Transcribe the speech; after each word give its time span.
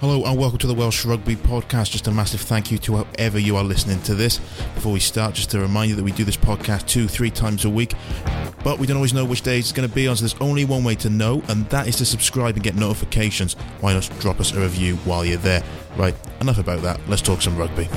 Hello 0.00 0.24
and 0.24 0.38
welcome 0.38 0.58
to 0.58 0.66
the 0.66 0.74
Welsh 0.74 1.06
Rugby 1.06 1.36
Podcast. 1.36 1.90
Just 1.90 2.06
a 2.06 2.10
massive 2.10 2.42
thank 2.42 2.70
you 2.70 2.76
to 2.76 2.96
whoever 2.98 3.38
you 3.38 3.56
are 3.56 3.64
listening 3.64 3.98
to 4.02 4.14
this. 4.14 4.40
Before 4.74 4.92
we 4.92 5.00
start, 5.00 5.34
just 5.34 5.50
to 5.52 5.58
remind 5.58 5.88
you 5.88 5.96
that 5.96 6.02
we 6.02 6.12
do 6.12 6.22
this 6.22 6.36
podcast 6.36 6.86
two, 6.86 7.08
three 7.08 7.30
times 7.30 7.64
a 7.64 7.70
week, 7.70 7.94
but 8.62 8.78
we 8.78 8.86
don't 8.86 8.98
always 8.98 9.14
know 9.14 9.24
which 9.24 9.40
days 9.40 9.64
it's 9.64 9.72
going 9.72 9.88
to 9.88 9.94
be 9.94 10.06
on, 10.06 10.14
so 10.14 10.20
there's 10.20 10.38
only 10.38 10.66
one 10.66 10.84
way 10.84 10.96
to 10.96 11.08
know, 11.08 11.42
and 11.48 11.64
that 11.70 11.88
is 11.88 11.96
to 11.96 12.04
subscribe 12.04 12.56
and 12.56 12.62
get 12.62 12.74
notifications. 12.74 13.54
Why 13.80 13.94
not 13.94 14.10
drop 14.20 14.38
us 14.38 14.52
a 14.52 14.60
review 14.60 14.96
while 14.96 15.24
you're 15.24 15.38
there? 15.38 15.64
Right, 15.96 16.14
enough 16.42 16.58
about 16.58 16.82
that. 16.82 17.00
Let's 17.08 17.22
talk 17.22 17.40
some 17.40 17.56
rugby. 17.56 17.88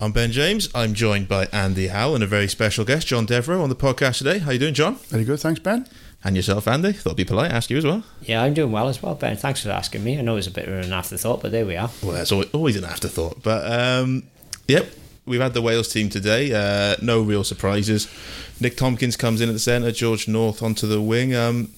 I'm 0.00 0.12
Ben 0.12 0.30
James. 0.30 0.68
I'm 0.76 0.94
joined 0.94 1.26
by 1.26 1.46
Andy 1.46 1.88
Howell 1.88 2.14
and 2.14 2.22
a 2.22 2.26
very 2.28 2.46
special 2.46 2.84
guest, 2.84 3.08
John 3.08 3.26
Devereux, 3.26 3.60
on 3.60 3.68
the 3.68 3.74
podcast 3.74 4.18
today. 4.18 4.38
How 4.38 4.50
are 4.50 4.52
you 4.52 4.58
doing, 4.60 4.74
John? 4.74 4.94
Very 4.94 5.24
good, 5.24 5.40
thanks, 5.40 5.58
Ben. 5.58 5.88
And 6.22 6.36
yourself, 6.36 6.68
Andy? 6.68 6.92
Thought 6.92 7.10
it'd 7.10 7.16
be 7.16 7.24
polite, 7.24 7.50
ask 7.50 7.68
you 7.68 7.78
as 7.78 7.84
well. 7.84 8.04
Yeah, 8.22 8.44
I'm 8.44 8.54
doing 8.54 8.70
well 8.70 8.88
as 8.88 9.02
well, 9.02 9.16
Ben. 9.16 9.36
Thanks 9.36 9.64
for 9.64 9.70
asking 9.70 10.04
me. 10.04 10.16
I 10.16 10.22
know 10.22 10.36
it's 10.36 10.46
a 10.46 10.52
bit 10.52 10.68
of 10.68 10.84
an 10.84 10.92
afterthought, 10.92 11.42
but 11.42 11.50
there 11.50 11.66
we 11.66 11.74
are. 11.74 11.90
Well, 12.00 12.12
that's 12.12 12.30
always 12.30 12.76
an 12.76 12.84
afterthought. 12.84 13.42
But, 13.42 13.72
um, 13.72 14.22
yep, 14.68 14.88
we've 15.26 15.40
had 15.40 15.52
the 15.54 15.62
Wales 15.62 15.88
team 15.88 16.10
today. 16.10 16.52
Uh, 16.52 16.94
no 17.02 17.20
real 17.20 17.42
surprises. 17.42 18.06
Nick 18.60 18.76
Tompkins 18.76 19.16
comes 19.16 19.40
in 19.40 19.48
at 19.48 19.52
the 19.52 19.58
centre, 19.58 19.90
George 19.90 20.28
North 20.28 20.62
onto 20.62 20.86
the 20.86 21.02
wing. 21.02 21.34
Um, 21.34 21.72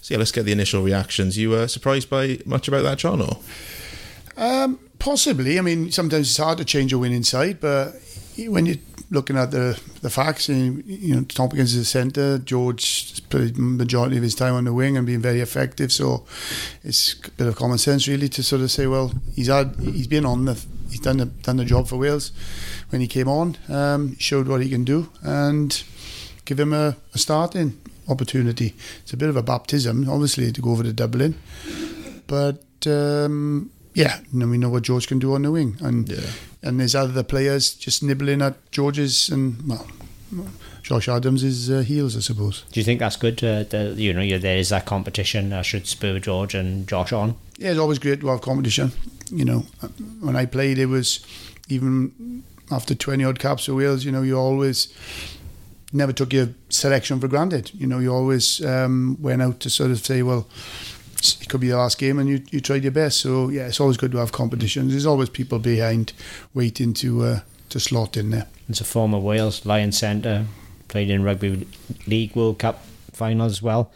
so, 0.00 0.14
yeah, 0.14 0.18
let's 0.18 0.32
get 0.32 0.44
the 0.44 0.50
initial 0.52 0.82
reactions. 0.82 1.38
You 1.38 1.50
were 1.50 1.68
surprised 1.68 2.10
by 2.10 2.40
much 2.44 2.66
about 2.66 2.82
that, 2.82 2.98
John, 2.98 3.20
or? 3.22 3.38
Um, 4.36 4.80
possibly. 5.00 5.58
I 5.58 5.62
mean, 5.62 5.90
sometimes 5.90 6.28
it's 6.28 6.36
hard 6.36 6.58
to 6.58 6.64
change 6.64 6.92
a 6.92 6.98
winning 6.98 7.24
side, 7.24 7.58
but 7.58 7.96
when 8.46 8.66
you're 8.66 8.76
looking 9.10 9.36
at 9.36 9.50
the 9.50 9.80
the 10.02 10.10
facts, 10.10 10.48
and 10.48 10.84
you 10.86 11.16
know, 11.16 11.22
Tompkins 11.22 11.74
is 11.74 11.82
a 11.82 11.84
centre, 11.84 12.38
George 12.38 13.28
played 13.28 13.58
majority 13.58 14.16
of 14.16 14.22
his 14.22 14.36
time 14.36 14.54
on 14.54 14.64
the 14.64 14.72
wing 14.72 14.96
and 14.96 15.06
being 15.06 15.20
very 15.20 15.40
effective. 15.40 15.90
So 15.90 16.24
it's 16.84 17.14
a 17.26 17.30
bit 17.32 17.48
of 17.48 17.56
common 17.56 17.78
sense, 17.78 18.06
really, 18.06 18.28
to 18.28 18.42
sort 18.42 18.62
of 18.62 18.70
say, 18.70 18.86
well, 18.86 19.12
he's 19.34 19.48
had 19.48 19.74
he's 19.80 20.06
been 20.06 20.24
on 20.24 20.44
the 20.44 20.54
he's 20.90 21.00
done 21.00 21.16
the 21.16 21.26
done 21.26 21.56
the 21.56 21.64
job 21.64 21.88
for 21.88 21.96
Wales 21.96 22.30
when 22.90 23.00
he 23.00 23.08
came 23.08 23.28
on, 23.28 23.56
um, 23.68 24.16
showed 24.18 24.46
what 24.46 24.62
he 24.62 24.68
can 24.68 24.84
do, 24.84 25.10
and 25.22 25.82
give 26.44 26.60
him 26.60 26.72
a, 26.72 26.96
a 27.14 27.18
starting 27.18 27.80
opportunity. 28.08 28.74
It's 29.02 29.12
a 29.12 29.16
bit 29.16 29.28
of 29.28 29.36
a 29.36 29.42
baptism, 29.42 30.08
obviously, 30.08 30.52
to 30.52 30.60
go 30.60 30.70
over 30.70 30.84
to 30.84 30.92
Dublin, 30.92 31.34
but. 32.26 32.62
Um, 32.86 33.70
yeah, 33.94 34.20
and 34.32 34.50
we 34.50 34.58
know 34.58 34.68
what 34.70 34.82
George 34.84 35.06
can 35.08 35.18
do 35.18 35.34
on 35.34 35.42
the 35.42 35.50
wing, 35.50 35.76
and 35.80 36.08
Yeah. 36.08 36.20
and 36.62 36.78
there's 36.80 36.94
other 36.94 37.22
players 37.22 37.74
just 37.74 38.02
nibbling 38.02 38.42
at 38.42 38.54
George's 38.70 39.28
and 39.28 39.56
well, 39.68 39.86
Josh 40.82 41.08
Adams' 41.08 41.68
uh, 41.70 41.80
heels, 41.80 42.16
I 42.16 42.20
suppose. 42.20 42.64
Do 42.72 42.80
you 42.80 42.84
think 42.84 43.00
that's 43.00 43.16
good? 43.16 43.42
Uh, 43.44 43.64
the, 43.64 43.94
you 43.96 44.12
know, 44.12 44.38
there 44.38 44.56
is 44.58 44.68
that 44.68 44.86
competition 44.86 45.50
that 45.50 45.66
should 45.66 45.86
spur 45.86 46.18
George 46.20 46.54
and 46.54 46.86
Josh 46.88 47.12
on. 47.12 47.34
Yeah, 47.58 47.70
it's 47.70 47.78
always 47.80 47.98
great 47.98 48.20
to 48.20 48.28
have 48.28 48.40
competition. 48.40 48.92
You 49.30 49.44
know, 49.44 49.60
when 50.20 50.36
I 50.36 50.46
played, 50.46 50.78
it 50.78 50.86
was 50.86 51.20
even 51.68 52.42
after 52.70 52.94
20 52.94 53.24
odd 53.24 53.38
caps 53.38 53.66
for 53.66 53.74
Wales. 53.74 54.04
You 54.04 54.12
know, 54.12 54.22
you 54.22 54.38
always 54.38 54.88
never 55.92 56.12
took 56.12 56.32
your 56.32 56.48
selection 56.68 57.20
for 57.20 57.28
granted. 57.28 57.72
You 57.74 57.86
know, 57.86 57.98
you 57.98 58.12
always 58.12 58.64
um, 58.64 59.16
went 59.20 59.42
out 59.42 59.60
to 59.60 59.70
sort 59.70 59.90
of 59.90 60.04
say, 60.04 60.22
well. 60.22 60.46
It 61.20 61.48
could 61.48 61.60
be 61.60 61.68
the 61.68 61.76
last 61.76 61.98
game, 61.98 62.18
and 62.18 62.28
you, 62.28 62.42
you 62.50 62.60
tried 62.60 62.82
your 62.82 62.92
best. 62.92 63.20
So 63.20 63.48
yeah, 63.48 63.66
it's 63.66 63.80
always 63.80 63.96
good 63.96 64.12
to 64.12 64.18
have 64.18 64.32
competitions. 64.32 64.92
There's 64.92 65.06
always 65.06 65.28
people 65.28 65.58
behind 65.58 66.12
waiting 66.54 66.94
to 66.94 67.22
uh, 67.22 67.40
to 67.70 67.80
slot 67.80 68.16
in 68.16 68.30
there. 68.30 68.46
It's 68.68 68.80
a 68.80 68.84
former 68.84 69.18
Wales 69.18 69.66
Lion 69.66 69.92
Centre, 69.92 70.46
played 70.88 71.10
in 71.10 71.22
Rugby 71.22 71.66
League 72.06 72.34
World 72.34 72.58
Cup 72.58 72.84
final 73.12 73.46
as 73.46 73.60
well. 73.62 73.92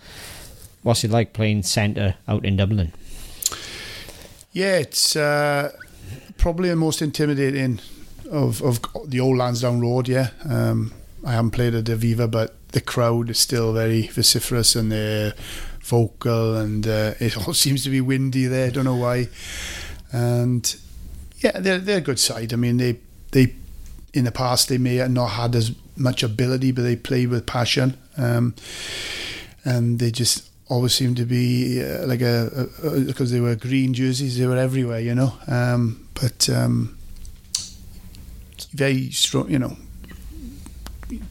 What's 0.83 1.03
it 1.03 1.11
like 1.11 1.33
playing 1.33 1.63
centre 1.63 2.17
out 2.29 2.45
in 2.45 2.57
Dublin? 2.57 2.93
Yeah, 4.53 4.77
it's 4.77 5.17
uh, 5.17 5.73
probably 6.37 6.69
the 6.69 6.77
most 6.77 7.01
intimidating 7.01 7.81
of, 8.31 8.63
of 8.63 8.81
the 9.07 9.19
old 9.19 9.39
Lansdowne 9.39 9.81
Road. 9.81 10.09
Yeah, 10.09 10.31
um, 10.49 10.93
I 11.25 11.33
haven't 11.33 11.53
played 11.53 11.75
at 11.75 11.85
Aviva, 11.85 12.31
but 12.31 12.55
the 12.69 12.81
crowd 12.81 13.31
is 13.31 13.39
still 13.39 13.73
very 13.73 14.09
vociferous 14.09 14.77
and 14.77 14.93
they're 14.93 15.33
vocal, 15.85 16.57
and 16.57 16.87
uh, 16.87 17.15
it 17.21 17.37
all 17.37 17.55
seems 17.65 17.85
to 17.85 17.91
be 17.91 18.01
windy 18.01 18.47
there. 18.47 18.71
Don't 18.71 18.85
know 18.85 18.97
why. 18.97 19.29
And 20.13 20.75
yeah, 21.39 21.59
they're 21.61 21.79
they're 21.79 21.99
a 21.99 22.03
good 22.03 22.19
side. 22.19 22.53
I 22.53 22.57
mean, 22.57 22.79
they 22.79 22.99
they 23.33 23.55
in 24.13 24.25
the 24.25 24.33
past 24.33 24.69
they 24.69 24.79
may 24.79 24.97
have 24.97 25.11
not 25.11 25.29
had 25.29 25.55
as 25.55 25.73
much 25.97 26.23
ability, 26.23 26.73
but 26.73 26.83
they 26.83 26.97
play 26.97 27.27
with 27.27 27.47
passion, 27.47 27.97
um, 28.17 28.55
and 29.65 29.99
they 29.99 30.11
just 30.11 30.51
always 30.69 30.95
seem 30.95 31.15
to 31.15 31.25
be 31.25 31.83
uh, 31.83 32.07
like 32.07 32.23
a 32.23 32.69
because 33.07 33.31
they 33.31 33.41
were 33.41 33.55
green 33.55 33.93
jerseys, 33.93 34.39
they 34.39 34.47
were 34.47 34.57
everywhere, 34.57 35.01
you 35.01 35.15
know. 35.15 35.35
Um, 35.47 36.09
but 36.15 36.49
um, 36.49 36.97
very 38.73 39.11
strong, 39.11 39.51
you 39.51 39.59
know. 39.59 39.77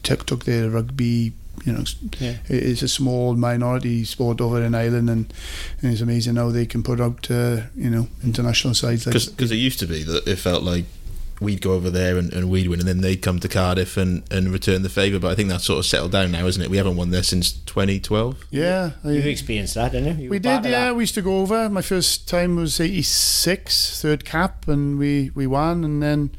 Took 0.02 0.26
took 0.26 0.44
their 0.44 0.70
rugby, 0.70 1.32
you 1.64 1.72
know. 1.72 1.84
Yeah. 2.20 2.36
It's 2.48 2.82
a 2.82 2.88
small 2.88 3.34
minority 3.34 4.04
sport 4.04 4.40
over 4.40 4.62
in 4.62 4.74
Ireland, 4.74 5.08
and, 5.10 5.32
and 5.82 5.92
it's 5.92 6.00
amazing 6.00 6.36
how 6.36 6.50
they 6.50 6.66
can 6.66 6.82
put 6.82 7.00
out, 7.00 7.30
uh, 7.30 7.62
you 7.76 7.90
know, 7.90 8.08
international 8.22 8.74
sides 8.74 9.06
like 9.06 9.14
Because 9.14 9.50
it 9.52 9.56
used 9.56 9.78
to 9.80 9.86
be 9.86 10.02
that 10.04 10.26
it 10.26 10.36
felt 10.36 10.62
like 10.62 10.84
we'd 11.40 11.60
go 11.60 11.72
over 11.72 11.90
there 11.90 12.16
and, 12.16 12.32
and 12.32 12.48
we'd 12.48 12.68
win, 12.68 12.78
and 12.78 12.88
then 12.88 13.00
they'd 13.00 13.20
come 13.20 13.40
to 13.40 13.48
Cardiff 13.48 13.96
and, 13.96 14.22
and 14.30 14.52
return 14.52 14.82
the 14.82 14.88
favour. 14.88 15.18
But 15.18 15.32
I 15.32 15.34
think 15.34 15.48
that's 15.48 15.64
sort 15.64 15.80
of 15.80 15.84
settled 15.86 16.12
down 16.12 16.30
now, 16.30 16.46
isn't 16.46 16.62
it? 16.62 16.70
We 16.70 16.76
haven't 16.76 16.96
won 16.96 17.10
there 17.10 17.24
since 17.24 17.52
2012. 17.52 18.44
yeah. 18.50 18.92
I- 19.04 19.10
You 19.10 19.20
experienced 19.30 19.74
that, 19.74 19.92
didn't 19.92 20.18
you? 20.18 20.24
you 20.24 20.30
We 20.30 20.38
did, 20.38 20.64
yeah. 20.64 20.70
that. 20.70 20.96
We 20.96 21.02
used 21.02 21.14
to 21.14 21.22
go 21.22 21.38
over. 21.40 21.68
My 21.68 21.82
first 21.82 22.28
time 22.28 22.54
was 22.56 22.78
86, 22.80 24.00
third 24.00 24.24
cap, 24.24 24.68
and 24.68 24.96
we, 24.98 25.30
we 25.34 25.46
won. 25.46 25.84
And 25.84 26.02
then 26.02 26.30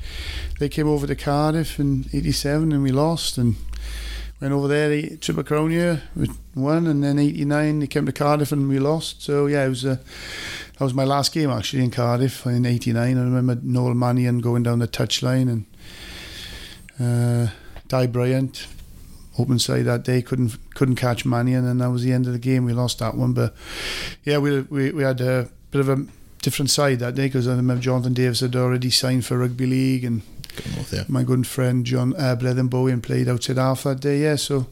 they 0.60 0.70
came 0.70 0.88
over 0.88 1.06
to 1.08 1.16
Cardiff 1.16 1.78
in 1.80 2.06
87 2.14 2.72
and 2.72 2.82
we 2.82 2.92
lost. 2.92 3.38
And 3.38 3.56
went 4.46 4.54
over 4.54 4.68
there, 4.68 4.90
the 4.90 5.18
Triple 5.18 5.44
Crown 5.44 5.72
year, 5.72 6.04
we 6.16 6.30
won. 6.54 6.86
And 6.86 7.04
then 7.04 7.18
89, 7.18 7.80
they 7.80 7.88
came 7.88 8.06
to 8.06 8.12
Cardiff 8.12 8.52
and 8.52 8.70
we 8.70 8.78
lost. 8.78 9.24
So, 9.24 9.48
yeah, 9.48 9.66
it 9.66 9.70
was. 9.70 9.82
That 9.82 10.84
was 10.84 10.94
my 10.94 11.06
last 11.06 11.34
game 11.34 11.50
actually 11.50 11.86
in 11.86 11.90
Cardiff 11.90 12.46
in 12.46 12.66
'89. 12.66 13.18
I 13.18 13.22
remember 13.22 13.58
Noel 13.64 13.94
Mannion 13.94 14.40
going 14.40 14.64
down 14.64 14.80
the 14.80 14.90
touchline 14.90 15.66
and 17.00 17.48
uh, 17.48 17.52
Dai 17.88 18.08
Bryant 18.08 18.68
open 19.40 19.58
side 19.58 19.86
that 19.86 20.04
day 20.04 20.22
couldn't 20.22 20.58
couldn't 20.76 20.96
catch 20.96 21.26
Mannion 21.26 21.66
and 21.66 21.80
that 21.80 21.92
was 21.92 22.04
the 22.04 22.12
end 22.12 22.28
of 22.28 22.34
the 22.34 22.40
game. 22.40 22.66
We 22.66 22.74
lost 22.74 23.00
that 23.00 23.16
one, 23.16 23.32
but 23.32 23.56
yeah, 24.26 24.38
we 24.38 24.64
we, 24.64 24.92
we 24.92 25.04
had 25.04 25.22
a 25.22 25.48
bit 25.72 25.80
of 25.80 25.88
a 25.88 26.06
different 26.42 26.72
side 26.72 27.00
that 27.00 27.16
day 27.16 27.28
because 27.28 27.48
I 27.48 27.56
remember 27.56 27.82
Jonathan 27.82 28.14
Davies 28.14 28.42
had 28.42 28.58
already 28.58 28.90
signed 28.90 29.26
for 29.26 29.38
rugby 29.38 29.68
league 29.68 30.04
and 30.04 30.24
north, 30.76 30.94
yeah. 30.94 31.04
my 31.08 31.24
good 31.24 31.46
friend 31.48 31.86
John 31.86 32.14
uh, 32.16 32.36
Bleddyn 32.36 32.70
Bowen 32.70 33.02
played 33.02 33.28
outside 33.28 33.58
half 33.58 33.84
that 33.84 34.00
day. 34.00 34.20
Yeah, 34.20 34.36
so 34.36 34.68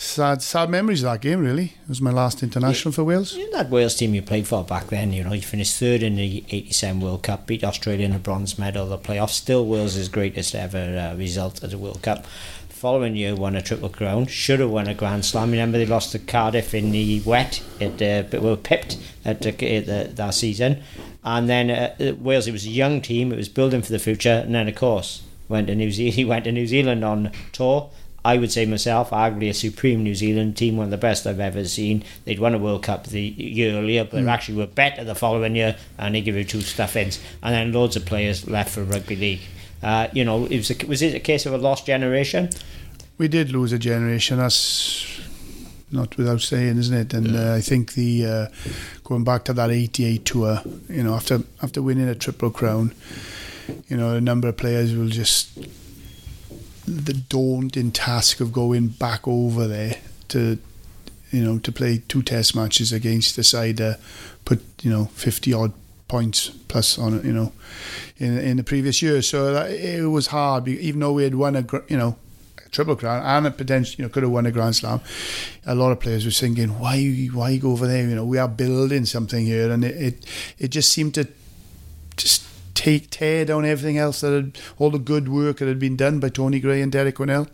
sad 0.00 0.40
sad 0.40 0.70
memories 0.70 1.02
of 1.02 1.12
that 1.12 1.20
game. 1.20 1.40
Really, 1.40 1.64
it 1.82 1.88
was 1.88 2.00
my 2.00 2.10
last 2.10 2.42
international 2.42 2.92
for 2.92 3.04
Wales. 3.04 3.36
In 3.36 3.50
that 3.52 3.70
Wales 3.70 3.94
team 3.94 4.14
you 4.14 4.22
played 4.22 4.46
for 4.46 4.64
back 4.64 4.86
then, 4.86 5.12
you 5.12 5.22
know, 5.22 5.32
you 5.32 5.42
finished 5.42 5.78
third 5.78 6.02
in 6.02 6.16
the 6.16 6.44
87 6.48 7.00
World 7.00 7.22
Cup, 7.22 7.46
beat 7.46 7.62
Australia 7.62 8.06
in 8.06 8.12
the 8.12 8.18
bronze 8.18 8.58
medal, 8.58 8.86
the 8.86 8.98
playoffs, 8.98 9.30
still 9.30 9.66
Wales' 9.66 10.08
greatest 10.08 10.54
ever 10.54 11.12
uh, 11.12 11.16
result 11.16 11.62
at 11.62 11.72
a 11.72 11.78
World 11.78 12.02
Cup. 12.02 12.26
Following 12.68 13.14
year, 13.14 13.36
won 13.36 13.56
a 13.56 13.60
Triple 13.60 13.90
Crown, 13.90 14.26
should 14.26 14.58
have 14.58 14.70
won 14.70 14.86
a 14.86 14.94
Grand 14.94 15.26
Slam. 15.26 15.50
Remember, 15.50 15.76
they 15.76 15.84
lost 15.84 16.12
to 16.12 16.18
Cardiff 16.18 16.72
in 16.72 16.92
the 16.92 17.20
wet, 17.20 17.62
at, 17.78 18.00
uh, 18.00 18.22
but 18.30 18.40
were 18.40 18.56
pipped 18.56 18.96
at, 19.22 19.46
uh, 19.46 19.50
the, 19.50 20.10
that 20.14 20.30
season. 20.30 20.82
And 21.24 21.48
then 21.48 21.70
uh, 21.70 21.94
uh, 22.00 22.14
Wales, 22.14 22.46
it 22.46 22.52
was 22.52 22.66
a 22.66 22.70
young 22.70 23.00
team, 23.00 23.32
it 23.32 23.36
was 23.36 23.48
building 23.48 23.82
for 23.82 23.92
the 23.92 23.98
future, 23.98 24.42
and 24.44 24.54
then, 24.54 24.68
of 24.68 24.74
course, 24.74 25.22
went 25.48 25.66
to 25.66 25.74
New 25.74 25.90
Zealand, 25.90 26.14
he 26.14 26.24
went 26.32 26.44
to 26.44 26.52
New 26.52 26.66
Zealand 26.66 27.04
on 27.04 27.32
tour. 27.52 27.90
I 28.22 28.36
would 28.36 28.52
say 28.52 28.66
myself, 28.66 29.10
arguably 29.10 29.48
a 29.48 29.54
supreme 29.54 30.02
New 30.02 30.14
Zealand 30.14 30.56
team, 30.56 30.76
one 30.76 30.84
of 30.84 30.90
the 30.90 30.98
best 30.98 31.26
I've 31.26 31.40
ever 31.40 31.64
seen. 31.64 32.04
They'd 32.26 32.38
won 32.38 32.54
a 32.54 32.58
World 32.58 32.82
Cup 32.82 33.06
the 33.06 33.20
year 33.20 33.74
earlier, 33.74 34.04
but 34.04 34.26
actually 34.26 34.58
were 34.58 34.66
better 34.66 35.04
the 35.04 35.14
following 35.14 35.56
year, 35.56 35.76
and 35.96 36.14
they 36.14 36.20
give 36.20 36.36
you 36.36 36.44
two 36.44 36.60
stuff-ins. 36.60 37.18
And 37.42 37.54
then 37.54 37.72
loads 37.72 37.96
of 37.96 38.04
players 38.04 38.46
left 38.46 38.74
for 38.74 38.84
rugby 38.84 39.16
league. 39.16 39.40
Uh, 39.82 40.08
you 40.12 40.24
know, 40.26 40.44
it 40.44 40.58
was, 40.58 40.70
a, 40.70 40.86
was 40.86 41.00
it 41.00 41.14
a 41.14 41.20
case 41.20 41.46
of 41.46 41.54
a 41.54 41.58
lost 41.58 41.86
generation? 41.86 42.50
We 43.16 43.28
did 43.28 43.52
lose 43.52 43.72
a 43.72 43.78
generation. 43.78 44.36
That's 44.36 45.20
not 45.92 46.16
without 46.16 46.40
saying, 46.40 46.78
isn't 46.78 46.96
it? 46.96 47.14
And 47.14 47.36
uh, 47.36 47.54
I 47.54 47.60
think 47.60 47.94
the 47.94 48.26
uh, 48.26 48.46
going 49.04 49.24
back 49.24 49.44
to 49.44 49.52
that 49.52 49.70
'88 49.70 50.24
tour, 50.24 50.62
you 50.88 51.02
know, 51.02 51.14
after 51.14 51.40
after 51.62 51.82
winning 51.82 52.08
a 52.08 52.14
triple 52.14 52.50
crown, 52.50 52.94
you 53.88 53.96
know, 53.96 54.14
a 54.14 54.20
number 54.20 54.48
of 54.48 54.56
players 54.56 54.94
will 54.94 55.08
just 55.08 55.58
the 56.86 57.14
daunting 57.14 57.92
task 57.92 58.40
of 58.40 58.52
going 58.52 58.88
back 58.88 59.26
over 59.28 59.66
there 59.66 59.96
to, 60.28 60.58
you 61.30 61.44
know, 61.44 61.58
to 61.58 61.70
play 61.70 62.02
two 62.08 62.22
test 62.22 62.56
matches 62.56 62.92
against 62.92 63.36
the 63.36 63.44
side 63.44 63.76
that 63.76 64.00
put 64.44 64.62
you 64.82 64.90
know 64.90 65.06
50 65.06 65.52
odd 65.52 65.72
points 66.08 66.50
plus 66.68 66.98
on 66.98 67.18
it, 67.18 67.24
you 67.24 67.32
know, 67.32 67.52
in 68.18 68.38
in 68.38 68.56
the 68.56 68.64
previous 68.64 69.02
year. 69.02 69.22
So 69.22 69.52
that, 69.52 69.70
it 69.70 70.06
was 70.06 70.28
hard, 70.28 70.68
even 70.68 71.00
though 71.00 71.12
we 71.12 71.24
had 71.24 71.34
won 71.34 71.56
a 71.56 71.66
you 71.88 71.96
know 71.96 72.16
triple 72.70 72.96
crown 72.96 73.22
and 73.22 73.46
a 73.46 73.50
potential, 73.50 73.96
you 73.98 74.04
know, 74.04 74.08
could 74.08 74.22
have 74.22 74.32
won 74.32 74.46
a 74.46 74.50
Grand 74.50 74.76
Slam. 74.76 75.00
A 75.66 75.74
lot 75.74 75.92
of 75.92 76.00
players 76.00 76.24
were 76.24 76.30
thinking, 76.30 76.78
why, 76.78 77.28
why 77.32 77.56
go 77.56 77.72
over 77.72 77.86
there? 77.86 78.06
You 78.08 78.14
know, 78.14 78.24
we 78.24 78.38
are 78.38 78.48
building 78.48 79.04
something 79.06 79.44
here, 79.44 79.70
and 79.70 79.84
it, 79.84 79.96
it, 79.96 80.26
it 80.58 80.68
just 80.68 80.92
seemed 80.92 81.14
to 81.14 81.28
just 82.16 82.46
take 82.74 83.10
tear 83.10 83.44
down 83.44 83.64
everything 83.64 83.98
else 83.98 84.22
that 84.22 84.32
had 84.32 84.58
all 84.78 84.90
the 84.90 84.98
good 84.98 85.28
work 85.28 85.58
that 85.58 85.68
had 85.68 85.78
been 85.78 85.96
done 85.96 86.18
by 86.18 86.30
Tony 86.30 86.60
Gray 86.60 86.80
and 86.80 86.90
Derek 86.90 87.16
Quinnell. 87.16 87.48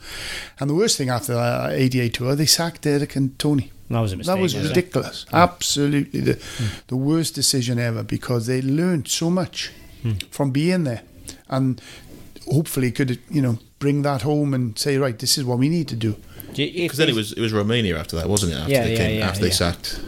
And 0.60 0.70
the 0.70 0.74
worst 0.74 0.96
thing 0.98 1.08
after 1.08 1.34
that 1.34 1.70
uh, 1.70 1.72
88 1.72 2.14
tour, 2.14 2.34
they 2.36 2.46
sacked 2.46 2.82
Derek 2.82 3.16
and 3.16 3.36
Tony. 3.38 3.72
That 3.90 4.00
was 4.00 4.12
a 4.12 4.16
mistake. 4.16 4.34
That 4.34 4.42
was 4.42 4.54
it? 4.54 4.68
ridiculous. 4.68 5.26
Hmm. 5.30 5.36
Absolutely 5.36 6.20
the 6.20 6.34
hmm. 6.34 6.66
the 6.88 6.96
worst 6.96 7.34
decision 7.34 7.78
ever 7.78 8.02
because 8.02 8.46
they 8.46 8.62
learned 8.62 9.08
so 9.08 9.30
much 9.30 9.72
hmm. 10.02 10.12
from 10.30 10.50
being 10.50 10.84
there, 10.84 11.02
and 11.48 11.80
hopefully 12.48 12.90
could 12.90 13.20
you 13.30 13.42
know 13.42 13.58
bring 13.78 14.02
that 14.02 14.22
home 14.22 14.54
and 14.54 14.78
say 14.78 14.96
right, 14.98 15.18
this 15.18 15.36
is 15.38 15.44
what 15.44 15.58
we 15.58 15.68
need 15.68 15.88
to 15.88 15.96
do. 15.96 16.16
Do 16.54 16.62
you- 16.62 16.68
if 16.68 16.74
Because 16.84 16.98
then 16.98 17.08
it 17.08 17.14
was 17.14 17.32
it 17.32 17.40
was 17.40 17.52
Romania 17.52 17.98
after 17.98 18.16
that, 18.16 18.28
wasn't 18.28 18.52
it? 18.52 18.56
After 18.56 18.72
Yeah, 18.72 18.84
they 18.84 18.92
yeah, 18.92 18.98
came, 18.98 19.18
yeah, 19.18 19.28
after 19.28 19.40
they 19.42 19.50
sacked, 19.50 20.00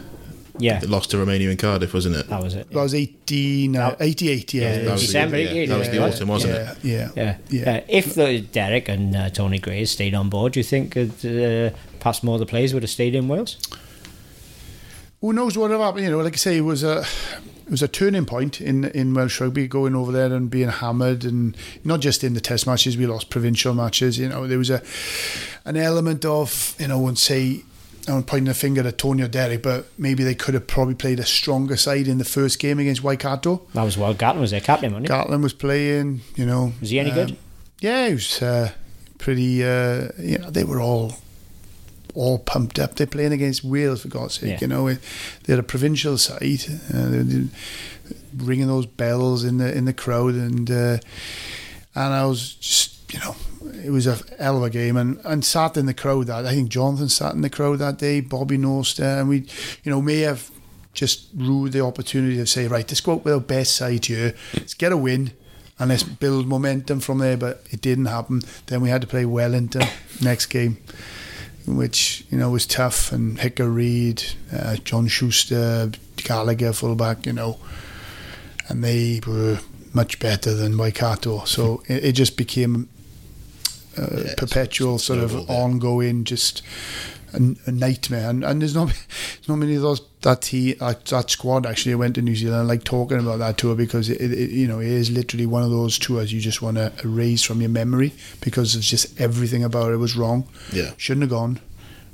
Yeah, 0.61 0.79
they 0.79 0.87
lost 0.87 1.11
to 1.11 1.17
Romania 1.17 1.49
in 1.51 1.57
Cardiff, 1.57 1.93
wasn't 1.93 2.15
it? 2.17 2.27
that 2.27 2.43
was 2.43 2.53
it. 2.55 2.69
That 2.71 2.81
was 2.81 2.93
18, 2.93 3.75
uh, 3.77 3.95
88, 3.99 4.53
yeah. 4.53 4.61
Yeah, 4.61 4.67
yeah. 4.77 4.83
That 4.83 4.91
was 4.91 5.01
the- 5.01 5.07
December 5.07 5.37
yeah, 5.37 5.49
88, 5.49 5.65
that 5.69 5.79
was 5.79 5.89
the 5.89 5.95
yeah. 5.95 6.05
autumn, 6.05 6.27
wasn't 6.27 6.53
yeah, 6.53 6.71
it? 6.71 6.77
yeah, 6.83 7.09
Yeah. 7.15 7.37
Yeah. 7.49 7.71
Uh, 7.77 7.81
if 7.87 8.13
the 8.15 8.41
Derek 8.41 8.89
and 8.89 9.15
uh, 9.15 9.29
Tony 9.29 9.59
Gray 9.59 9.79
had 9.79 9.87
stayed 9.89 10.13
on 10.15 10.29
board, 10.29 10.53
do 10.53 10.59
you 10.59 10.63
think 10.63 10.97
uh, 10.97 11.05
perhaps 11.99 12.23
more 12.23 12.35
of 12.35 12.39
the 12.39 12.45
players 12.45 12.73
would 12.73 12.83
have 12.83 12.89
stayed 12.89 13.15
in 13.15 13.27
Wales? 13.29 13.57
Who 15.21 15.33
knows 15.33 15.57
what 15.57 15.69
would 15.69 15.77
have 15.77 15.81
happened? 15.85 16.05
You 16.05 16.11
know, 16.11 16.19
like 16.19 16.33
I 16.33 16.37
say, 16.37 16.57
it 16.57 16.61
was 16.61 16.81
a 16.83 17.05
it 17.69 17.71
was 17.71 17.83
a 17.83 17.87
turning 17.87 18.25
point 18.25 18.59
in 18.59 18.85
in 18.85 19.13
Welsh 19.13 19.39
rugby, 19.39 19.67
going 19.67 19.95
over 19.95 20.11
there 20.11 20.33
and 20.33 20.49
being 20.49 20.69
hammered, 20.69 21.23
and 21.23 21.55
not 21.83 21.99
just 21.99 22.23
in 22.23 22.33
the 22.33 22.41
Test 22.41 22.65
matches, 22.65 22.97
we 22.97 23.05
lost 23.05 23.29
provincial 23.29 23.75
matches. 23.75 24.17
You 24.17 24.27
know, 24.27 24.47
there 24.47 24.57
was 24.57 24.71
a 24.71 24.81
an 25.65 25.77
element 25.77 26.25
of 26.25 26.75
you 26.79 26.87
know, 26.87 26.97
I 26.97 27.01
wouldn't 27.01 27.19
say 27.19 27.61
I'm 28.07 28.23
pointing 28.23 28.47
a 28.47 28.55
finger 28.55 28.81
at 28.87 28.97
Tony 28.97 29.21
or 29.21 29.27
Derek, 29.27 29.61
but 29.61 29.85
maybe 29.99 30.23
they 30.23 30.33
could 30.33 30.55
have 30.55 30.65
probably 30.65 30.95
played 30.95 31.19
a 31.19 31.25
stronger 31.25 31.77
side 31.77 32.07
in 32.07 32.17
the 32.17 32.25
first 32.25 32.57
game 32.57 32.79
against 32.79 33.03
Waikato. 33.03 33.61
That 33.75 33.83
was 33.83 33.99
well. 33.99 34.15
Gatland 34.15 34.39
was 34.39 34.49
their 34.49 34.61
captain, 34.61 34.91
wasn't 34.91 35.07
he? 35.07 35.13
Gatland 35.13 35.43
was 35.43 35.53
playing, 35.53 36.21
you 36.35 36.47
know. 36.47 36.73
Was 36.81 36.89
he 36.89 36.99
any 36.99 37.11
um, 37.11 37.15
good? 37.15 37.37
Yeah, 37.81 38.07
he 38.07 38.13
was 38.15 38.41
uh, 38.41 38.71
pretty. 39.19 39.63
Uh, 39.63 40.07
you 40.17 40.39
know, 40.39 40.49
they 40.49 40.63
were 40.63 40.81
all 40.81 41.13
all 42.19 42.37
pumped 42.37 42.79
up. 42.79 42.95
They're 42.95 43.07
playing 43.07 43.31
against 43.31 43.63
Wales 43.63 44.01
for 44.01 44.09
God's 44.09 44.35
sake. 44.35 44.49
Yeah. 44.49 44.57
You 44.61 44.67
know, 44.67 44.97
they're 45.45 45.59
a 45.59 45.63
provincial 45.63 46.17
side, 46.17 46.65
uh, 46.93 47.07
they're, 47.07 47.45
ringing 48.35 48.67
those 48.67 48.85
bells 48.85 49.43
in 49.43 49.57
the 49.57 49.75
in 49.75 49.85
the 49.85 49.93
crowd, 49.93 50.33
and 50.33 50.69
uh, 50.69 50.97
and 51.95 52.13
I 52.13 52.25
was 52.25 52.55
just 52.55 53.13
you 53.13 53.19
know. 53.19 53.35
It 53.83 53.91
was 53.91 54.07
a 54.07 54.17
hell 54.37 54.57
of 54.57 54.63
a 54.63 54.69
game, 54.69 54.97
and, 54.97 55.19
and 55.23 55.43
sat 55.43 55.77
in 55.77 55.85
the 55.85 55.93
crowd 55.93 56.27
that 56.27 56.45
I 56.45 56.53
think 56.53 56.69
Jonathan 56.69 57.07
sat 57.07 57.33
in 57.33 57.41
the 57.41 57.49
crowd 57.49 57.79
that 57.79 57.97
day. 57.97 58.19
Bobby 58.19 58.57
Norster, 58.57 59.19
and 59.19 59.29
we, 59.29 59.45
you 59.83 59.91
know, 59.91 60.01
may 60.01 60.19
have 60.19 60.49
just 60.93 61.27
ruled 61.33 61.71
the 61.71 61.81
opportunity 61.81 62.35
to 62.37 62.45
say, 62.45 62.67
right, 62.67 62.87
let's 62.89 62.99
go 63.01 63.13
out 63.13 63.23
with 63.23 63.33
our 63.33 63.39
best 63.39 63.75
side 63.75 64.05
here, 64.05 64.33
let's 64.53 64.73
get 64.73 64.91
a 64.91 64.97
win, 64.97 65.31
and 65.77 65.89
let's 65.89 66.03
build 66.03 66.47
momentum 66.47 66.99
from 66.99 67.19
there. 67.19 67.37
But 67.37 67.65
it 67.69 67.81
didn't 67.81 68.05
happen. 68.05 68.41
Then 68.65 68.81
we 68.81 68.89
had 68.89 69.01
to 69.01 69.07
play 69.07 69.25
Wellington 69.25 69.87
next 70.21 70.47
game, 70.47 70.77
which 71.77 72.25
you 72.29 72.37
know 72.37 72.49
was 72.49 72.65
tough. 72.65 73.11
And 73.11 73.37
Hika 73.37 73.73
Reid, 73.73 74.23
uh, 74.53 74.77
John 74.77 75.07
Schuster, 75.07 75.91
Gallagher, 76.17 76.73
fullback, 76.73 77.25
you 77.25 77.33
know, 77.33 77.59
and 78.67 78.83
they 78.83 79.21
were 79.25 79.59
much 79.93 80.19
better 80.19 80.53
than 80.53 80.77
Waikato. 80.77 81.45
So 81.45 81.83
it, 81.87 82.05
it 82.05 82.11
just 82.13 82.37
became 82.37 82.89
a 83.97 84.23
Yeah, 84.25 84.33
perpetual 84.37 84.95
it's 84.95 85.05
sort 85.05 85.19
of 85.19 85.49
ongoing 85.49 86.23
just. 86.23 86.61
A, 87.31 87.55
a 87.67 87.71
nightmare, 87.71 88.27
and, 88.27 88.43
and 88.43 88.59
there's 88.59 88.73
not 88.73 88.87
there's 88.87 89.47
not 89.47 89.57
many 89.57 89.75
of 89.75 89.83
those 89.83 90.01
that 90.23 90.45
he 90.45 90.73
that, 90.73 91.05
that 91.05 91.29
squad 91.29 91.67
actually 91.67 91.93
went 91.93 92.15
to 92.15 92.23
New 92.23 92.35
Zealand. 92.35 92.61
I 92.61 92.63
like 92.63 92.83
talking 92.83 93.19
about 93.19 93.37
that 93.37 93.55
tour 93.59 93.75
because 93.75 94.09
it, 94.09 94.19
it 94.19 94.49
you 94.49 94.67
know 94.67 94.79
it 94.79 94.87
is 94.87 95.11
literally 95.11 95.45
one 95.45 95.61
of 95.61 95.69
those 95.69 95.99
tours 95.99 96.33
you 96.33 96.41
just 96.41 96.63
want 96.63 96.77
to 96.77 96.91
erase 97.03 97.43
from 97.43 97.61
your 97.61 97.69
memory 97.69 98.13
because 98.41 98.75
it's 98.75 98.87
just 98.89 99.21
everything 99.21 99.63
about 99.63 99.91
it 99.93 99.97
was 99.97 100.15
wrong. 100.15 100.47
Yeah. 100.73 100.93
Shouldn't 100.97 101.21
have 101.21 101.29
gone. 101.29 101.59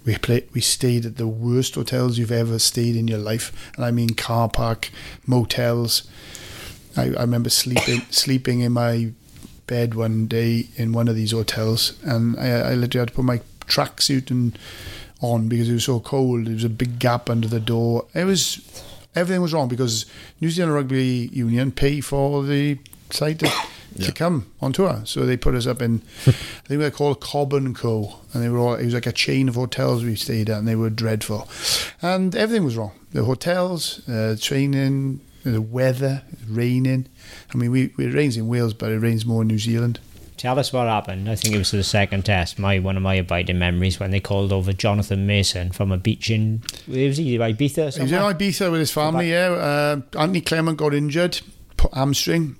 We 0.06 0.18
played. 0.18 0.50
We 0.54 0.60
stayed 0.60 1.06
at 1.06 1.16
the 1.16 1.27
worst 1.27 1.75
hotels 1.75 2.18
you've 2.18 2.30
ever 2.30 2.60
stayed 2.60 2.98
in 2.98 3.07
your 3.07 3.19
life, 3.19 3.54
and 3.77 3.86
I 3.86 3.92
mean 3.92 4.10
car 4.10 4.50
park, 4.50 4.92
motels. 5.25 6.04
I, 6.98 7.04
I 7.04 7.22
remember 7.22 7.50
sleeping 7.50 8.01
sleeping 8.10 8.60
in 8.60 8.74
my 8.74 9.13
bed 9.67 9.94
one 9.95 10.27
day 10.27 10.67
in 10.75 10.94
one 10.94 11.07
of 11.07 11.15
these 11.15 11.31
hotels, 11.31 11.94
and 12.03 12.38
I, 12.39 12.71
I 12.71 12.73
literally 12.75 13.01
had 13.01 13.07
to 13.09 13.13
put 13.15 13.25
my 13.25 13.41
tracksuit 13.67 14.29
and 14.31 14.57
on 15.21 15.47
because 15.47 15.69
it 15.69 15.73
was 15.73 15.85
so 15.85 16.00
cold. 16.00 16.45
There 16.45 16.53
was 16.53 16.63
a 16.63 16.69
big 16.69 17.00
gap 17.00 17.29
under 17.29 17.47
the 17.47 17.59
door. 17.59 18.06
It 18.13 18.25
was 18.25 18.59
everything 19.15 19.41
was 19.41 19.53
wrong 19.53 19.67
because 19.69 20.06
New 20.41 20.50
Zealand 20.50 20.73
Rugby 20.75 21.29
Union 21.33 21.71
pay 21.71 22.01
for 22.01 22.44
the 22.44 22.77
side 23.09 23.39
to, 23.41 23.51
Yeah. 23.95 24.07
to 24.07 24.12
come 24.12 24.51
on 24.62 24.73
tour, 24.73 25.01
so 25.06 25.25
they 25.25 25.38
put 25.38 25.56
us 25.56 25.65
up 25.65 25.81
in. 25.81 26.01
I 26.27 26.31
think 26.31 26.79
they're 26.81 26.91
called 26.91 27.21
Cobb 27.21 27.53
and 27.53 27.73
Co. 27.75 28.19
And 28.33 28.44
they 28.44 28.50
were 28.50 28.59
all. 28.59 28.73
It 28.75 28.85
was 28.85 28.94
like 28.94 29.07
a 29.07 29.13
chain 29.13 29.47
of 29.47 29.56
hotels 29.56 30.03
we 30.03 30.15
stayed 30.15 30.50
at, 30.50 30.59
and 30.59 30.67
they 30.67 30.75
were 30.75 30.89
dreadful, 30.89 31.47
and 32.01 32.35
everything 32.35 32.65
was 32.65 32.75
wrong. 32.75 32.91
The 33.13 33.23
hotels, 33.23 34.07
uh, 34.09 34.35
training, 34.39 35.21
the 35.53 35.62
weather, 35.62 36.24
raining. 36.47 37.07
I 37.53 37.57
mean, 37.57 37.71
we, 37.71 37.94
it 37.97 38.13
rains 38.13 38.38
in 38.38 38.47
Wales, 38.47 38.74
but 38.74 38.92
it 38.92 39.00
rains 39.00 39.25
more 39.25 39.42
in 39.42 39.47
New 39.47 39.59
Zealand. 39.59 40.00
Tell 40.38 40.59
us 40.59 40.74
what 40.74 40.88
happened. 40.88 41.30
I 41.30 41.36
think 41.36 41.56
it 41.56 41.57
was 41.57 41.71
the 41.71 41.83
second 41.83 42.25
test. 42.25 42.59
My 42.59 42.80
one 42.80 42.97
of 42.97 43.03
my 43.03 43.15
abiding 43.15 43.57
memories 43.57 44.00
when 44.00 44.12
they 44.12 44.19
called 44.19 44.51
over 44.51 44.74
Jonathan 44.74 45.25
Mason 45.25 45.71
from 45.71 45.92
a 45.94 45.97
beach 45.97 46.30
in 46.30 46.62
was 46.88 47.18
he 47.18 47.38
Ibiza 47.38 47.88
or 47.88 47.92
He 47.95 48.01
was 48.01 48.12
in. 48.12 48.19
Ibiza 48.19 48.69
with 48.69 48.81
his 48.81 48.92
family, 48.92 49.31
yeah. 49.31 49.47
Uh, 49.47 50.01
Anthony 50.19 50.42
Clement 50.42 50.77
got 50.77 50.94
injured, 50.94 51.39
put 51.77 51.94
hamstring. 51.94 52.57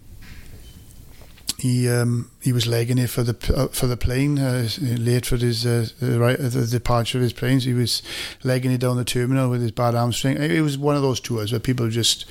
He 1.60 1.90
um, 1.90 2.32
he 2.42 2.54
was 2.54 2.66
legging 2.66 2.98
it 2.98 3.10
for 3.10 3.24
the 3.24 3.56
uh, 3.56 3.68
for 3.68 3.88
the 3.88 3.98
plane, 3.98 4.40
uh, 4.40 4.70
late 4.82 5.26
for 5.26 5.38
his 5.38 5.66
uh, 5.66 5.88
the 6.00 6.20
right 6.20 6.40
uh, 6.40 6.50
the 6.50 6.68
departure 6.68 7.18
of 7.18 7.24
his 7.24 7.34
planes. 7.34 7.64
He 7.66 7.74
was 7.74 8.04
legging 8.44 8.72
it 8.72 8.80
down 8.80 8.98
the 8.98 9.06
terminal 9.06 9.50
with 9.50 9.62
his 9.62 9.72
bad 9.72 9.96
hamstring. 9.96 10.38
It 10.38 10.62
was 10.62 10.78
one 10.78 10.96
of 10.96 11.02
those 11.02 11.20
tours 11.20 11.52
where 11.52 11.60
people 11.60 11.90
just 11.90 12.26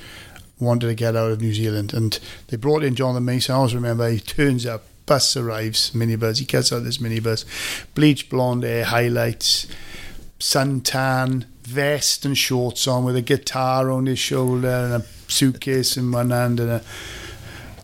wanted 0.59 0.87
to 0.87 0.95
get 0.95 1.15
out 1.15 1.31
of 1.31 1.41
New 1.41 1.53
Zealand, 1.53 1.93
and 1.93 2.19
they 2.47 2.57
brought 2.57 2.83
in 2.83 2.95
Jonathan 2.95 3.25
Mason. 3.25 3.53
I 3.53 3.57
always 3.57 3.75
remember 3.75 4.09
he 4.09 4.19
turns 4.19 4.65
up, 4.65 4.83
bus 5.05 5.35
arrives, 5.35 5.91
minibus. 5.91 6.39
He 6.39 6.45
gets 6.45 6.71
out 6.71 6.83
this 6.83 6.97
minibus, 6.97 7.45
bleach 7.93 8.29
blonde 8.29 8.63
hair, 8.63 8.85
highlights, 8.85 9.67
suntan, 10.39 11.45
vest 11.65 12.25
and 12.25 12.37
shorts 12.37 12.87
on 12.87 13.03
with 13.03 13.15
a 13.15 13.21
guitar 13.21 13.89
on 13.89 14.05
his 14.05 14.19
shoulder 14.19 14.67
and 14.67 14.93
a 14.93 15.05
suitcase 15.27 15.97
in 15.97 16.11
one 16.11 16.29
hand 16.29 16.59
and 16.59 16.69
a 16.69 16.83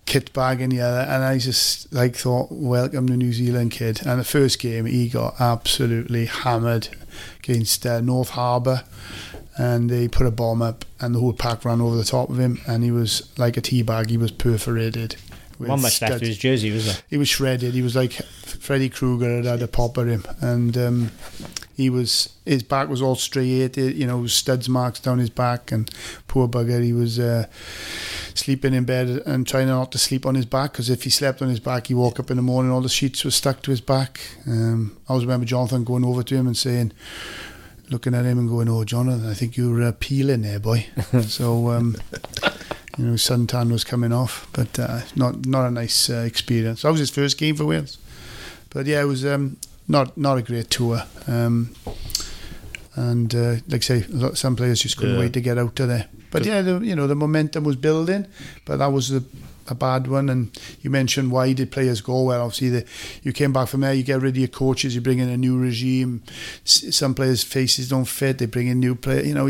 kit 0.06 0.32
bag 0.34 0.62
in 0.62 0.70
the 0.70 0.82
other. 0.82 1.00
And 1.00 1.24
I 1.24 1.40
just 1.40 1.92
like 1.92 2.16
thought, 2.16 2.52
welcome 2.52 3.08
to 3.08 3.18
New 3.18 3.34
Zealand, 3.34 3.72
kid. 3.72 4.02
And 4.06 4.20
the 4.20 4.26
first 4.26 4.60
game, 4.60 4.86
he 4.86 5.10
got 5.10 5.40
absolutely 5.40 6.26
hammered 6.26 6.90
against 7.40 7.86
uh, 7.86 8.02
North 8.02 8.30
Harbour. 8.32 8.84
And 9.58 9.90
they 9.90 10.08
put 10.08 10.26
a 10.26 10.32
bomb 10.32 10.62
up, 10.62 10.86
and 11.00 11.14
the 11.14 11.20
whole 11.20 11.34
pack 11.34 11.66
ran 11.66 11.82
over 11.82 11.96
the 11.96 12.06
top 12.06 12.30
of 12.30 12.40
him, 12.40 12.62
and 12.68 12.84
he 12.84 12.92
was 12.92 13.30
like 13.38 13.58
a 13.58 13.62
tea 13.62 13.82
bag. 13.84 14.10
He 14.10 14.18
was 14.18 14.32
perforated. 14.32 15.16
One 15.58 15.82
much 15.82 16.02
left 16.02 16.16
of 16.16 16.22
his 16.22 16.38
jersey, 16.38 16.72
was 16.72 16.86
there? 16.86 17.04
he 17.08 17.18
was 17.18 17.30
shredded. 17.30 17.74
He 17.76 17.84
was 17.84 17.96
like 17.96 18.14
Freddy 18.14 18.90
Krueger 18.90 19.36
had 19.36 19.46
had 19.46 19.62
a 19.62 19.68
pop 19.68 19.98
at 19.98 20.08
him, 20.08 20.26
and 20.40 20.76
um, 20.78 21.12
he 21.76 21.90
was 21.90 22.30
his 22.46 22.64
back 22.64 22.90
was 22.90 23.02
all 23.02 23.16
striated. 23.16 23.96
You 23.96 24.08
know, 24.08 24.26
studs 24.28 24.68
marks 24.68 25.00
down 25.00 25.20
his 25.20 25.30
back, 25.30 25.72
and 25.72 25.90
poor 26.28 26.48
bugger, 26.48 26.84
he 26.84 26.94
was 26.94 27.20
uh, 27.20 27.46
sleeping 28.34 28.74
in 28.74 28.86
bed 28.86 29.08
and 29.26 29.46
trying 29.46 29.68
not 29.68 29.92
to 29.92 29.98
sleep 29.98 30.26
on 30.26 30.36
his 30.36 30.46
back 30.46 30.72
because 30.72 30.90
if 30.90 31.04
he 31.04 31.10
slept 31.10 31.42
on 31.42 31.50
his 31.50 31.60
back, 31.60 31.88
he 31.88 31.94
woke 31.94 32.20
up 32.20 32.32
in 32.32 32.38
the 32.38 32.44
morning, 32.44 32.72
all 32.72 32.82
the 32.82 32.90
sheets 32.90 33.24
were 33.24 33.32
stuck 33.32 33.62
to 33.64 33.72
his 33.72 33.82
back. 33.82 34.20
Um, 34.48 34.98
I 35.08 35.12
always 35.12 35.26
remember 35.26 35.46
Jonathan 35.46 35.84
going 35.84 36.06
over 36.06 36.24
to 36.24 36.36
him 36.36 36.48
and 36.48 36.58
saying. 36.58 36.94
Looking 37.92 38.16
at 38.16 38.24
him 38.26 38.40
and 38.40 38.48
going, 38.50 38.70
"Oh, 38.70 38.84
Jonathan, 38.86 39.30
I 39.30 39.34
think 39.34 39.58
you're 39.58 39.84
uh, 39.84 39.92
peeling 40.00 40.42
there, 40.44 40.60
boy." 40.60 40.88
so, 41.28 41.70
um, 41.72 41.98
you 42.98 43.06
know, 43.06 43.14
suntan 43.14 43.70
was 43.72 43.84
coming 43.84 44.14
off, 44.14 44.48
but 44.54 44.80
uh, 44.80 45.02
not 45.16 45.46
not 45.46 45.68
a 45.68 45.72
nice 45.72 46.10
uh, 46.10 46.24
experience. 46.26 46.84
That 46.84 46.92
was 46.92 47.00
his 47.02 47.10
first 47.10 47.38
game 47.38 47.56
for 47.58 47.66
Wales, 47.66 47.98
but 48.70 48.86
yeah, 48.86 49.02
it 49.02 49.06
was 49.08 49.26
um, 49.26 49.58
not 49.90 50.18
not 50.18 50.38
a 50.38 50.42
great 50.42 50.70
tour. 50.70 51.04
Um, 51.28 51.76
and 52.96 53.34
uh, 53.36 53.56
like 53.68 53.82
I 53.82 54.00
say, 54.00 54.06
some 54.36 54.56
players 54.56 54.82
just 54.82 54.98
couldn't 54.98 55.16
Yeah. 55.16 55.20
wait 55.22 55.34
to 55.34 55.42
get 55.42 55.58
out 55.58 55.80
of 55.80 55.88
there. 55.88 56.08
But 56.32 56.46
yeah, 56.46 56.62
the, 56.62 56.80
you 56.80 56.96
know, 56.96 57.08
the 57.08 57.16
momentum 57.16 57.64
was 57.66 57.76
building, 57.76 58.26
but 58.66 58.78
that 58.78 58.88
was 58.92 59.12
a, 59.12 59.22
a 59.72 59.76
bad 59.76 60.08
one. 60.08 60.30
And 60.30 60.52
you 60.82 60.90
mentioned 60.90 61.32
why 61.32 61.54
did 61.54 61.72
players 61.72 62.02
go? 62.02 62.24
Well, 62.24 62.44
obviously, 62.44 62.70
the, 62.70 62.86
you 63.24 63.34
came 63.34 63.54
back 63.54 63.70
from 63.70 63.82
there, 63.82 63.94
you 63.94 64.04
get 64.04 64.22
rid 64.22 64.36
of 64.36 64.38
your 64.38 64.48
coaches, 64.48 64.94
you 64.94 65.02
bring 65.02 65.20
in 65.20 65.30
a 65.30 65.38
new 65.38 65.58
regime. 65.58 66.22
S- 66.66 66.96
some 66.96 67.16
players' 67.16 67.44
faces 67.44 67.90
don't 67.90 68.06
fit. 68.06 68.38
They 68.38 68.46
bring 68.46 68.68
in 68.68 68.80
new 68.80 68.96
players. 68.96 69.28
You 69.28 69.34
know, 69.34 69.50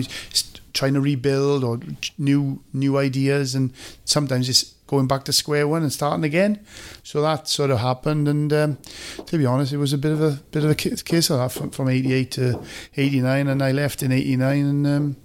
trying 0.73 0.93
to 0.93 1.01
rebuild 1.01 1.63
or 1.63 1.79
new 2.17 2.61
new 2.73 2.97
ideas, 2.97 3.55
and 3.55 3.73
sometimes 4.05 4.47
it's 4.47 4.73
going 4.91 5.07
back 5.07 5.23
to 5.23 5.31
square 5.33 5.67
one 5.69 5.81
and 5.81 5.91
starting 5.91 6.25
again. 6.25 6.59
So 7.01 7.21
that 7.21 7.47
sort 7.47 7.71
of 7.71 7.79
happened, 7.79 8.27
and 8.27 8.51
um, 8.51 8.77
to 9.25 9.37
be 9.37 9.45
honest, 9.45 9.71
it 9.71 9.77
was 9.77 9.93
a 9.93 9.97
bit 9.97 10.11
of 10.11 10.21
a 10.21 10.31
bit 10.51 10.65
of 10.65 10.69
a 10.69 10.75
case 10.75 11.29
of 11.29 11.39
that 11.39 11.51
from, 11.53 11.71
from 11.71 11.87
'88 11.87 12.31
to 12.31 12.61
'89, 12.97 13.47
and 13.47 13.63
I 13.63 13.71
left 13.71 14.03
in 14.03 14.11
'89, 14.11 14.65
and 14.65 14.87
um, 14.87 15.15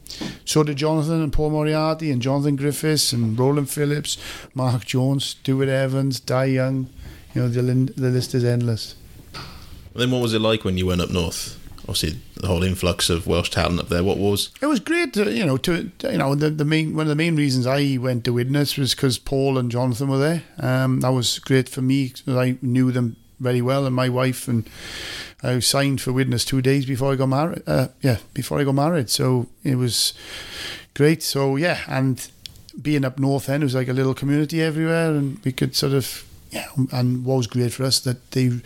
so 0.45 0.63
did 0.63 0.77
Jonathan 0.77 1.21
and 1.21 1.33
Paul 1.33 1.51
Moriarty 1.51 2.13
and 2.13 2.23
Jonathan 2.23 2.55
Griffiths 2.55 3.13
and 3.13 3.37
Rowland 3.39 3.69
Phillips, 3.69 4.17
Mark 4.55 4.85
Jones, 4.87 5.25
Stuart 5.25 5.69
Evans, 5.69 6.21
Dai 6.21 6.47
Young. 6.47 6.89
You 7.35 7.43
know, 7.43 7.49
the, 7.49 7.61
the 7.61 8.09
list 8.09 8.35
is 8.35 8.45
endless. 8.45 8.95
And 9.35 10.03
then 10.03 10.11
what 10.13 10.23
was 10.23 10.33
it 10.33 10.41
like 10.41 10.65
when 10.65 10.79
you 10.79 10.87
went 10.87 11.01
up 11.01 11.11
north? 11.11 11.59
Obviously, 11.89 12.19
the 12.35 12.49
whole 12.49 12.65
influx 12.65 13.09
of 13.09 13.27
Welsh 13.27 13.51
talent 13.51 13.79
up 13.79 13.89
there. 13.89 14.03
What 14.03 14.19
was? 14.19 14.51
It 14.61 14.67
was 14.67 14.81
great. 14.81 15.13
To, 15.15 15.31
you 15.33 15.47
know, 15.47 15.57
to 15.59 15.91
you 16.03 16.19
know, 16.19 16.35
the, 16.35 16.51
the 16.51 16.65
main 16.65 16.97
one 16.97 17.07
of 17.07 17.09
the 17.09 17.15
main 17.15 17.37
reasons 17.37 17.67
I 17.67 17.97
went 18.01 18.25
to 18.25 18.33
Widnes 18.33 18.77
was 18.77 18.95
because 18.95 19.19
Paul 19.19 19.57
and 19.57 19.71
Jonathan 19.71 20.09
were 20.09 20.19
there. 20.19 20.43
Um, 20.59 21.01
that 21.01 21.13
was 21.13 21.39
great 21.39 21.69
for 21.69 21.83
me. 21.83 22.09
because 22.09 22.37
I 22.37 22.59
knew 22.61 22.91
them 22.91 23.17
very 23.39 23.63
well, 23.63 23.87
and 23.87 23.95
my 23.95 24.09
wife 24.09 24.49
and 24.49 24.69
I 25.43 25.59
signed 25.61 26.01
for 26.01 26.13
Widnes 26.13 26.45
two 26.45 26.63
days 26.63 26.87
before 26.87 27.13
I 27.13 27.17
got 27.17 27.27
married. 27.27 27.63
Uh, 27.67 27.89
yeah, 28.01 28.19
before 28.35 28.59
I 28.59 28.65
got 28.65 28.75
married. 28.75 29.11
So 29.11 29.47
it 29.63 29.77
was 29.77 30.13
great. 30.95 31.23
So 31.23 31.57
yeah, 31.57 31.81
and 31.87 32.29
being 32.81 33.05
up 33.05 33.19
north 33.19 33.47
then 33.47 33.63
it 33.63 33.65
was 33.65 33.75
like 33.75 33.89
a 33.89 33.93
little 33.93 34.15
community 34.15 34.61
everywhere, 34.61 35.11
and 35.11 35.39
we 35.45 35.53
could 35.53 35.77
sort 35.77 35.93
of 35.93 36.25
yeah, 36.51 36.69
and 36.93 37.25
what 37.25 37.37
was 37.37 37.47
great 37.47 37.73
for 37.73 37.85
us 37.85 38.01
that 38.01 38.31
they 38.31 38.61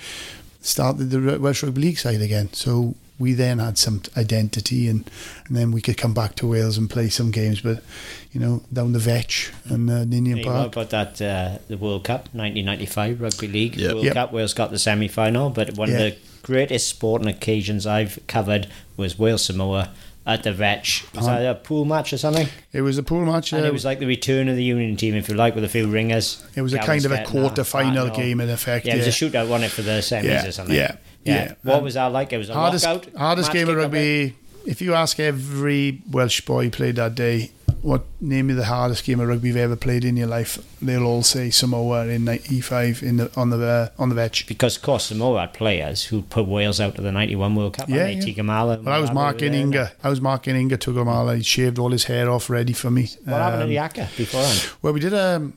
started 0.60 1.10
the 1.10 1.38
Welsh 1.38 1.62
Rugby 1.62 1.80
League 1.80 1.98
side 1.98 2.20
again. 2.20 2.52
So 2.52 2.94
we 3.20 3.34
then 3.34 3.58
had 3.58 3.76
some 3.78 4.00
identity 4.16 4.88
and, 4.88 5.08
and 5.46 5.56
then 5.56 5.70
we 5.70 5.80
could 5.82 5.98
come 5.98 6.14
back 6.14 6.34
to 6.36 6.46
Wales 6.46 6.78
and 6.78 6.88
play 6.88 7.08
some 7.10 7.30
games 7.30 7.60
but 7.60 7.84
you 8.32 8.40
know 8.40 8.62
down 8.72 8.92
the 8.92 8.98
Vetch 8.98 9.52
and 9.66 9.90
uh, 9.90 10.04
Ninian 10.04 10.38
yeah, 10.38 10.44
Park 10.44 10.56
what 10.56 10.86
about 10.86 10.90
that 10.90 11.22
uh, 11.22 11.58
the 11.68 11.76
World 11.76 12.04
Cup 12.04 12.22
1995 12.32 13.20
Rugby 13.20 13.46
League 13.46 13.76
yep. 13.76 13.92
World 13.92 14.04
yep. 14.06 14.14
Cup 14.14 14.32
Wales 14.32 14.54
got 14.54 14.70
the 14.70 14.78
semi-final 14.78 15.50
but 15.50 15.76
one 15.76 15.90
Yeah. 15.90 15.98
of 15.98 16.00
the 16.14 16.16
greatest 16.42 16.88
sporting 16.88 17.28
occasions 17.28 17.86
I've 17.86 18.18
covered 18.26 18.66
was 18.96 19.18
Wales 19.18 19.44
Samoa 19.44 19.90
at 20.32 20.42
the 20.44 20.52
Vetch. 20.52 21.04
Was 21.14 21.26
Uh-huh. 21.26 21.38
that 21.40 21.50
a 21.50 21.54
pool 21.56 21.84
match 21.84 22.12
or 22.12 22.18
something? 22.18 22.48
It 22.72 22.82
was 22.82 22.98
a 22.98 23.02
pool 23.02 23.24
match 23.24 23.52
and 23.52 23.64
uh, 23.64 23.68
it 23.68 23.72
was 23.72 23.84
like 23.84 23.98
the 23.98 24.06
return 24.06 24.48
of 24.48 24.56
the 24.56 24.64
Union 24.64 24.96
team 24.96 25.14
if 25.14 25.28
you 25.28 25.34
like 25.34 25.54
with 25.54 25.64
a 25.64 25.68
few 25.68 25.88
ringers. 25.88 26.42
It 26.54 26.62
was 26.62 26.72
a 26.74 26.78
kind 26.78 27.04
of 27.04 27.12
a 27.12 27.24
quarter 27.24 27.64
final. 27.64 28.08
game 28.10 28.40
in 28.40 28.48
effect 28.50 28.86
yeah, 28.86 28.94
it 28.94 28.98
was 28.98 29.06
a 29.06 29.10
shootout 29.10 29.48
wasn't 29.48 29.64
it 29.64 29.74
for 29.74 29.82
the 29.82 29.98
semis 30.00 30.24
Yeah, 30.24 30.46
or 30.46 30.52
something? 30.52 30.74
yeah, 30.76 30.96
yeah. 31.24 31.54
what 31.62 31.76
And 31.76 31.84
was 31.84 31.94
that 31.94 32.06
like? 32.06 32.32
It 32.32 32.38
was 32.38 32.48
a 32.50 32.54
hardest, 32.54 32.84
hardest 33.16 33.52
game 33.52 33.68
of 33.68 33.76
kick 33.76 33.84
up 33.84 33.90
there? 33.92 34.00
rugby 34.24 34.36
if 34.66 34.82
you 34.82 34.94
ask 34.94 35.18
every 35.18 36.02
Welsh 36.10 36.42
boy 36.42 36.68
played 36.70 36.96
that 36.96 37.14
day 37.14 37.50
what 37.82 38.04
name 38.20 38.46
me 38.48 38.54
the 38.54 38.64
hardest 38.66 39.04
game 39.04 39.20
of 39.20 39.28
rugby 39.28 39.48
you've 39.48 39.56
ever 39.56 39.76
played 39.76 40.04
in 40.04 40.16
your 40.16 40.26
life 40.26 40.58
they'll 40.82 41.04
all 41.04 41.22
say 41.22 41.50
Samoa 41.50 42.06
in 42.08 42.24
95 42.24 43.02
in 43.02 43.16
the 43.18 43.30
on 43.36 43.50
the 43.50 43.58
uh, 43.64 43.88
on 44.02 44.08
the 44.08 44.14
Vetch 44.14 44.46
because 44.46 44.76
of 44.76 44.82
course 44.82 45.04
Samoa 45.04 45.40
had 45.40 45.54
players 45.54 46.04
who 46.04 46.22
put 46.22 46.46
Wales 46.46 46.80
out 46.80 46.98
of 46.98 47.04
the 47.04 47.12
91 47.12 47.54
World 47.54 47.74
Cup 47.74 47.88
Yeah, 47.88 48.06
yeah. 48.08 48.20
Tuigamala 48.22 48.82
Well, 48.82 48.94
I 48.94 48.98
was 48.98 49.12
marking 49.12 49.54
Inga. 49.54 49.92
I 50.04 50.08
was 50.10 50.20
marking 50.20 50.56
Inga 50.56 50.78
Tuigamala. 50.78 51.36
He 51.36 51.42
shaved 51.42 51.78
all 51.78 51.90
his 51.90 52.04
hair 52.04 52.28
off, 52.30 52.50
ready 52.50 52.72
for 52.72 52.90
me. 52.90 53.08
what 53.24 53.36
happened 53.36 53.62
Um, 53.62 53.68
to 53.68 53.74
Yaka 53.74 54.08
beforehand 54.16 54.68
Well, 54.82 54.92
we 54.92 55.00
did. 55.00 55.14
Um, 55.14 55.54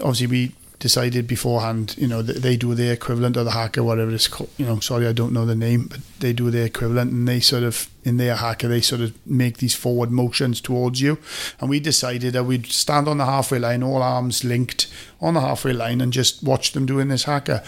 obviously, 0.00 0.26
we 0.26 0.52
decided 0.84 1.26
beforehand. 1.26 1.94
You 1.96 2.06
know, 2.06 2.20
they 2.20 2.58
do 2.58 2.74
their 2.74 2.92
equivalent 2.92 3.38
of 3.38 3.46
the 3.46 3.52
haka, 3.52 3.82
whatever 3.82 4.12
it's 4.12 4.28
called. 4.28 4.50
You 4.58 4.66
know, 4.66 4.80
sorry, 4.80 5.06
I 5.06 5.14
don't 5.14 5.32
know 5.32 5.46
the 5.46 5.54
name, 5.54 5.86
but 5.86 6.00
they 6.20 6.34
do 6.34 6.50
their 6.50 6.66
equivalent, 6.66 7.10
and 7.10 7.26
they 7.26 7.40
sort 7.40 7.62
of 7.62 7.88
in 8.04 8.18
their 8.18 8.34
haka, 8.34 8.68
they 8.68 8.82
sort 8.82 9.00
of 9.00 9.14
make 9.26 9.56
these 9.56 9.74
forward 9.74 10.10
motions 10.10 10.60
towards 10.60 11.00
you. 11.00 11.16
And 11.58 11.70
we 11.70 11.80
decided 11.80 12.34
that 12.34 12.44
we'd 12.44 12.66
stand 12.66 13.08
on 13.08 13.16
the 13.16 13.24
halfway 13.24 13.58
line, 13.58 13.82
all 13.82 14.02
arms 14.02 14.44
linked 14.44 14.86
on 15.22 15.32
the 15.32 15.40
halfway 15.40 15.72
line, 15.72 16.02
and 16.02 16.12
just 16.12 16.42
watch 16.42 16.72
them 16.72 16.84
doing 16.84 17.08
this 17.08 17.24
haka. 17.24 17.64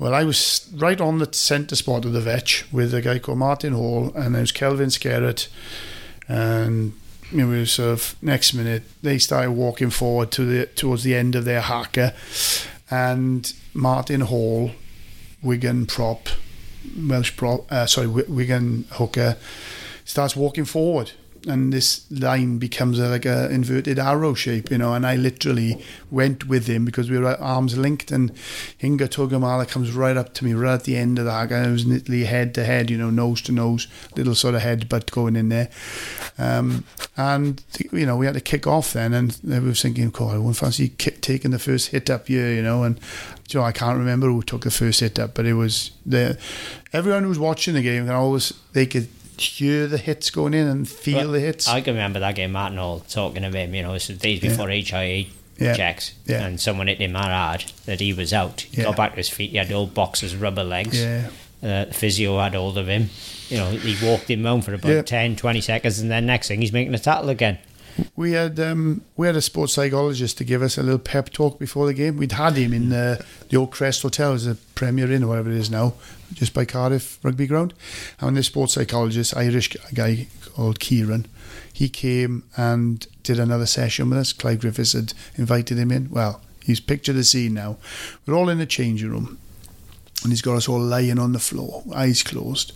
Well, 0.00 0.12
I 0.12 0.24
was 0.24 0.68
right 0.74 1.00
on 1.00 1.18
the 1.18 1.32
centre 1.32 1.76
spot 1.76 2.04
of 2.06 2.12
the 2.12 2.20
vetch 2.20 2.66
with 2.72 2.92
a 2.92 3.00
guy 3.00 3.20
called 3.20 3.38
Martin 3.38 3.72
Hall, 3.72 4.10
and 4.16 4.34
there 4.34 4.42
was 4.42 4.50
Kelvin 4.50 4.88
Skerrett, 4.88 5.46
and 6.26 6.92
you 7.30 7.66
of 7.78 8.16
next 8.22 8.54
minute 8.54 8.82
they 9.02 9.18
started 9.18 9.52
walking 9.52 9.90
forward 9.90 10.30
to 10.32 10.44
the 10.44 10.66
towards 10.66 11.02
the 11.04 11.14
end 11.14 11.34
of 11.34 11.44
their 11.44 11.60
haka, 11.60 12.14
and 12.90 13.52
Martin 13.74 14.22
Hall, 14.22 14.72
Wigan 15.42 15.86
prop, 15.86 16.28
Welsh 16.96 17.36
prop, 17.36 17.70
uh, 17.70 17.86
sorry, 17.86 18.06
Wigan 18.06 18.86
hooker, 18.92 19.36
starts 20.04 20.34
walking 20.34 20.64
forward. 20.64 21.12
And 21.48 21.72
this 21.72 22.10
line 22.10 22.58
becomes 22.58 22.98
a, 22.98 23.08
like 23.08 23.24
a 23.24 23.50
inverted 23.50 23.98
arrow 23.98 24.34
shape, 24.34 24.70
you 24.70 24.78
know. 24.78 24.94
And 24.94 25.06
I 25.06 25.16
literally 25.16 25.82
went 26.10 26.48
with 26.48 26.66
him 26.66 26.84
because 26.84 27.10
we 27.10 27.18
were 27.18 27.36
arms 27.40 27.76
linked. 27.76 28.10
And 28.10 28.32
Inga 28.82 29.08
Tuigamala 29.08 29.66
comes 29.68 29.92
right 29.92 30.16
up 30.16 30.34
to 30.34 30.44
me, 30.44 30.52
right 30.54 30.74
at 30.74 30.84
the 30.84 30.96
end 30.96 31.18
of 31.18 31.24
the. 31.24 31.32
And 31.32 31.66
it 31.66 31.70
was 31.70 31.86
literally 31.86 32.24
head 32.24 32.54
to 32.54 32.64
head, 32.64 32.90
you 32.90 32.98
know, 32.98 33.10
nose 33.10 33.42
to 33.42 33.52
nose, 33.52 33.88
little 34.16 34.34
sort 34.34 34.54
of 34.54 34.62
headbutt 34.62 35.10
going 35.10 35.36
in 35.36 35.48
there. 35.48 35.70
Um, 36.38 36.84
and 37.16 37.62
you 37.92 38.06
know, 38.06 38.16
we 38.16 38.26
had 38.26 38.34
to 38.34 38.40
kick 38.40 38.66
off 38.66 38.92
then, 38.92 39.12
and 39.12 39.36
we 39.42 39.58
were 39.58 39.74
thinking, 39.74 40.10
"God, 40.10 40.36
I 40.36 40.38
won't 40.38 40.56
fancy 40.56 40.88
taking 40.88 41.50
the 41.50 41.58
first 41.58 41.88
hit 41.88 42.10
up 42.10 42.28
here," 42.28 42.52
you 42.52 42.62
know. 42.62 42.84
And 42.84 43.00
you 43.50 43.58
know, 43.58 43.66
I 43.66 43.72
can't 43.72 43.98
remember 43.98 44.28
who 44.28 44.42
took 44.42 44.62
the 44.62 44.70
first 44.70 45.00
hit 45.00 45.18
up, 45.18 45.34
but 45.34 45.46
it 45.46 45.54
was 45.54 45.90
the 46.06 46.38
everyone 46.92 47.24
who 47.24 47.28
was 47.28 47.38
watching 47.38 47.74
the 47.74 47.82
game 47.82 48.06
can 48.06 48.14
always 48.14 48.52
they 48.72 48.86
could 48.86 49.08
hear 49.40 49.86
the 49.86 49.98
hits 49.98 50.30
going 50.30 50.54
in 50.54 50.66
and 50.66 50.88
feel 50.88 51.32
the 51.32 51.40
hits. 51.40 51.68
I 51.68 51.80
can 51.80 51.94
remember 51.94 52.20
that 52.20 52.34
game, 52.34 52.52
Martin 52.52 52.78
Hall 52.78 53.00
talking 53.08 53.42
to 53.42 53.50
him, 53.50 53.74
you 53.74 53.82
know, 53.82 53.94
it's 53.94 54.06
the 54.08 54.14
days 54.14 54.40
before 54.40 54.68
HIA 54.70 55.26
Yeah. 55.58 55.74
checks, 55.74 56.12
Yeah. 56.26 56.44
and 56.46 56.60
someone 56.60 56.86
hit 56.88 56.98
him 57.00 57.12
that 57.14 57.24
hard 57.24 57.64
that 57.86 58.00
he 58.00 58.12
was 58.12 58.32
out. 58.32 58.62
He 58.70 58.78
Yeah. 58.78 58.84
got 58.84 58.96
back 58.96 59.10
to 59.12 59.16
his 59.16 59.28
feet, 59.28 59.50
he 59.50 59.56
had 59.56 59.72
old 59.72 59.94
boxers, 59.94 60.34
rubber 60.36 60.64
legs. 60.64 60.98
yeah, 61.00 61.28
Uh, 61.62 61.86
the 61.86 61.92
physio 61.94 62.38
had 62.38 62.54
hold 62.54 62.78
of 62.78 62.86
him. 62.88 63.10
You 63.48 63.56
know, 63.56 63.70
he 63.70 63.96
walked 64.06 64.30
him 64.30 64.44
round 64.44 64.64
for 64.64 64.74
about 64.74 64.90
Yeah. 64.92 65.02
10, 65.02 65.34
20 65.34 65.60
seconds, 65.60 65.98
and 65.98 66.08
then 66.10 66.26
next 66.26 66.46
thing 66.48 66.60
he's 66.60 66.72
making 66.72 66.94
a 66.94 66.98
tackle 66.98 67.30
again. 67.30 67.58
we 68.14 68.30
had 68.30 68.60
um, 68.60 69.00
we 69.16 69.26
had 69.26 69.34
a 69.34 69.42
sports 69.42 69.72
psychologist 69.72 70.38
to 70.38 70.44
give 70.44 70.62
us 70.62 70.78
a 70.78 70.82
little 70.84 71.00
pep 71.00 71.30
talk 71.30 71.58
before 71.58 71.84
the 71.86 71.92
game. 71.94 72.16
We'd 72.16 72.30
had 72.30 72.56
him 72.56 72.72
in 72.72 72.90
the 72.90 73.20
the 73.48 73.56
old 73.56 73.72
Crest 73.72 74.02
Hotel, 74.02 74.34
as 74.34 74.46
a 74.46 74.54
Premier 74.76 75.10
Inn 75.10 75.24
or 75.24 75.26
whatever 75.30 75.50
it 75.50 75.56
is 75.56 75.68
now, 75.68 75.94
just 76.32 76.54
by 76.54 76.64
Cardiff 76.64 77.18
Rugby 77.22 77.46
Ground. 77.46 77.74
And 78.20 78.36
this 78.36 78.46
sports 78.46 78.74
psychologist, 78.74 79.36
Irish 79.36 79.76
guy 79.94 80.26
called 80.54 80.80
Kieran, 80.80 81.26
he 81.72 81.88
came 81.88 82.44
and 82.56 83.06
did 83.22 83.38
another 83.38 83.66
session 83.66 84.10
with 84.10 84.18
us. 84.18 84.32
Clive 84.32 84.60
Griffiths 84.60 84.92
had 84.92 85.14
invited 85.36 85.78
him 85.78 85.92
in. 85.92 86.10
Well, 86.10 86.40
he's 86.64 86.80
picture 86.80 87.12
the 87.12 87.24
scene 87.24 87.54
now. 87.54 87.76
We're 88.26 88.34
all 88.34 88.48
in 88.48 88.58
the 88.58 88.66
changing 88.66 89.10
room, 89.10 89.38
and 90.22 90.32
he's 90.32 90.42
got 90.42 90.56
us 90.56 90.68
all 90.68 90.80
lying 90.80 91.18
on 91.18 91.32
the 91.32 91.38
floor, 91.38 91.84
eyes 91.94 92.22
closed 92.22 92.72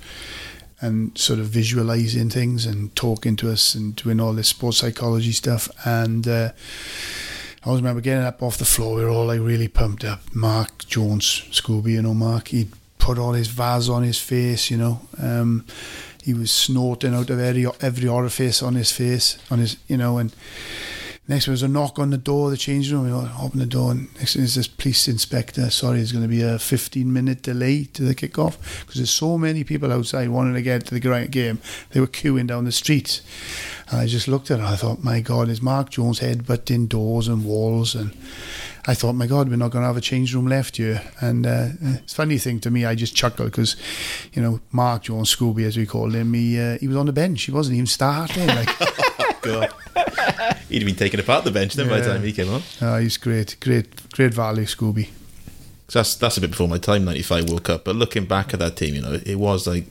and 0.82 1.16
sort 1.16 1.38
of 1.38 1.46
visualizing 1.46 2.28
things 2.28 2.66
and 2.66 2.94
talking 2.96 3.36
to 3.36 3.50
us 3.50 3.74
and 3.74 3.94
doing 3.94 4.20
all 4.20 4.32
this 4.32 4.48
sports 4.48 4.78
psychology 4.78 5.30
stuff. 5.30 5.68
And 5.86 6.26
uh, 6.26 6.50
I 7.64 7.68
always 7.68 7.80
remember 7.80 8.00
getting 8.00 8.24
up 8.24 8.42
off 8.42 8.58
the 8.58 8.64
floor. 8.64 8.96
We 8.96 9.04
were 9.04 9.10
all 9.10 9.26
like 9.26 9.40
really 9.40 9.68
pumped 9.68 10.04
up. 10.04 10.20
Mark 10.34 10.86
Jones, 10.86 11.44
Scooby, 11.52 11.92
you 11.92 12.02
know, 12.02 12.14
Mark, 12.14 12.48
he'd 12.48 12.72
put 13.02 13.18
all 13.18 13.32
his 13.32 13.48
vase 13.48 13.88
on 13.88 14.04
his 14.04 14.18
face, 14.18 14.70
you 14.70 14.76
know. 14.76 15.00
Um, 15.20 15.66
he 16.22 16.32
was 16.32 16.52
snorting 16.52 17.14
out 17.14 17.30
of 17.30 17.40
every, 17.40 17.66
every 17.80 18.08
orifice 18.08 18.62
on 18.62 18.76
his 18.76 18.92
face, 18.92 19.38
on 19.50 19.58
his, 19.58 19.76
you 19.88 19.96
know, 19.96 20.18
and 20.18 20.32
next 21.26 21.46
there 21.46 21.52
was 21.52 21.64
a 21.64 21.68
knock 21.68 21.98
on 21.98 22.10
the 22.10 22.16
door 22.16 22.46
of 22.46 22.52
the 22.52 22.56
changing 22.56 22.96
room. 22.96 23.06
We 23.06 23.44
open 23.44 23.58
the 23.58 23.66
door, 23.66 23.90
and 23.90 24.14
next 24.14 24.34
thing 24.34 24.44
is 24.44 24.54
this 24.54 24.68
police 24.68 25.08
inspector. 25.08 25.68
Sorry, 25.68 25.96
there's 25.96 26.12
going 26.12 26.22
to 26.22 26.28
be 26.28 26.42
a 26.42 26.60
15 26.60 27.12
minute 27.12 27.42
delay 27.42 27.84
to 27.92 28.04
the 28.04 28.14
kickoff 28.14 28.56
because 28.80 28.94
there's 28.94 29.10
so 29.10 29.36
many 29.36 29.64
people 29.64 29.92
outside 29.92 30.28
wanting 30.28 30.54
to 30.54 30.62
get 30.62 30.86
to 30.86 30.94
the 30.94 31.26
game. 31.26 31.60
They 31.90 31.98
were 31.98 32.06
queuing 32.06 32.46
down 32.46 32.66
the 32.66 32.72
street. 32.72 33.20
And 33.90 34.00
I 34.00 34.06
just 34.06 34.28
looked 34.28 34.52
at 34.52 34.60
it 34.60 34.64
I 34.64 34.76
thought, 34.76 35.02
my 35.02 35.20
God, 35.20 35.48
is 35.48 35.60
Mark 35.60 35.90
Jones 35.90 36.20
headbutting 36.20 36.88
doors 36.88 37.26
and 37.26 37.44
walls? 37.44 37.96
And 37.96 38.16
I 38.84 38.94
thought, 38.94 39.12
my 39.12 39.26
God, 39.28 39.48
we're 39.48 39.56
not 39.56 39.70
going 39.70 39.82
to 39.82 39.86
have 39.86 39.96
a 39.96 40.00
change 40.00 40.34
room 40.34 40.46
left 40.48 40.76
here. 40.76 41.02
And 41.20 41.46
uh, 41.46 41.68
it's 41.80 42.12
a 42.12 42.16
funny 42.16 42.38
thing 42.38 42.58
to 42.60 42.70
me, 42.70 42.84
I 42.84 42.94
just 42.96 43.14
chuckled 43.14 43.50
because, 43.50 43.76
you 44.32 44.42
know, 44.42 44.60
Mark 44.72 45.04
Jones, 45.04 45.34
Scooby 45.34 45.64
as 45.64 45.76
we 45.76 45.86
called 45.86 46.14
him, 46.14 46.32
he, 46.34 46.58
uh, 46.58 46.78
he 46.78 46.88
was 46.88 46.96
on 46.96 47.06
the 47.06 47.12
bench. 47.12 47.42
He 47.42 47.52
wasn't 47.52 47.74
even 47.74 47.86
starting. 47.86 48.46
Like, 48.48 48.68
God. 49.42 49.72
He'd 50.68 50.82
have 50.82 50.86
been 50.86 50.96
taken 50.96 51.20
apart 51.20 51.44
the 51.44 51.50
bench 51.50 51.74
then 51.74 51.88
by 51.88 52.00
the 52.00 52.12
time 52.12 52.22
he 52.22 52.32
came 52.32 52.48
on. 52.52 52.62
oh, 52.80 52.98
he's 52.98 53.16
great, 53.16 53.56
great, 53.60 54.10
great 54.12 54.34
value, 54.34 54.64
Scooby. 54.64 55.10
that's 55.92 56.14
that's 56.14 56.38
a 56.38 56.40
bit 56.40 56.50
before 56.50 56.68
my 56.68 56.78
time, 56.78 57.04
'95 57.04 57.50
World 57.50 57.64
Cup. 57.64 57.84
But 57.84 57.96
looking 57.96 58.24
back 58.24 58.54
at 58.54 58.60
that 58.60 58.76
team, 58.76 58.94
you 58.94 59.02
know, 59.02 59.18
it 59.26 59.36
was 59.36 59.66
like 59.66 59.86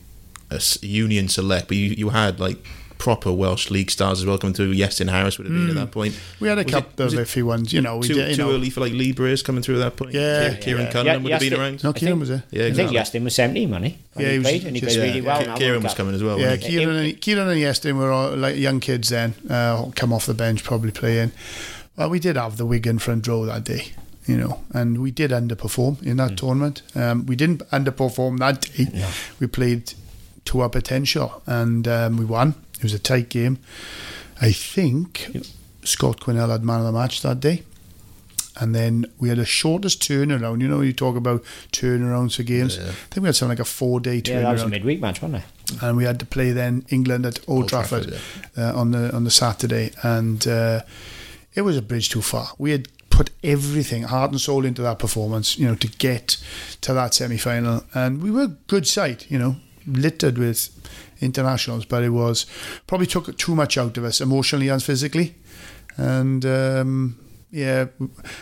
a 0.50 0.60
Union 0.80 1.28
select, 1.28 1.68
but 1.68 1.76
you, 1.76 1.90
you 1.90 2.08
had 2.10 2.40
like 2.40 2.58
proper 3.02 3.32
Welsh 3.32 3.68
league 3.68 3.90
stars 3.90 4.20
as 4.20 4.26
well 4.26 4.38
coming 4.38 4.54
through. 4.54 4.72
Iestyn 4.74 5.10
Harris 5.10 5.36
would 5.36 5.48
have 5.48 5.56
been 5.56 5.70
at 5.70 5.74
that 5.74 5.90
point. 5.90 6.14
We 6.38 6.46
had 6.46 6.56
a 6.58 6.62
Was 6.62 6.72
couple 6.72 7.04
was 7.04 7.14
of 7.14 7.18
it 7.18 7.26
iffy 7.26 7.42
ones, 7.42 7.72
you 7.72 7.80
know. 7.80 7.96
We 7.96 8.06
Too, 8.06 8.14
did, 8.14 8.30
you 8.30 8.36
too 8.36 8.42
know. 8.44 8.52
early 8.52 8.70
for 8.70 8.78
like 8.78 8.92
Libras 8.92 9.42
coming 9.42 9.60
through 9.60 9.74
at 9.74 9.78
that 9.80 9.96
point. 9.96 10.14
Yeah, 10.14 10.54
Ki- 10.54 10.60
Kieran 10.62 10.82
yeah. 10.84 10.92
Cunningham 10.92 11.16
Yeah, 11.16 11.22
would 11.24 11.32
have 11.32 11.40
been 11.50 11.60
around. 11.60 11.82
No, 11.82 11.92
Kieran 11.92 12.20
was 12.20 12.28
there. 12.28 12.44
Yeah, 12.52 12.60
I 12.60 12.62
think 12.66 12.70
exactly. 12.70 12.94
Justin 12.98 13.24
was 13.24 13.34
17, 13.34 13.70
wasn't 13.70 13.86
he? 13.86 13.98
When 14.12 14.24
Yeah, 14.24 14.28
he 14.28 14.32
he 14.34 14.38
was 14.38 14.46
played, 14.48 14.64
and 14.66 14.76
he 14.76 14.80
just- 14.80 14.96
played 14.96 15.04
yeah, 15.06 15.10
really 15.14 15.20
well. 15.26 15.56
Ki- 15.56 15.64
Kieran 15.64 15.82
was 15.82 15.94
coming 15.94 16.14
as 16.14 16.22
well. 16.22 16.38
Yeah. 16.38 16.56
Kieran 16.56 16.94
and, 16.96 17.20
Kieran 17.20 17.48
and 17.48 17.60
Iestyn 17.60 17.96
were 17.96 18.12
all, 18.12 18.36
like 18.36 18.56
young 18.56 18.78
kids 18.78 19.08
then, 19.08 19.34
uh, 19.50 19.86
come 19.96 20.12
off 20.12 20.26
the 20.26 20.34
bench, 20.34 20.62
probably 20.62 20.92
playing. 20.92 21.32
Well, 21.96 22.08
we 22.08 22.20
did 22.20 22.36
have 22.36 22.56
the 22.56 22.66
Wigan 22.66 23.00
front 23.00 23.26
row 23.26 23.44
that 23.46 23.64
day, 23.64 23.86
you 24.28 24.36
know, 24.36 24.60
and 24.72 25.02
we 25.02 25.10
did 25.10 25.32
underperform 25.32 26.00
in 26.04 26.18
that 26.18 26.36
tournament. 26.36 26.82
Um, 26.94 27.26
we 27.26 27.34
didn't 27.34 27.68
underperform 27.70 28.38
that 28.38 28.60
day. 28.60 28.86
No. 28.94 29.08
We 29.40 29.48
played 29.48 29.92
to 30.44 30.60
our 30.60 30.68
potential 30.68 31.42
and 31.46 31.86
um, 31.88 32.16
we 32.16 32.24
won. 32.24 32.54
It 32.82 32.84
was 32.84 32.94
a 32.94 32.98
tight 32.98 33.28
game. 33.28 33.58
I 34.40 34.50
think 34.50 35.30
Scott 35.84 36.18
Quinnell 36.18 36.50
had 36.50 36.64
man 36.64 36.80
of 36.80 36.86
the 36.86 36.92
match 36.92 37.22
that 37.22 37.38
day. 37.38 37.62
And 38.60 38.74
then 38.74 39.06
we 39.18 39.28
had 39.28 39.38
the 39.38 39.46
shortest 39.46 40.02
turnaround. 40.02 40.60
You 40.60 40.68
know, 40.68 40.80
you 40.82 40.92
talk 40.92 41.16
about 41.16 41.42
turnarounds 41.70 42.36
for 42.36 42.42
games. 42.42 42.76
Yeah. 42.76 42.88
I 42.88 42.90
think 42.90 43.22
we 43.22 43.28
had 43.28 43.36
something 43.36 43.56
like 43.56 43.60
a 43.60 43.64
four 43.64 43.98
day 44.00 44.20
turn. 44.20 44.36
Yeah, 44.36 44.42
that 44.42 44.52
was 44.52 44.62
a 44.62 44.68
midweek 44.68 45.00
match, 45.00 45.22
wasn't 45.22 45.42
it? 45.42 45.48
and 45.80 45.96
we 45.96 46.04
had 46.04 46.18
to 46.18 46.26
play 46.26 46.50
then 46.50 46.84
England 46.90 47.24
at 47.24 47.38
Old, 47.48 47.62
Old 47.62 47.68
Trafford, 47.68 48.08
Trafford, 48.08 48.58
uh, 48.58 48.78
on 48.78 48.90
the 48.90 49.14
on 49.14 49.24
the 49.24 49.30
Saturday, 49.30 49.92
and 50.02 50.46
uh, 50.46 50.80
it 51.54 51.62
was 51.62 51.76
a 51.76 51.82
bridge 51.82 52.10
too 52.10 52.22
far. 52.22 52.48
We 52.58 52.72
had 52.72 52.88
put 53.10 53.30
everything, 53.44 54.04
heart 54.04 54.30
and 54.32 54.40
soul, 54.40 54.64
into 54.64 54.82
that 54.82 54.98
performance, 54.98 55.58
you 55.58 55.66
know, 55.66 55.74
to 55.76 55.88
get 55.88 56.36
to 56.82 56.92
that 56.92 57.14
semi 57.14 57.38
final, 57.38 57.84
and 57.94 58.22
we 58.22 58.30
were 58.30 58.42
a 58.44 58.56
good 58.66 58.86
side, 58.86 59.24
you 59.28 59.38
know, 59.38 59.56
littered 59.86 60.38
with 60.38 60.68
internationals, 61.22 61.84
but 61.84 62.02
it 62.02 62.10
was 62.10 62.46
probably 62.86 63.06
took 63.06 63.36
too 63.38 63.54
much 63.54 63.78
out 63.78 63.96
of 63.96 64.04
us 64.04 64.20
emotionally 64.20 64.68
and 64.68 64.82
physically, 64.82 65.34
and. 65.96 66.44
Um, 66.44 67.18
yeah, 67.52 67.86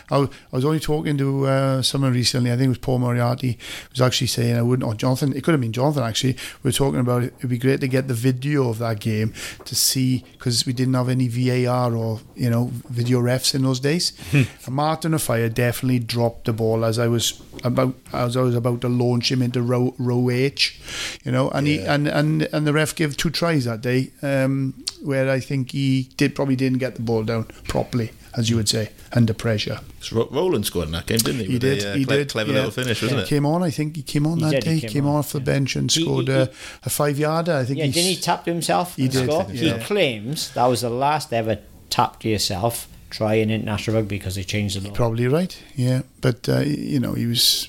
I, 0.09 0.29
was 0.51 0.63
only 0.63 0.79
talking 0.79 1.17
to 1.17 1.45
uh, 1.45 1.81
someone 1.81 2.13
recently. 2.13 2.49
I 2.49 2.55
think 2.55 2.67
it 2.67 2.69
was 2.69 2.77
Paul 2.77 2.99
Moriarty. 2.99 3.59
Was 3.91 3.99
actually 3.99 4.27
saying 4.27 4.55
I 4.55 4.61
wouldn't, 4.61 4.87
or 4.87 4.95
Jonathan. 4.95 5.35
It 5.35 5.43
could 5.43 5.51
have 5.51 5.59
been 5.59 5.73
Jonathan 5.73 6.03
actually. 6.03 6.37
We 6.63 6.69
were 6.69 6.71
talking 6.71 7.01
about 7.01 7.23
it. 7.23 7.33
It'd 7.39 7.49
be 7.49 7.57
great 7.57 7.81
to 7.81 7.89
get 7.89 8.07
the 8.07 8.13
video 8.13 8.69
of 8.69 8.77
that 8.77 9.01
game 9.01 9.33
to 9.65 9.75
see 9.75 10.23
because 10.31 10.65
we 10.65 10.71
didn't 10.71 10.93
have 10.93 11.09
any 11.09 11.27
VAR 11.27 11.93
or 11.93 12.21
you 12.35 12.49
know 12.49 12.71
video 12.89 13.19
refs 13.19 13.53
in 13.53 13.63
those 13.63 13.81
days. 13.81 14.13
and 14.33 14.47
Martin 14.69 15.13
Offiah 15.13 15.53
definitely 15.53 15.99
dropped 15.99 16.45
the 16.45 16.53
ball 16.53 16.85
as 16.85 16.97
I 16.97 17.07
was 17.07 17.41
about 17.65 17.95
as 18.13 18.37
I 18.37 18.41
was 18.41 18.55
about 18.55 18.79
to 18.81 18.89
launch 18.89 19.29
him 19.29 19.41
into 19.41 19.61
row 19.61 19.93
row 19.99 20.29
H, 20.29 20.79
you 21.25 21.33
know, 21.33 21.49
and 21.49 21.67
he 21.67 21.79
and 21.79 22.07
and 22.07 22.43
and 22.43 22.65
the 22.65 22.71
ref 22.71 22.95
gave 22.95 23.17
two 23.17 23.29
tries 23.29 23.65
that 23.65 23.81
day, 23.81 24.11
um, 24.21 24.73
where 25.03 25.29
I 25.29 25.41
think 25.41 25.71
he 25.71 26.09
did 26.15 26.33
probably 26.33 26.55
didn't 26.55 26.79
get 26.79 26.95
the 26.95 27.01
ball 27.01 27.23
down 27.23 27.43
properly, 27.67 28.11
as 28.37 28.49
you 28.49 28.55
would 28.55 28.69
say, 28.69 28.91
under 29.13 29.33
pressure. 29.33 29.79
So 29.99 30.27
Rowland 30.31 30.65
scored 30.65 30.87
in 30.87 30.91
that 30.93 31.05
game, 31.05 31.17
didn't 31.19 31.41
he? 31.41 31.45
He 31.47 31.53
With 31.53 31.61
did. 31.61 31.83
A, 31.83 31.91
uh, 31.91 31.95
he 31.95 32.05
cle- 32.05 32.15
did. 32.17 32.29
Clever 32.29 32.49
yeah. 32.51 32.55
little 32.57 32.71
finish, 32.71 33.01
wasn't 33.01 33.19
He 33.19 33.25
it? 33.25 33.29
Came 33.29 33.45
on. 33.45 33.63
I 33.63 33.69
think 33.69 33.95
he 33.95 34.03
came 34.03 34.25
on 34.27 34.37
He 34.37 34.43
that 34.45 34.51
did, 34.51 34.63
day. 34.63 34.69
he 34.71 34.75
He 34.75 34.81
came 34.81 34.91
came, 34.91 35.07
on, 35.07 35.15
off 35.17 35.31
the 35.33 35.39
yeah. 35.39 35.45
bench 35.45 35.75
and 35.75 35.91
scored 35.91 36.27
he- 36.27 36.33
a, 36.33 36.49
a 36.85 36.89
five 36.89 37.19
yarder. 37.19 37.53
I 37.53 37.65
think. 37.65 37.79
Yeah, 37.79 37.85
didn't 37.87 38.03
he 38.03 38.15
tap 38.15 38.45
himself? 38.45 38.95
He 38.95 39.03
and 39.03 39.11
did, 39.11 39.29
score? 39.29 39.45
yeah. 39.51 39.77
He 39.77 39.83
claims 39.83 40.51
that 40.53 40.65
was 40.67 40.81
the 40.81 40.89
last 40.89 41.33
ever 41.33 41.59
tap 41.89 42.19
to 42.21 42.29
yourself 42.29 42.87
try 43.09 43.33
in 43.33 43.49
international 43.51 43.97
rugby 43.97 44.17
because 44.17 44.35
they 44.35 44.43
changed 44.43 44.79
the 44.81 44.87
law. 44.87 44.93
Probably 44.95 45.27
right. 45.27 45.61
Yeah, 45.75 46.03
but 46.21 46.47
uh, 46.47 46.59
you 46.61 46.99
know 46.99 47.13
he 47.13 47.25
was 47.25 47.67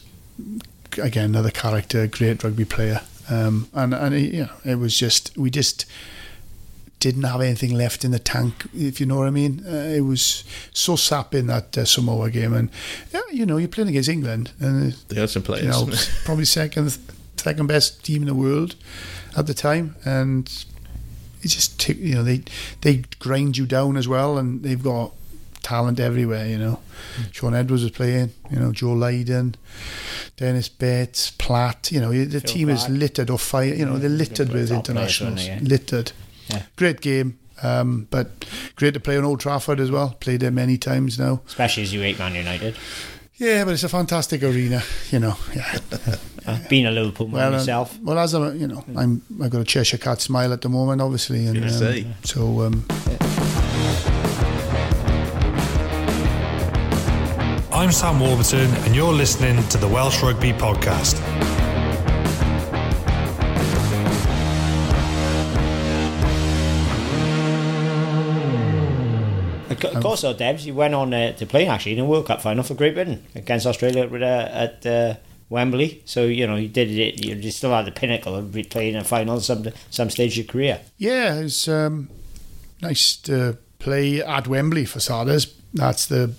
again 0.99 1.27
another 1.31 1.51
character, 1.51 2.07
great 2.07 2.45
rugby 2.45 2.65
player, 2.65 3.01
um, 3.31 3.69
and 3.75 3.93
and 3.95 4.15
he, 4.15 4.37
you 4.37 4.43
know 4.45 4.51
it 4.65 4.77
was 4.77 4.97
just 4.97 5.37
we 5.37 5.51
just 5.51 5.87
didn't 7.03 7.25
have 7.25 7.41
anything 7.41 7.75
left 7.75 8.05
in 8.05 8.13
the 8.13 8.19
tank, 8.21 8.55
if 8.73 9.01
you 9.01 9.07
know 9.07 9.19
what 9.19 9.27
I 9.27 9.31
mean. 9.31 9.65
Uh, 9.67 9.97
it 9.99 10.03
was 10.03 10.45
so 10.73 10.95
sapping 10.95 11.49
that 11.49 11.77
uh, 11.77 11.85
Samoa 11.85 12.31
game, 12.31 12.55
and 12.55 12.71
yeah, 13.13 13.21
you 13.33 13.45
know 13.45 13.57
you're 13.57 13.69
playing 13.77 13.89
against 13.89 14.09
England, 14.09 14.53
and 14.61 14.93
They 15.09 15.19
had 15.21 15.29
some 15.31 15.43
players. 15.43 15.65
you 15.65 15.71
know 15.71 15.89
probably 16.25 16.45
second 16.45 16.97
second 17.37 17.67
best 17.67 18.05
team 18.05 18.23
in 18.23 18.29
the 18.29 18.35
world 18.35 18.77
at 19.37 19.49
the 19.49 19.55
time, 19.55 19.97
and 20.05 20.47
it 21.43 21.49
just 21.49 21.81
took 21.81 21.97
you 21.99 22.15
know 22.15 22.23
they 22.23 22.43
they 22.83 23.03
grind 23.19 23.57
you 23.59 23.67
down 23.67 23.97
as 23.97 24.07
well, 24.07 24.39
and 24.39 24.63
they've 24.63 24.83
got 24.83 25.11
talent 25.63 25.99
everywhere. 25.99 26.47
You 26.47 26.59
know, 26.59 26.79
Shaun 27.33 27.55
Edwards 27.55 27.83
was 27.83 27.93
playing. 27.93 28.31
You 28.51 28.61
know, 28.61 28.71
Joe 28.71 28.93
Lydon, 28.93 29.57
Denis 30.37 30.69
Betts, 30.69 31.33
Platt. 31.33 31.91
You 31.91 32.01
know, 32.01 32.13
the 32.13 32.41
Phil 32.41 32.53
team 32.53 32.69
is 32.69 32.89
littered 32.89 33.29
or 33.29 33.39
fire. 33.39 33.75
You 33.75 33.87
know, 33.87 33.99
they're 33.99 34.09
littered 34.09 34.53
with 34.53 34.69
top 34.69 34.85
players, 34.87 35.21
internationals. 35.21 35.47
yeah? 35.49 35.59
Littered. 35.63 36.13
Yeah. 36.49 36.63
Great 36.77 37.01
game. 37.01 37.39
Um, 37.63 38.09
but 38.11 38.45
great 38.77 38.95
to 38.95 39.01
play 39.01 39.17
on 39.17 39.25
Old 39.25 39.41
Trafford 39.41 39.79
as 39.79 39.91
well. 39.91 40.17
Played 40.21 40.41
there 40.41 40.51
many 40.51 40.77
times 40.79 41.19
now. 41.19 41.43
Especially 41.47 41.85
as 41.85 41.93
you 41.93 42.01
hate 42.01 42.19
Man 42.19 42.35
United. 42.35 42.77
Yeah, 43.37 43.65
but 43.65 43.75
it's 43.75 43.85
a 43.85 43.89
fantastic 43.89 44.43
arena. 44.43 44.83
You 45.11 45.21
know, 45.21 45.37
yeah. 45.55 45.79
Uh, 46.45 46.59
being 46.69 46.87
a 46.87 46.91
Liverpool 46.91 47.27
man 47.29 47.35
Well, 47.37 47.49
uh, 47.55 47.57
myself. 47.59 47.99
well, 48.03 48.19
as 48.19 48.35
I'm, 48.35 48.59
you 48.59 48.67
know, 48.67 48.85
I'm 48.97 49.23
I've 49.41 49.51
got 49.51 49.61
a 49.61 49.65
Cheshire 49.65 49.99
cat 49.99 50.21
smile 50.21 50.53
at 50.53 50.61
the 50.61 50.69
moment, 50.69 51.01
obviously, 51.01 51.47
and 51.47 51.55
Gonna 51.55 51.67
um, 51.67 51.73
say. 51.73 52.07
so 52.25 52.63
um, 52.63 52.85
I'm 57.73 57.91
Sam 57.91 58.21
Warburton, 58.21 58.71
and 58.85 58.95
you're 58.95 59.13
listening 59.13 59.63
to 59.69 59.79
the 59.79 59.89
Welsh 59.89 60.23
Rugby 60.23 60.53
Podcast. 60.53 61.21
Of 69.85 70.03
course, 70.03 70.23
though, 70.23 70.35
Debs, 70.35 70.67
you 70.67 70.75
went 70.75 70.95
on 70.95 71.13
uh, 71.13 71.33
to 71.33 71.47
play 71.47 71.67
actually 71.67 71.93
in 71.93 71.99
a 71.99 72.05
World 72.05 72.27
Cup 72.27 72.43
final 72.43 72.63
for 72.63 72.75
Great 72.75 72.95
Britain 72.95 73.25
against 73.35 73.67
Australia 73.67 74.05
at, 74.05 74.23
uh, 74.23 74.49
at 74.53 74.87
uh, 74.87 75.15
Wembley. 75.49 76.03
So 76.07 76.25
you 76.25 76.47
know 76.47 76.57
you 76.57 76.69
did 76.69 76.91
it. 76.91 77.25
You 77.25 77.51
still 77.51 77.75
at 77.75 77.85
the 77.85 77.93
pinnacle 77.93 78.35
of 78.35 78.57
playing 78.71 78.97
a 78.97 79.05
final 79.05 79.37
at 79.37 79.43
some 79.43 79.67
some 79.91 80.11
stage 80.11 80.33
of 80.39 80.47
your 80.47 80.53
career. 80.53 80.81
yeah, 80.99 81.35
it's 81.35 81.69
um, 81.69 82.09
nice 82.81 83.17
to 83.17 83.59
play 83.79 84.23
at 84.23 84.49
Wembley 84.49 84.85
for 84.85 85.01
starters. 85.01 85.55
That's 85.75 86.07
the 86.07 86.35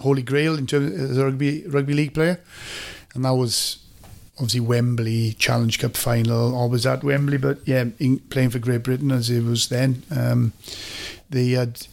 holy 0.00 0.22
grail 0.22 0.56
in 0.56 0.66
terms 0.66 0.98
as 0.98 1.18
a 1.18 1.24
rugby 1.26 1.66
rugby 1.66 1.92
league 1.92 2.14
player, 2.14 2.40
and 3.14 3.24
that 3.24 3.34
was 3.34 3.78
obviously 4.36 4.60
Wembley 4.60 5.34
Challenge 5.34 5.78
Cup 5.78 5.96
final. 5.96 6.54
Always 6.54 6.86
at 6.86 7.04
Wembley, 7.04 7.36
but 7.36 7.58
yeah, 7.66 7.84
in, 7.98 8.18
playing 8.18 8.50
for 8.50 8.58
Great 8.58 8.82
Britain 8.82 9.10
as 9.10 9.30
it 9.30 9.44
was 9.44 9.68
then. 9.68 10.02
Um, 10.10 10.52
they 11.28 11.50
had 11.50 11.86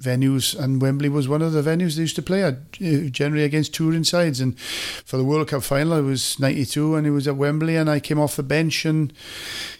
venues, 0.00 0.58
and 0.58 0.80
Wembley 0.80 1.08
was 1.08 1.28
one 1.28 1.42
of 1.42 1.52
the 1.52 1.62
venues 1.62 1.96
they 1.96 2.02
used 2.02 2.16
to 2.16 2.22
play 2.22 2.42
at, 2.42 2.54
uh, 2.54 3.08
generally 3.10 3.44
against 3.44 3.74
touring 3.74 4.04
sides. 4.04 4.40
And 4.40 4.58
for 4.58 5.16
the 5.16 5.24
World 5.24 5.48
Cup 5.48 5.62
final, 5.62 5.98
it 5.98 6.02
was 6.02 6.38
'92, 6.38 6.94
and 6.96 7.06
it 7.06 7.10
was 7.10 7.28
at 7.28 7.36
Wembley, 7.36 7.76
and 7.76 7.90
I 7.90 8.00
came 8.00 8.20
off 8.20 8.36
the 8.36 8.42
bench 8.42 8.84
and 8.84 9.12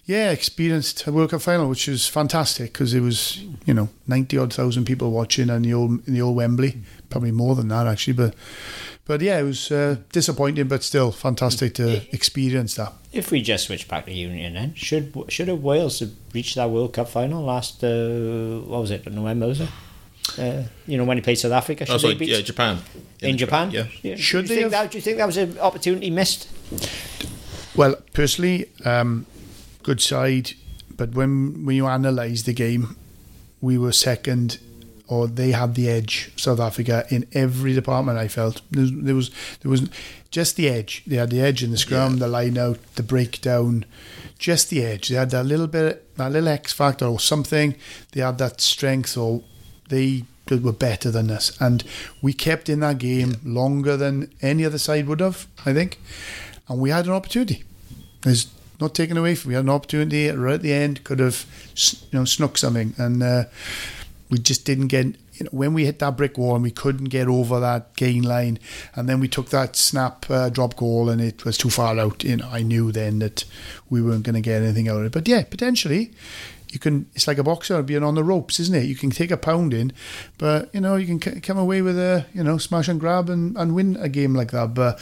yeah, 0.05 0.31
experienced 0.31 1.07
a 1.07 1.12
World 1.12 1.31
Cup 1.31 1.42
final, 1.42 1.68
which 1.68 1.88
was 1.88 2.07
fantastic 2.07 2.72
because 2.72 2.94
it 2.94 3.00
was 3.00 3.42
you 3.66 3.74
know 3.74 3.88
ninety 4.07 4.38
odd 4.38 4.53
thousand 4.53 4.85
people 4.85 5.11
watching 5.11 5.48
in 5.48 5.62
the 5.62 5.74
old 5.74 6.07
in 6.07 6.14
the 6.14 6.22
old 6.22 6.37
Wembley, 6.37 6.83
probably 7.11 7.33
more 7.33 7.55
than 7.55 7.68
that 7.68 7.87
actually, 7.87 8.14
but. 8.14 8.35
But 9.07 9.20
yeah, 9.20 9.38
it 9.38 9.42
was 9.42 9.70
uh, 9.70 9.96
disappointing, 10.12 10.66
but 10.66 10.83
still 10.83 11.12
fantastic 11.12 11.74
to 11.74 12.00
experience 12.14 12.77
that. 12.77 12.94
If 13.12 13.31
we 13.31 13.42
just 13.42 13.66
switch 13.66 13.87
back 13.87 14.07
to 14.07 14.12
Union, 14.14 14.55
then 14.55 14.72
should 14.74 15.12
should 15.29 15.48
have 15.48 15.62
Wales 15.62 16.00
have 16.00 16.12
reached 16.33 16.55
that 16.55 16.70
World 16.70 16.94
Cup 16.94 17.11
final 17.11 17.44
last? 17.44 17.85
Uh, 17.85 18.61
what 18.61 18.81
was 18.81 18.90
it? 18.90 19.07
November 19.12 19.48
was 19.48 19.61
it? 19.61 19.68
Uh, 20.38 20.64
you 20.87 20.97
know 20.99 21.05
when 21.05 21.16
he 21.16 21.23
played 21.23 21.38
South 21.38 21.53
Africa. 21.53 21.85
Oh, 21.88 21.92
Should 21.92 22.01
sorry, 22.01 22.14
beat 22.14 22.29
yeah, 22.29 22.40
Japan. 22.40 22.79
in 23.20 23.37
Japan? 23.38 23.70
Yeah. 23.70 24.16
Should 24.16 24.47
do 24.47 24.49
they 24.49 24.55
you 24.55 24.61
think 24.62 24.62
have- 24.62 24.70
That, 24.73 24.90
do 24.90 24.99
you 24.99 25.03
think 25.03 25.18
that 25.18 25.27
was 25.27 25.37
an 25.37 25.59
opportunity 25.59 26.11
missed? 26.11 26.49
Well, 27.77 27.97
personally, 28.12 28.66
um, 28.85 29.27
good 29.83 30.01
side, 30.01 30.53
but 30.97 31.12
when 31.14 31.64
when 31.64 31.77
you 31.77 31.87
analyse 31.87 32.42
the 32.42 32.53
game, 32.53 32.97
we 33.61 33.79
were 33.79 33.92
second, 33.92 34.59
or 35.09 35.27
they 35.27 35.51
had 35.53 35.75
the 35.75 35.88
edge. 35.88 36.31
South 36.37 36.61
Africa 36.61 37.05
in 37.11 37.27
every 37.33 37.75
department. 37.75 38.18
I 38.18 38.29
felt 38.29 38.61
there 38.70 38.83
was 38.83 38.92
there 39.03 39.14
was, 39.14 39.31
there 39.62 39.70
was 39.70 39.88
just 40.31 40.57
the 40.57 40.68
edge. 40.68 41.03
They 41.07 41.16
had 41.16 41.31
the 41.31 41.40
edge 41.40 41.62
in 41.64 41.70
the 41.70 41.77
scrum, 41.79 42.18
the 42.18 42.29
line 42.29 42.59
out, 42.59 42.79
the 42.94 43.03
breakdown, 43.03 43.85
just 44.38 44.70
the 44.70 44.85
edge. 44.85 45.09
They 45.09 45.16
had 45.16 45.31
that 45.31 45.44
little 45.47 45.66
bit, 45.68 46.16
that 46.16 46.31
little 46.33 46.49
X 46.49 46.73
factor 46.73 47.07
or 47.07 47.18
something. 47.20 47.75
They 48.12 48.20
had 48.20 48.38
that 48.38 48.61
strength, 48.61 49.16
or 49.16 49.42
they 49.88 50.25
were 50.51 50.73
better 50.73 51.11
than 51.11 51.31
us, 51.31 51.57
and 51.61 51.85
we 52.20 52.33
kept 52.33 52.68
in 52.68 52.81
that 52.81 52.99
game 52.99 53.37
longer 53.44 53.97
than 53.97 54.31
any 54.42 54.64
other 54.64 54.79
side 54.79 55.07
would 55.07 55.20
have. 55.20 55.47
I 55.64 55.73
think 55.73 55.99
and 56.68 56.81
we 56.81 56.90
had 56.90 57.07
an 57.07 57.12
opportunity. 57.12 57.64
There's 58.23 58.49
not 58.81 58.94
taken 58.94 59.16
away 59.16 59.35
from. 59.35 59.51
We 59.51 59.55
had 59.55 59.64
an 59.64 59.70
opportunity 59.70 60.29
right 60.31 60.55
at 60.55 60.62
the 60.62 60.73
end. 60.73 61.05
Could 61.05 61.18
have, 61.18 61.47
you 62.11 62.18
know, 62.18 62.25
snuck 62.25 62.57
something, 62.57 62.94
and 62.97 63.23
uh, 63.23 63.44
we 64.31 64.38
just 64.38 64.64
didn't 64.64 64.88
get. 64.88 65.07
You 65.35 65.44
know, 65.44 65.51
when 65.51 65.75
we 65.75 65.85
hit 65.85 65.99
that 65.99 66.16
brick 66.16 66.38
wall 66.38 66.55
and 66.55 66.62
we 66.62 66.70
couldn't 66.70 67.07
get 67.07 67.27
over 67.27 67.59
that 67.59 67.97
gain 67.97 68.23
line, 68.23 68.59
and 68.94 69.09
then 69.09 69.18
we 69.18 69.27
took 69.27 69.51
that 69.51 69.75
snap 69.75 70.31
uh, 70.31 70.49
drop 70.49 70.77
goal 70.77 71.11
and 71.11 71.20
it 71.20 71.44
was 71.44 71.59
too 71.59 71.70
far 71.70 71.99
out. 71.99 72.23
You 72.23 72.37
know, 72.37 72.49
I 72.49 72.62
knew 72.62 72.92
then 72.92 73.18
that 73.18 73.44
we 73.90 74.01
weren't 74.01 74.23
going 74.23 74.37
to 74.37 74.40
get 74.40 74.62
anything 74.62 74.88
out 74.88 74.99
of 74.99 75.07
it. 75.07 75.12
But 75.12 75.27
yeah, 75.27 75.42
potentially. 75.42 76.12
You 76.74 76.80
can. 76.80 77.06
It's 77.14 77.28
like 77.28 77.38
a 77.38 77.44
boxer 77.44 77.80
being 77.82 78.02
on 78.02 78.16
the 78.16 78.24
ropes, 78.24 78.58
isn't 78.58 78.74
it? 78.74 78.84
You 78.87 78.96
can 78.96 79.10
take 79.10 79.30
a 79.30 79.37
pounding, 79.37 79.92
but 80.38 80.74
you 80.74 80.80
know 80.80 80.96
you 80.96 81.06
can 81.06 81.22
c- 81.22 81.40
come 81.40 81.56
away 81.56 81.82
with 81.82 81.96
a 81.96 82.26
you 82.34 82.42
know 82.42 82.58
smash 82.58 82.88
and 82.88 82.98
grab 82.98 83.30
and, 83.30 83.56
and 83.56 83.76
win 83.76 83.96
a 84.00 84.08
game 84.08 84.34
like 84.34 84.50
that. 84.50 84.74
But 84.74 84.98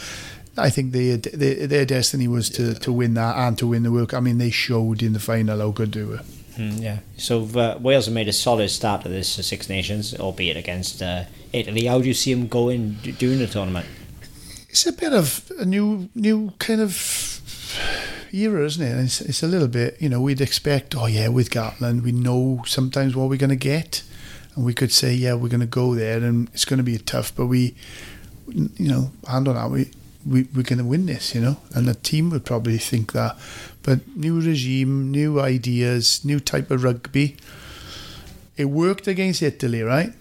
I 0.55 0.69
think 0.69 0.91
they, 0.91 1.15
they, 1.15 1.65
their 1.65 1.85
destiny 1.85 2.27
was 2.27 2.47
to, 2.51 2.75
to 2.75 2.91
win 2.93 3.15
that 3.15 3.35
and 3.37 3.57
to 3.57 3.65
win 3.65 3.81
the 3.81 3.91
World 3.91 4.09
Cup. 4.09 4.19
I 4.19 4.21
mean, 4.21 4.37
they 4.37 4.51
showed 4.51 5.01
in 5.01 5.13
the 5.13 5.19
final 5.19 5.59
how 5.59 5.71
good 5.71 5.93
they 5.93 6.03
were. 6.03 6.21
Mm, 6.57 6.79
yeah. 6.79 6.99
So 7.17 7.43
uh, 7.55 7.79
Wales 7.81 8.05
have 8.05 8.13
made 8.13 8.27
a 8.27 8.33
solid 8.33 8.69
start 8.69 9.01
to 9.01 9.09
this 9.09 9.39
uh, 9.39 9.41
Six 9.41 9.67
Nations, 9.67 10.13
albeit 10.19 10.55
against 10.55 11.01
uh, 11.01 11.23
Italy. 11.51 11.85
How 11.87 11.99
do 11.99 12.07
you 12.07 12.13
see 12.13 12.35
them 12.35 12.47
going 12.47 12.97
d- 13.01 13.13
during 13.13 13.39
the 13.39 13.47
tournament? 13.47 13.87
It's 14.69 14.85
a 14.85 14.93
bit 14.93 15.13
of 15.13 15.51
a 15.57 15.65
new, 15.65 16.09
new 16.13 16.53
kind 16.59 16.81
of 16.81 16.91
era, 18.33 18.65
isn't 18.65 18.85
it? 18.85 19.03
It's, 19.03 19.21
it's 19.21 19.43
a 19.43 19.47
little 19.47 19.67
bit, 19.67 20.01
you 20.01 20.09
know, 20.09 20.19
we'd 20.19 20.41
expect, 20.41 20.95
oh 20.95 21.05
yeah, 21.05 21.27
with 21.27 21.51
Gatland, 21.51 22.01
we 22.01 22.11
know 22.11 22.63
sometimes 22.65 23.15
what 23.15 23.29
we're 23.29 23.37
going 23.37 23.49
to 23.49 23.55
get, 23.55 24.03
and 24.55 24.65
we 24.65 24.73
could 24.73 24.91
say, 24.91 25.13
yeah, 25.13 25.33
we're 25.35 25.49
going 25.49 25.59
to 25.61 25.65
go 25.65 25.95
there, 25.95 26.17
and 26.17 26.49
it's 26.53 26.65
going 26.65 26.77
to 26.77 26.83
be 26.83 26.97
tough, 26.97 27.35
but 27.35 27.45
we, 27.45 27.75
you 28.47 28.87
know, 28.87 29.11
hand 29.27 29.47
on 29.47 29.55
that, 29.55 29.69
we, 29.69 29.91
we 30.25 30.47
we're 30.55 30.63
going 30.63 30.79
to 30.79 30.85
win 30.85 31.05
this, 31.05 31.35
you 31.35 31.41
know, 31.41 31.57
and 31.75 31.87
the 31.87 31.95
team 31.95 32.29
would 32.29 32.45
probably 32.45 32.77
think 32.77 33.11
that. 33.11 33.37
But 33.83 34.07
new 34.15 34.39
regime, 34.39 35.11
new 35.11 35.39
ideas, 35.39 36.23
new 36.23 36.39
type 36.39 36.71
of 36.71 36.83
rugby. 36.83 37.35
It 38.55 38.65
worked 38.65 39.07
against 39.07 39.41
Italy, 39.41 39.81
right? 39.81 40.13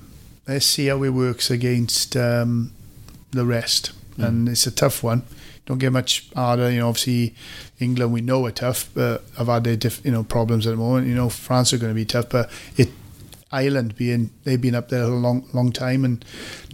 Let's 0.49 0.67
see 0.67 0.87
how 0.87 1.03
it 1.05 1.11
works 1.11 1.51
against 1.51 2.17
um, 2.17 2.73
the 3.31 3.45
rest. 3.45 3.93
Mm. 4.17 4.27
And 4.27 4.49
it's 4.49 4.67
a 4.67 4.73
tough 4.73 5.03
one. 5.03 5.23
Don't 5.73 5.79
get 5.79 5.93
much 5.93 6.29
harder. 6.35 6.71
You 6.71 6.81
know, 6.81 6.89
obviously 6.91 7.35
England 7.81 8.13
we 8.13 8.21
know 8.21 8.45
are 8.45 8.51
tough, 8.51 8.91
but 8.93 9.25
have 9.39 9.47
had 9.47 9.65
their 9.65 9.75
diff, 9.75 10.05
you 10.05 10.11
know 10.11 10.23
problems 10.23 10.67
at 10.67 10.71
the 10.73 10.77
moment. 10.77 11.07
You 11.07 11.15
know, 11.15 11.31
France 11.31 11.73
are 11.73 11.79
going 11.79 11.93
to 11.93 11.95
be 11.95 12.05
tough, 12.05 12.29
but 12.29 12.51
it 12.77 12.91
Ireland 13.51 13.97
being 13.97 14.29
they've 14.45 14.61
been 14.61 14.75
up 14.75 14.91
there 14.91 15.05
a 15.05 15.09
long 15.09 15.49
long 15.55 15.73
time 15.73 16.05
and 16.05 16.23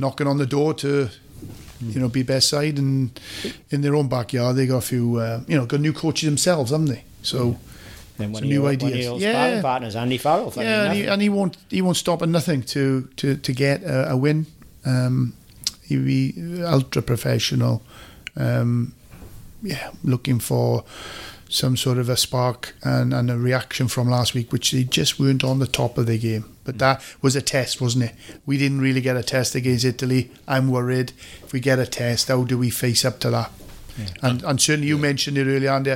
knocking 0.01 0.27
on 0.27 0.39
the 0.39 0.47
door 0.47 0.75
to 0.75 1.11
you 1.81 2.01
know, 2.01 2.09
be 2.09 2.25
best 2.25 2.49
side, 2.49 2.77
and 2.77 3.21
in 3.71 3.83
their 3.83 3.95
own 3.95 4.09
backyard 4.09 4.57
they 4.57 4.67
got 4.67 4.79
a 4.79 4.81
few, 4.81 5.15
uh, 5.19 5.43
you 5.47 5.57
know, 5.57 5.65
got 5.65 5.79
new 5.79 5.93
coaches 5.93 6.29
themselves, 6.29 6.73
haven't 6.73 6.87
they? 6.87 7.05
So. 7.23 7.57
Then 8.17 8.35
some 8.35 8.49
new 8.49 8.67
ideas. 8.67 9.23
yeah, 9.23 9.63
partners 9.63 9.95
Andy 9.95 10.19
Farrell. 10.19 10.53
Yeah, 10.57 10.87
and 10.87 10.93
he, 10.93 11.07
and 11.07 11.23
he, 11.23 11.29
won't 11.29 11.57
he 11.71 11.81
won't 11.83 11.97
stop 11.97 12.21
at 12.21 12.29
nothing 12.29 12.65
to 12.65 13.09
to 13.15 13.37
to 13.37 13.53
get 13.53 13.85
a, 13.85 14.11
a 14.11 14.17
win. 14.17 14.47
Um, 14.85 15.35
he'll 15.85 16.05
be 16.05 16.35
ultra 16.65 17.01
professional. 17.01 17.81
Um, 18.39 18.95
yeah, 19.63 19.91
looking 20.03 20.39
for 20.39 20.85
some 21.49 21.77
sort 21.77 21.99
of 21.99 22.09
a 22.09 22.17
spark 22.17 22.75
and, 22.83 23.13
and 23.13 23.31
a 23.31 23.37
reaction 23.37 23.89
from 23.89 24.09
last 24.09 24.35
week, 24.35 24.53
which 24.53 24.71
they 24.71 24.85
just 24.85 25.19
weren't 25.19 25.43
on 25.43 25.59
the 25.59 25.67
top 25.67 25.97
of 25.97 26.07
their 26.07 26.19
game. 26.19 26.45
But 26.65 26.79
that 26.79 27.03
was 27.23 27.35
a 27.35 27.43
test, 27.43 27.81
wasn't 27.81 28.05
it? 28.05 28.15
We 28.45 28.59
didn't 28.59 28.83
really 28.83 29.01
get 29.01 29.17
a 29.17 29.23
test 29.23 29.55
against 29.55 29.85
Italy. 29.85 30.31
I'm 30.47 30.69
worried 30.71 31.13
if 31.43 31.53
we 31.53 31.61
get 31.61 31.79
a 31.79 31.87
test, 31.87 32.29
how 32.29 32.45
do 32.45 32.59
we 32.59 32.71
face 32.71 33.05
up 33.05 33.19
to 33.21 33.31
that? 33.31 33.51
Yeah. 33.99 34.07
And 34.23 34.43
and 34.45 34.61
certainly 34.61 34.89
you 34.89 34.97
yeah. 34.97 35.03
mentioned 35.03 35.39
it 35.39 35.47
earlier 35.47 35.73
on 35.73 35.87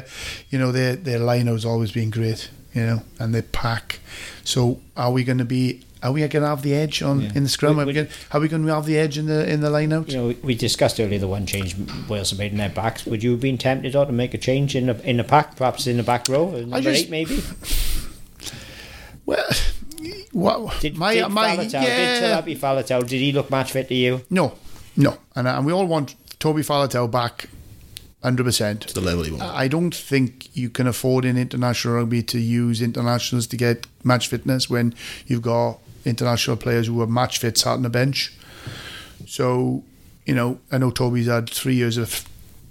you 0.50 0.58
know, 0.58 0.72
their 0.72 0.96
their 0.96 1.18
line 1.18 1.46
has 1.46 1.64
always 1.64 1.92
been 1.92 2.10
great, 2.10 2.50
you 2.74 2.86
know, 2.86 3.02
and 3.18 3.34
they 3.34 3.42
pack. 3.42 4.00
So 4.44 4.80
are 4.96 5.12
we 5.12 5.24
going 5.24 5.38
to 5.38 5.44
be 5.44 5.82
are 6.02 6.10
we 6.10 6.26
going 6.26 6.42
to 6.42 6.48
have 6.48 6.62
the 6.62 6.74
edge 6.74 7.00
on 7.00 7.20
yeah. 7.20 7.32
in 7.34 7.44
the 7.44 7.48
scrum? 7.48 7.76
We, 7.76 7.84
are, 7.84 7.86
we 7.86 7.92
going, 7.92 8.08
are 8.32 8.40
we 8.40 8.48
going 8.48 8.66
to 8.66 8.74
have 8.74 8.86
the 8.86 8.98
edge 8.98 9.18
in 9.18 9.26
the 9.26 9.48
in 9.48 9.60
the 9.60 9.70
line 9.70 9.92
out? 9.92 10.08
You 10.10 10.16
know, 10.16 10.34
we 10.42 10.54
discussed 10.54 10.98
earlier 10.98 11.18
the 11.18 11.28
one 11.28 11.46
change 11.46 11.76
Wales 12.08 12.30
have 12.30 12.38
made 12.38 12.52
in 12.52 12.58
their 12.58 12.70
backs. 12.70 13.06
Would 13.06 13.22
you 13.22 13.32
have 13.32 13.40
been 13.40 13.58
tempted 13.58 13.94
or 13.94 14.06
to 14.06 14.12
make 14.12 14.34
a 14.34 14.38
change 14.38 14.74
in 14.74 14.86
the 14.86 15.08
in 15.08 15.18
the 15.18 15.24
pack, 15.24 15.56
perhaps 15.56 15.86
in 15.86 15.96
the 15.96 16.02
back 16.02 16.28
row, 16.28 16.50
number 16.50 16.80
just, 16.80 17.04
eight 17.04 17.10
maybe? 17.10 17.42
Well, 19.24 20.62
what 20.62 20.80
did, 20.80 20.96
my 20.96 21.14
did 21.14 21.28
my 21.28 21.56
Faletau, 21.56 21.72
yeah. 21.74 22.40
did 22.40 23.06
did 23.06 23.20
he 23.20 23.32
look 23.32 23.50
match 23.50 23.70
fit 23.70 23.88
to 23.88 23.94
you? 23.94 24.22
No, 24.30 24.54
no, 24.96 25.18
and 25.36 25.46
and 25.46 25.64
we 25.64 25.72
all 25.72 25.86
want 25.86 26.16
Toby 26.40 26.62
Faletau 26.62 27.08
back. 27.08 27.48
Hundred 28.22 28.44
percent. 28.44 28.82
To 28.82 28.94
the 28.94 29.00
level 29.00 29.26
you 29.26 29.36
want. 29.36 29.52
I 29.52 29.66
don't 29.66 29.94
think 29.94 30.48
you 30.56 30.70
can 30.70 30.86
afford 30.86 31.24
in 31.24 31.36
international 31.36 31.94
rugby 31.94 32.22
to 32.24 32.38
use 32.38 32.80
internationals 32.80 33.48
to 33.48 33.56
get 33.56 33.86
match 34.04 34.28
fitness 34.28 34.70
when 34.70 34.94
you've 35.26 35.42
got 35.42 35.78
international 36.04 36.56
players 36.56 36.86
who 36.86 37.00
are 37.02 37.06
match 37.06 37.38
fit 37.38 37.58
sat 37.58 37.72
on 37.72 37.82
the 37.82 37.90
bench. 37.90 38.32
So, 39.26 39.82
you 40.24 40.34
know, 40.34 40.60
I 40.70 40.78
know 40.78 40.90
Toby's 40.90 41.26
had 41.26 41.50
three 41.50 41.74
years 41.74 41.96
of 41.96 42.28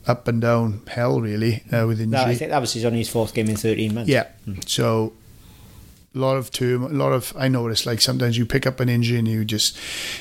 up 0.08 0.28
and 0.28 0.42
down 0.42 0.82
hell 0.88 1.22
really 1.22 1.64
uh, 1.72 1.86
with 1.86 2.00
injury. 2.00 2.20
No, 2.20 2.24
I 2.24 2.36
think 2.36 2.52
that 2.52 2.60
was 2.60 2.74
his 2.74 2.86
only 2.86 3.00
his 3.00 3.10
fourth 3.10 3.34
game 3.34 3.50
in 3.50 3.56
thirteen 3.56 3.94
months. 3.94 4.10
Yeah. 4.10 4.28
Mm. 4.48 4.68
So 4.68 5.14
a 6.14 6.18
lot 6.18 6.38
of 6.38 6.52
term, 6.52 6.84
a 6.84 6.90
lot 6.90 7.14
of 7.14 7.34
I 7.38 7.48
know 7.48 7.68
it's 7.68 7.86
like 7.86 8.02
sometimes 8.02 8.38
you 8.38 8.46
pick 8.46 8.66
up 8.66 8.80
an 8.80 8.90
injury 8.90 9.20
and 9.20 9.28
you 9.28 9.46
just 9.46 9.78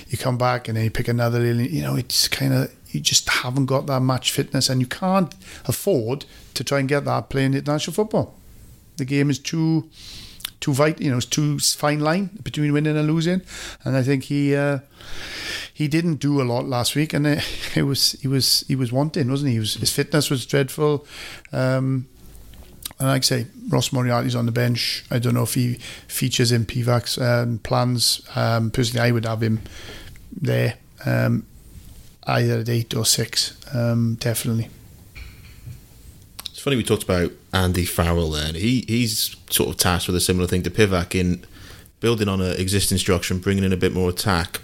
you 0.08 0.18
come 0.18 0.38
back 0.38 0.68
and 0.68 0.76
then 0.76 0.84
you 0.84 0.90
pick 0.90 1.08
another. 1.08 1.44
You 1.44 1.82
know, 1.82 1.96
it's 1.96 2.28
kind 2.28 2.52
of 2.52 2.74
you 2.92 3.00
just 3.00 3.28
haven't 3.28 3.66
got 3.66 3.86
that 3.86 4.00
match 4.00 4.32
fitness 4.32 4.68
and 4.68 4.80
you 4.80 4.86
can't 4.86 5.34
afford 5.66 6.24
to 6.54 6.64
try 6.64 6.78
and 6.78 6.88
get 6.88 7.04
that 7.04 7.28
playing 7.30 7.54
international 7.54 7.94
football. 7.94 8.34
The 8.96 9.04
game 9.04 9.30
is 9.30 9.38
too 9.38 9.88
too 10.60 10.74
vital, 10.74 11.02
you 11.02 11.10
know, 11.10 11.16
it's 11.16 11.26
too 11.26 11.58
fine 11.58 12.00
line 12.00 12.30
between 12.42 12.72
winning 12.72 12.96
and 12.96 13.06
losing. 13.08 13.40
And 13.84 13.96
I 13.96 14.02
think 14.02 14.24
he 14.24 14.54
uh, 14.54 14.80
he 15.72 15.88
didn't 15.88 16.16
do 16.16 16.40
a 16.40 16.44
lot 16.44 16.66
last 16.66 16.94
week, 16.94 17.14
and 17.14 17.26
it, 17.26 17.44
it 17.76 17.82
was 17.84 18.12
he 18.20 18.28
was 18.28 18.64
he 18.68 18.76
was 18.76 18.92
wanting, 18.92 19.30
wasn't 19.30 19.48
he? 19.48 19.54
he 19.54 19.60
was, 19.60 19.74
his 19.74 19.92
fitness 19.92 20.30
was 20.30 20.46
dreadful. 20.46 21.06
Um, 21.52 22.06
and 22.98 23.08
like 23.08 23.22
I 23.22 23.24
say, 23.24 23.46
Ross 23.68 23.92
Moriarty's 23.92 24.34
on 24.34 24.44
the 24.44 24.52
bench. 24.52 25.06
I 25.10 25.18
don't 25.18 25.32
know 25.32 25.44
if 25.44 25.54
he 25.54 25.74
features 26.06 26.52
in 26.52 26.66
Pivac's 26.66 27.16
um, 27.16 27.58
plans. 27.60 28.20
Um, 28.34 28.70
personally, 28.70 29.08
I 29.08 29.10
would 29.10 29.24
have 29.24 29.42
him 29.42 29.62
there, 30.30 30.74
um, 31.06 31.46
either 32.24 32.60
at 32.60 32.68
eight 32.68 32.94
or 32.94 33.04
six, 33.04 33.56
um, 33.74 34.16
definitely. 34.16 34.68
It's 36.60 36.60
funny 36.60 36.76
we 36.76 36.84
talked 36.84 37.04
about 37.04 37.32
Andy 37.54 37.84
Farrell 37.84 38.30
there. 38.30 38.52
He 38.52 38.84
he's 38.86 39.34
sort 39.48 39.70
of 39.70 39.76
tasked 39.78 40.08
with 40.08 40.16
a 40.16 40.20
similar 40.20 40.46
thing 40.46 40.62
to 40.64 40.70
Pivac 40.70 41.18
in 41.18 41.44
building 42.00 42.28
on 42.28 42.40
an 42.40 42.60
existing 42.60 42.98
structure 42.98 43.32
and 43.32 43.42
bringing 43.42 43.64
in 43.64 43.72
a 43.72 43.76
bit 43.76 43.92
more 43.92 44.10
attack. 44.10 44.60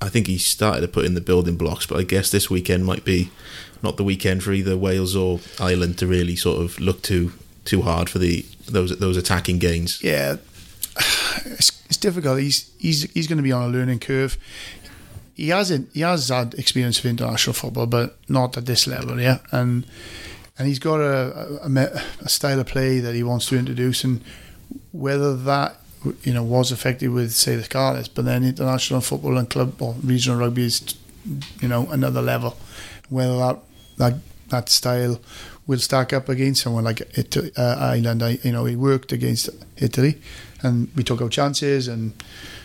I 0.00 0.08
think 0.08 0.26
he 0.26 0.38
started 0.38 0.82
to 0.82 0.88
put 0.88 1.04
in 1.04 1.14
the 1.14 1.20
building 1.20 1.56
blocks, 1.56 1.86
but 1.86 1.98
I 1.98 2.02
guess 2.02 2.30
this 2.30 2.50
weekend 2.50 2.84
might 2.84 3.04
be 3.04 3.30
not 3.82 3.96
the 3.96 4.04
weekend 4.04 4.42
for 4.42 4.52
either 4.52 4.76
Wales 4.76 5.16
or 5.16 5.40
Ireland 5.58 5.98
to 5.98 6.06
really 6.06 6.36
sort 6.36 6.60
of 6.60 6.78
look 6.78 7.02
too 7.02 7.32
too 7.64 7.82
hard 7.82 8.10
for 8.10 8.18
the 8.18 8.44
those 8.66 8.96
those 8.98 9.16
attacking 9.16 9.58
gains. 9.58 10.02
Yeah, 10.02 10.36
it's, 11.46 11.82
it's 11.86 11.96
difficult. 11.96 12.38
He's 12.40 12.70
he's 12.78 13.10
he's 13.12 13.26
going 13.26 13.38
to 13.38 13.42
be 13.42 13.52
on 13.52 13.62
a 13.62 13.68
learning 13.68 14.00
curve. 14.00 14.38
He 15.34 15.48
hasn't 15.48 15.90
he 15.92 16.00
has 16.00 16.28
had 16.28 16.54
experience 16.54 16.98
of 16.98 17.06
international 17.06 17.54
football, 17.54 17.86
but 17.86 18.16
not 18.28 18.56
at 18.56 18.66
this 18.66 18.86
level. 18.86 19.20
Yeah, 19.20 19.38
and 19.50 19.86
and 20.58 20.68
he's 20.68 20.78
got 20.78 21.00
a, 21.00 21.60
a, 21.64 22.02
a, 22.20 22.28
style 22.28 22.60
of 22.60 22.66
play 22.66 23.00
that 23.00 23.14
he 23.14 23.24
wants 23.24 23.46
to 23.46 23.58
introduce, 23.58 24.04
and 24.04 24.22
whether 24.92 25.36
that 25.36 25.80
you 26.22 26.32
know 26.32 26.44
was 26.44 26.70
affected 26.70 27.08
with 27.10 27.32
say 27.32 27.56
the 27.56 27.64
Scarlets, 27.64 28.08
but 28.08 28.24
then 28.24 28.44
international 28.44 29.00
football 29.00 29.36
and 29.38 29.50
club 29.50 29.80
or 29.82 29.96
regional 30.04 30.38
rugby 30.38 30.66
is 30.66 30.94
you 31.60 31.68
know 31.68 31.88
another 31.90 32.22
level. 32.22 32.56
Whether 33.08 33.36
that 33.38 33.58
that 33.98 34.14
that 34.50 34.68
style 34.68 35.20
will 35.66 35.78
stack 35.78 36.12
up 36.12 36.28
against 36.28 36.62
someone 36.62 36.84
like 36.84 37.00
Italy, 37.16 37.50
uh, 37.56 37.76
Ireland. 37.80 38.22
I, 38.22 38.38
you 38.42 38.52
know, 38.52 38.66
he 38.66 38.76
worked 38.76 39.12
against 39.12 39.48
Italy, 39.78 40.20
and 40.62 40.88
we 40.94 41.02
took 41.02 41.20
our 41.20 41.28
chances 41.28 41.88
and 41.88 42.12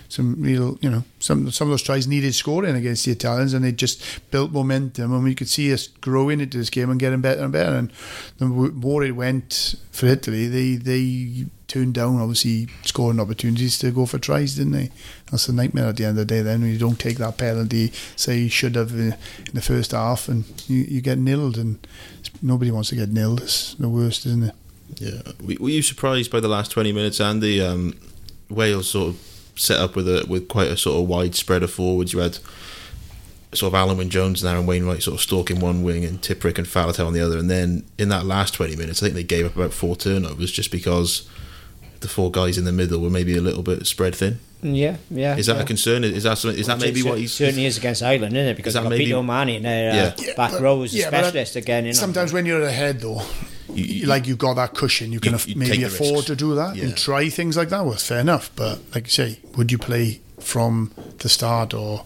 some 0.10 0.42
real, 0.42 0.78
you 0.82 0.90
know, 0.90 1.04
some 1.20 1.52
some 1.52 1.68
of 1.68 1.72
those 1.72 1.84
tries 1.84 2.08
needed 2.08 2.34
scoring 2.34 2.76
against 2.76 3.06
the 3.06 3.12
Italians, 3.12 3.54
and 3.54 3.64
they 3.64 3.72
just 3.72 4.04
built 4.32 4.52
momentum, 4.52 5.14
and 5.14 5.24
we 5.24 5.36
could 5.36 5.48
see 5.48 5.72
us 5.72 5.88
growing 5.88 6.42
into 6.42 6.58
this 6.58 6.72
game 6.72 6.90
and 6.90 7.00
getting 7.00 7.22
better 7.22 7.44
and 7.44 7.54
better. 7.54 7.76
And 7.76 7.92
the 8.40 8.46
more 8.48 9.04
it 9.04 9.16
went 9.16 9.76
for 9.92 10.08
Italy, 10.08 10.48
they 10.48 10.76
they 10.76 11.46
turned 11.68 11.94
down 11.94 12.20
obviously 12.20 12.68
scoring 12.84 13.20
opportunities 13.20 13.78
to 13.78 13.92
go 13.92 14.08
for 14.08 14.18
tries, 14.18 14.56
didn't 14.56 14.74
they? 14.74 14.90
That's 15.30 15.48
a 15.48 15.54
nightmare 15.54 15.86
at 15.86 15.98
the 15.98 16.06
end 16.06 16.18
of 16.18 16.28
the 16.28 16.34
day. 16.34 16.42
Then 16.42 16.62
when 16.62 16.72
you 16.72 16.80
don't 16.80 17.00
take 17.00 17.20
that 17.20 17.38
penalty, 17.38 17.94
say 18.16 18.40
you 18.40 18.50
should 18.50 18.76
have 18.76 18.92
in, 18.92 19.16
the 19.54 19.62
first 19.62 19.92
half, 19.92 20.28
and 20.28 20.44
you, 20.68 20.78
you 20.78 21.02
get 21.02 21.20
nilled, 21.20 21.58
and 21.58 21.86
nobody 22.42 22.72
wants 22.72 22.90
to 22.90 22.96
get 22.96 23.10
nilled. 23.10 23.42
It's 23.42 23.76
the 23.76 23.90
worst, 23.90 24.26
isn't 24.26 24.44
it? 24.44 24.56
Yeah. 24.98 25.22
Were 25.60 25.70
you 25.70 25.84
surprised 25.84 26.32
by 26.32 26.40
the 26.40 26.48
last 26.48 26.72
twenty 26.72 26.92
minutes, 26.92 27.22
Andy? 27.22 27.62
Um, 27.62 27.94
Wales 28.50 28.90
sort 28.90 29.10
of 29.10 29.29
set 29.60 29.80
up 29.80 29.96
with 29.96 30.08
a 30.08 30.26
with 30.28 30.48
quite 30.48 30.70
a 30.70 30.78
sort 30.78 31.02
of 31.02 31.08
wide 31.08 31.36
spread 31.36 31.64
of 31.64 31.72
forwards. 31.72 32.14
You 32.14 32.20
had 32.20 32.40
sort 33.54 33.74
of 33.74 33.80
Alun 33.80 33.98
Wyn 33.98 34.10
Jones 34.10 34.44
and 34.44 34.52
Aaron 34.52 34.66
Wainwright 34.66 35.04
sort 35.04 35.16
of 35.16 35.22
stalking 35.22 35.60
one 35.60 35.84
wing 35.84 36.06
and 36.06 36.22
Tipuric 36.22 36.58
and 36.58 36.68
Faletau 36.68 37.08
on 37.08 37.14
the 37.14 37.22
other. 37.22 37.38
And 37.38 37.50
then 37.50 37.84
in 37.98 38.10
that 38.10 38.26
last 38.26 38.54
20 38.54 38.76
minutes, 38.76 39.02
I 39.02 39.08
think 39.08 39.16
they 39.16 39.24
gave 39.24 39.46
up 39.46 39.56
about 39.56 39.74
four 39.74 39.96
turnovers 39.96 40.52
just 40.52 40.72
because 40.72 41.28
the 42.02 42.08
four 42.08 42.32
guys 42.32 42.58
in 42.58 42.66
the 42.66 42.72
middle 42.72 43.02
were 43.02 43.10
maybe 43.10 43.36
a 43.36 43.42
little 43.42 43.64
bit 43.64 43.86
spread 43.88 44.16
thin. 44.16 44.40
Yeah, 44.62 44.98
yeah. 45.10 45.38
Is 45.38 45.48
that 45.48 45.56
yeah. 45.56 45.64
a 45.64 45.66
concern? 45.66 46.04
Is 46.04 46.24
that 46.24 46.38
something, 46.38 46.60
is 46.60 46.68
that 46.68 46.80
maybe 46.80 47.02
what 47.02 47.18
he's 47.18 47.34
certainly 47.34 47.66
is 47.66 47.78
against 47.78 48.04
Ireland, 48.04 48.36
isn't 48.36 48.50
it? 48.50 48.58
Because 48.58 48.74
that 48.74 48.84
maybe, 48.84 49.06
Peter 49.06 49.16
O'Mahony 49.16 49.56
in 49.56 49.64
their 49.64 49.92
uh, 49.92 50.16
yeah. 50.18 50.34
back 50.36 50.52
yeah, 50.52 50.60
row 50.60 50.82
is 50.84 50.94
a 50.94 51.00
specialist 51.00 51.56
again. 51.56 51.86
You 51.86 51.92
know? 51.92 51.98
Sometimes 51.98 52.34
when 52.34 52.46
you're 52.46 52.64
ahead, 52.64 53.00
though, 53.00 53.22
you, 53.74 53.84
you, 53.84 54.06
like 54.08 54.28
you've 54.28 54.38
got 54.38 54.56
that 54.56 54.74
cushion, 54.74 55.12
you 55.12 55.20
can 55.20 55.38
you, 55.46 55.56
maybe 55.56 55.84
afford 55.84 56.12
risks. 56.12 56.28
to 56.28 56.36
do 56.36 56.56
that 56.56 56.78
and 56.78 56.96
try 56.98 57.30
things 57.30 57.56
like 57.58 57.70
that. 57.70 57.86
Well, 57.86 57.96
fair 57.98 58.20
enough, 58.20 58.52
but 58.56 58.80
like 58.94 59.06
you 59.06 59.12
say, 59.12 59.40
would 59.58 59.72
you 59.72 59.78
play 59.78 60.22
from 60.40 60.92
the 61.20 61.30
start 61.30 61.74
or 61.74 62.06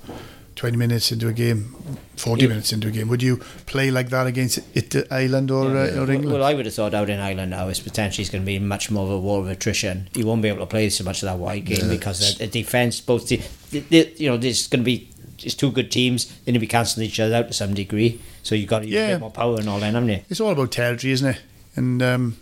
20 0.56 0.78
minutes 0.78 1.12
into 1.12 1.28
a 1.28 1.34
game? 1.34 1.76
40 2.15 2.47
minutes 2.47 2.71
into 2.71 2.88
a 2.88 2.91
game. 2.91 3.08
Would 3.10 3.23
you 3.23 3.38
play 3.65 3.91
like 3.91 4.10
that 4.10 4.28
against 4.28 4.60
it, 4.76 4.95
Ireland 5.12 5.49
or, 5.52 5.76
uh, 5.76 5.95
or 5.97 6.12
England? 6.12 6.32
Well, 6.32 6.43
I 6.43 6.54
would 6.54 6.65
have 6.65 6.76
thought 6.76 6.93
out 6.93 7.10
in 7.10 7.19
Ireland 7.19 7.52
now 7.52 7.67
is 7.67 7.80
potentially 7.80 8.26
going 8.28 8.43
to 8.43 8.45
be 8.45 8.60
much 8.60 8.91
more 8.91 9.04
of 9.06 9.12
a 9.12 9.19
war 9.19 9.39
of 9.39 9.47
attrition. 9.47 10.10
You 10.15 10.26
won't 10.28 10.41
be 10.41 10.47
able 10.49 10.60
to 10.60 10.65
play 10.67 10.89
so 10.89 11.04
much 11.04 11.23
of 11.23 11.28
that 11.28 11.39
wide 11.39 11.65
game 11.65 11.89
because 11.89 12.38
the, 12.38 12.45
the 12.45 12.52
defence, 12.52 13.02
both 13.02 13.28
the, 13.28 13.41
the, 13.71 13.80
the, 13.80 14.13
you 14.17 14.30
know, 14.30 14.38
there's 14.38 14.67
going 14.67 14.82
to 14.82 14.86
be 14.86 15.10
it's 15.39 15.56
two 15.56 15.71
good 15.71 15.91
teams. 15.91 16.26
They're 16.28 16.45
going 16.45 16.54
to 16.54 16.60
be 16.60 16.67
cancelling 16.67 17.08
each 17.08 17.19
other 17.19 17.36
out 17.36 17.47
to 17.47 17.54
some 17.54 17.73
degree. 17.73 18.21
So 18.43 18.56
you've 18.56 18.69
got 18.69 18.80
to 18.80 18.86
use 18.86 18.93
Yeah. 18.93 19.08
a 19.08 19.13
bit 19.15 19.19
more 19.21 19.32
power 19.32 19.58
and 19.60 19.67
all 19.67 19.80
that, 19.80 19.93
haven't 19.93 20.10
you? 20.10 20.19
it's 20.30 20.39
all 20.39 20.52
about 20.52 20.71
territory, 20.71 21.12
isn't 21.13 21.30
it? 21.36 21.41
And 21.75 22.01
um, 22.03 22.38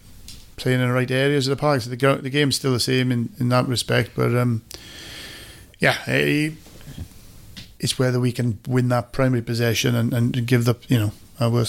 playing 0.58 0.82
in 0.82 0.88
the 0.88 0.94
right 0.94 1.10
areas 1.10 1.48
of 1.48 1.58
the 1.58 1.60
park. 1.62 1.82
So 1.82 1.90
the, 1.90 1.96
go- 1.98 2.18
the 2.18 2.30
game's 2.30 2.56
still 2.56 2.74
the 2.74 2.80
same 2.80 3.12
in, 3.12 3.30
in 3.40 3.50
that 3.50 3.68
respect. 3.68 4.12
But 4.16 4.36
um, 4.36 4.62
yeah, 5.80 5.98
eh, 6.06 6.52
it's 7.80 7.98
whether 7.98 8.20
we 8.20 8.32
can 8.32 8.60
win 8.68 8.90
that 8.90 9.12
primary 9.12 9.42
possession 9.42 9.96
and, 9.96 10.14
and 10.14 10.46
give 10.46 10.66
the 10.66 10.76
you 10.88 11.00
know 11.00 11.12
our 11.40 11.66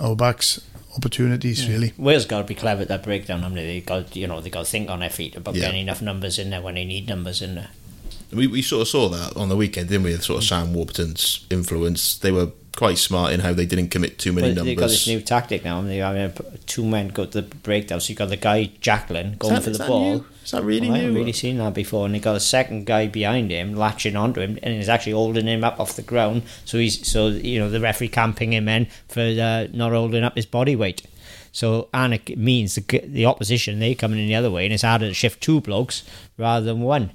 our 0.00 0.14
backs 0.16 0.60
opportunities 0.96 1.68
really. 1.68 1.92
Wales 1.96 2.26
got 2.26 2.38
to 2.38 2.44
be 2.44 2.54
clever 2.54 2.82
at 2.82 2.88
that 2.88 3.02
breakdown. 3.02 3.44
I 3.44 3.48
mean, 3.48 3.56
they 3.56 3.80
got 3.80 4.14
you 4.16 4.26
know 4.26 4.40
they 4.40 4.50
got 4.50 4.64
to 4.66 4.70
think 4.70 4.90
on 4.90 5.00
their 5.00 5.10
feet 5.10 5.34
about 5.36 5.54
Yeah. 5.54 5.66
getting 5.66 5.82
enough 5.82 6.02
numbers 6.02 6.38
in 6.38 6.50
there 6.50 6.60
when 6.60 6.74
they 6.74 6.84
need 6.84 7.08
numbers 7.08 7.40
in 7.42 7.54
there. 7.54 7.70
We, 8.32 8.46
we 8.46 8.62
sort 8.62 8.82
of 8.82 8.88
saw 8.88 9.08
that 9.08 9.36
on 9.36 9.48
the 9.48 9.56
weekend, 9.56 9.88
didn't 9.88 10.04
we? 10.04 10.16
Sort 10.16 10.38
of 10.38 10.44
Sam 10.44 10.74
Warburton's 10.74 11.46
influence. 11.50 12.18
They 12.18 12.32
were 12.32 12.50
quite 12.76 12.98
smart 12.98 13.32
in 13.32 13.40
how 13.40 13.52
they 13.54 13.64
didn't 13.64 13.88
commit 13.88 14.18
too 14.18 14.32
many 14.32 14.52
But 14.54 14.64
they've 14.64 14.76
got 14.76 14.90
this 14.90 15.06
new 15.06 15.20
tactic 15.22 15.64
now. 15.64 15.80
They 15.80 16.02
I 16.02 16.12
mean, 16.12 16.32
two 16.66 16.84
men 16.84 17.08
go 17.08 17.24
to 17.24 17.40
the 17.40 17.42
breakdown. 17.56 18.00
So 18.00 18.10
you've 18.10 18.18
got 18.18 18.28
the 18.28 18.36
guy 18.36 18.70
jackalling 18.80 19.38
going 19.38 19.54
that- 19.54 19.62
for 19.64 19.70
the 19.70 19.84
ball. 19.84 20.00
new? 20.16 20.24
Is 20.44 20.50
that 20.52 20.62
really 20.62 20.88
Well, 20.88 20.94
I 20.96 20.98
haven't 21.00 21.14
new? 21.14 21.20
really 21.20 21.32
seen 21.32 21.58
that 21.58 21.74
before. 21.74 22.06
And 22.06 22.14
they 22.14 22.20
got 22.20 22.36
a 22.36 22.40
second 22.40 22.86
guy 22.86 23.06
behind 23.08 23.50
him, 23.50 23.74
latching 23.74 24.14
onto 24.14 24.40
him, 24.40 24.58
and 24.62 24.74
he's 24.74 24.88
actually 24.88 25.12
holding 25.12 25.46
him 25.46 25.64
up 25.64 25.80
off 25.80 25.96
the 25.96 26.02
ground. 26.02 26.42
So 26.64 26.78
he's 26.78 27.06
so 27.08 27.28
you 27.28 27.58
know 27.58 27.70
the 27.70 27.80
referee 27.80 28.08
can't 28.08 28.36
ping 28.36 28.52
him 28.52 28.68
in 28.68 28.86
for 29.08 29.22
uh, 29.22 29.66
not 29.72 29.92
holding 29.92 30.22
up 30.22 30.36
his 30.36 30.46
body 30.46 30.76
weight. 30.76 31.02
So 31.52 31.88
and 31.94 32.12
it 32.14 32.36
means 32.36 32.74
the 32.74 33.00
the 33.04 33.24
opposition 33.26 33.78
they 33.80 33.94
coming 33.94 34.18
in 34.20 34.28
the 34.28 34.34
other 34.34 34.50
way, 34.50 34.66
and 34.66 34.74
it's 34.74 34.82
harder 34.82 35.08
to 35.08 35.14
shift 35.14 35.40
two 35.40 35.60
blokes 35.60 36.02
rather 36.36 36.66
than 36.66 36.80
one. 36.80 37.10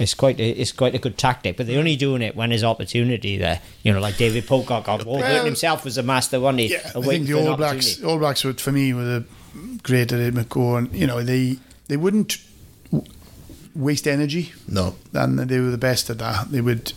It's 0.00 0.14
quite 0.14 0.40
a, 0.40 0.48
it's 0.48 0.72
quite 0.72 0.94
a 0.94 0.98
good 0.98 1.18
tactic, 1.18 1.58
but 1.58 1.66
they're 1.66 1.78
only 1.78 1.94
doing 1.94 2.22
it 2.22 2.34
when 2.34 2.48
there's 2.48 2.64
opportunity 2.64 3.36
there. 3.36 3.60
You 3.82 3.92
know, 3.92 4.00
like 4.00 4.16
David 4.16 4.46
Pocock 4.46 4.86
got 4.86 5.04
Wolverhampton 5.04 5.36
Well, 5.36 5.44
himself 5.44 5.84
was 5.84 5.98
a 5.98 6.02
master, 6.02 6.40
wasn't 6.40 6.60
he? 6.60 6.72
Yeah, 6.72 6.78
I 6.78 6.90
think 6.92 7.06
waiting 7.06 7.26
the 7.26 7.32
for 7.32 7.50
All 7.50 7.56
Blacks, 7.56 7.86
opportunity. 7.86 8.04
All 8.04 8.18
Blacks, 8.18 8.44
would, 8.44 8.60
for 8.62 8.72
me, 8.72 8.94
were 8.94 9.04
the 9.04 9.24
great 9.82 10.10
at 10.10 10.20
it. 10.20 10.34
And 10.34 10.92
you 10.94 11.06
know 11.06 11.22
they 11.22 11.58
they 11.88 11.98
wouldn't 11.98 12.38
waste 13.74 14.06
energy, 14.06 14.52
no, 14.66 14.96
and 15.12 15.38
they 15.38 15.60
were 15.60 15.70
the 15.70 15.78
best 15.78 16.08
at 16.08 16.18
that. 16.18 16.50
They 16.50 16.62
would 16.62 16.94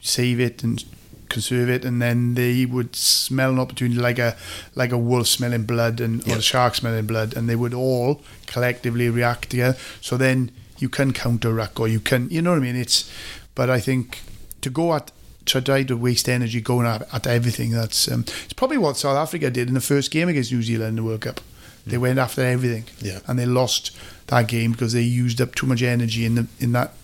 save 0.00 0.40
it 0.40 0.64
and 0.64 0.84
conserve 1.28 1.68
it, 1.68 1.84
and 1.84 2.02
then 2.02 2.34
they 2.34 2.66
would 2.66 2.96
smell 2.96 3.50
an 3.50 3.60
opportunity 3.60 4.00
like 4.00 4.18
a 4.18 4.36
like 4.74 4.90
a 4.90 4.98
wolf 4.98 5.28
smelling 5.28 5.64
blood 5.64 6.00
and 6.00 6.26
or 6.28 6.38
a 6.38 6.42
shark 6.42 6.74
smelling 6.74 7.06
blood, 7.06 7.36
and 7.36 7.48
they 7.48 7.56
would 7.56 7.74
all 7.74 8.22
collectively 8.46 9.08
react 9.08 9.50
together. 9.50 9.78
So 10.00 10.16
then 10.16 10.50
you 10.78 10.88
can 10.88 11.12
counter 11.12 11.52
ruck, 11.54 11.78
or 11.80 11.88
you 11.88 12.00
can, 12.00 12.28
you 12.30 12.42
know 12.42 12.50
what 12.50 12.58
I 12.58 12.62
mean? 12.62 12.76
It's, 12.76 13.10
but 13.54 13.70
I 13.70 13.80
think 13.80 14.20
to 14.60 14.70
go 14.70 14.94
at 14.94 15.10
to 15.46 15.60
try 15.60 15.84
to 15.84 15.96
waste 15.96 16.28
energy 16.28 16.60
going 16.60 16.86
at, 16.88 17.02
at 17.14 17.26
everything. 17.26 17.70
That's 17.70 18.10
um, 18.10 18.24
it's 18.44 18.52
probably 18.52 18.78
what 18.78 18.96
South 18.96 19.16
Africa 19.16 19.48
did 19.50 19.68
in 19.68 19.74
the 19.74 19.80
first 19.80 20.10
game 20.10 20.28
against 20.28 20.50
New 20.52 20.62
Zealand 20.62 20.90
in 20.90 20.96
the 20.96 21.02
World 21.04 21.20
Cup. 21.20 21.40
They 21.86 21.98
went 21.98 22.18
after 22.18 22.42
everything, 22.44 22.84
Yeah. 22.98 23.20
and 23.28 23.38
they 23.38 23.46
lost 23.46 23.92
that 24.26 24.48
game 24.48 24.72
because 24.72 24.92
they 24.92 25.02
used 25.02 25.40
up 25.40 25.54
too 25.54 25.66
much 25.66 25.82
energy 25.82 26.24
in 26.24 26.34
the 26.34 26.46
in 26.58 26.72
that 26.72 26.94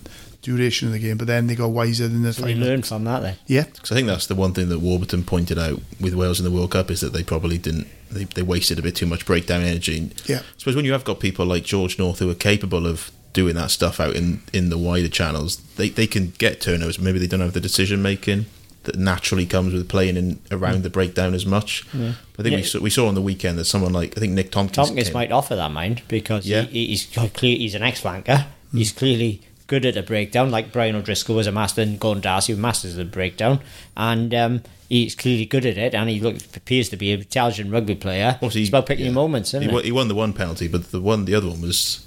duration 0.41 0.89
of 0.89 0.93
the 0.93 0.99
game. 0.99 1.15
But 1.17 1.27
then 1.27 1.47
they 1.47 1.55
got 1.55 1.69
wiser 1.69 2.03
in 2.03 2.21
the 2.21 2.33
So 2.33 2.43
we 2.43 2.51
final. 2.51 2.67
learned 2.67 2.85
from 2.85 3.05
that 3.05 3.21
then. 3.21 3.35
Yeah, 3.47 3.63
because 3.63 3.93
I 3.93 3.95
think 3.95 4.07
that's 4.07 4.27
the 4.27 4.35
one 4.35 4.53
thing 4.53 4.67
that 4.67 4.79
Warburton 4.79 5.23
pointed 5.23 5.57
out 5.57 5.79
with 6.01 6.13
Wales 6.13 6.37
in 6.39 6.43
the 6.43 6.51
World 6.51 6.71
Cup 6.71 6.91
is 6.91 6.99
that 6.99 7.13
they 7.13 7.23
probably 7.23 7.57
didn't 7.57 7.87
they, 8.11 8.25
they 8.25 8.41
wasted 8.41 8.77
a 8.77 8.81
bit 8.81 8.95
too 8.97 9.05
much 9.05 9.25
breakdown 9.25 9.61
energy. 9.61 10.11
Yeah. 10.25 10.39
I 10.39 10.43
suppose 10.57 10.75
when 10.75 10.83
you 10.83 10.91
have 10.91 11.05
got 11.05 11.21
people 11.21 11.45
like 11.45 11.63
George 11.63 11.97
North 11.97 12.19
who 12.19 12.29
are 12.29 12.35
capable 12.35 12.85
of 12.85 13.09
doing 13.33 13.55
that 13.55 13.71
stuff 13.71 13.99
out 13.99 14.15
in, 14.15 14.41
in 14.53 14.69
the 14.69 14.77
wider 14.77 15.09
channels, 15.09 15.57
they, 15.75 15.89
they 15.89 16.07
can 16.07 16.31
get 16.37 16.61
turnovers. 16.61 16.99
Maybe 16.99 17.19
they 17.19 17.27
don't 17.27 17.41
have 17.41 17.53
the 17.53 17.59
decision 17.59 18.01
making 18.01 18.45
that 18.83 18.97
naturally 18.97 19.45
comes 19.45 19.73
with 19.73 19.87
playing 19.87 20.17
in 20.17 20.39
around 20.51 20.83
the 20.83 20.89
breakdown 20.89 21.33
as 21.33 21.45
much. 21.45 21.85
I 21.93 22.15
think 22.41 22.55
we, 22.55 22.63
saw, 22.63 22.79
we 22.79 22.89
saw 22.89 23.07
on 23.07 23.15
the 23.15 23.21
weekend 23.21 23.57
that 23.57 23.65
someone 23.65 23.93
like 23.93 24.17
I 24.17 24.19
think 24.19 24.33
Nick 24.33 24.51
Tompkins, 24.51 24.87
Tompkins 24.87 25.07
came- 25.07 25.13
might 25.13 25.31
offer 25.31 25.55
that 25.55 25.71
mind 25.71 26.01
because 26.07 26.45
Yeah. 26.45 26.63
he, 26.63 26.87
he's 26.87 27.05
clear, 27.33 27.57
he's 27.57 27.75
an 27.75 27.83
ex 27.83 28.01
flanker. 28.01 28.45
He's 28.73 28.91
clearly 28.91 29.41
good 29.67 29.85
at 29.85 29.95
a 29.95 30.03
breakdown, 30.03 30.51
like 30.51 30.71
Brian 30.71 30.95
O'Driscoll 30.95 31.35
was 31.35 31.47
a 31.47 31.51
master 31.51 31.81
and 31.81 31.99
Gordon 31.99 32.21
D'Arcy 32.21 32.53
was 32.53 32.59
masters 32.59 32.91
of 32.91 32.97
the 32.97 33.05
breakdown, 33.05 33.59
and 33.95 34.33
um, 34.33 34.63
he's 34.89 35.15
clearly 35.15 35.45
good 35.45 35.65
at 35.65 35.77
it. 35.77 35.95
And 35.95 36.09
he 36.09 36.19
looks, 36.19 36.43
appears 36.55 36.89
to 36.89 36.97
be 36.97 37.11
an 37.13 37.19
intelligent 37.21 37.71
rugby 37.71 37.95
player. 37.95 38.33
Obviously, 38.35 38.61
it's 38.61 38.69
about 38.69 38.85
picking 38.85 39.05
yeah. 39.05 39.11
your 39.11 39.15
moments, 39.15 39.53
isn't 39.53 39.69
he, 39.69 39.81
he 39.83 39.91
won 39.91 40.07
the 40.07 40.15
one 40.15 40.33
penalty, 40.33 40.67
but 40.67 40.91
the 40.91 41.01
one, 41.01 41.25
the 41.25 41.35
other 41.35 41.47
one 41.47 41.61
was, 41.61 42.02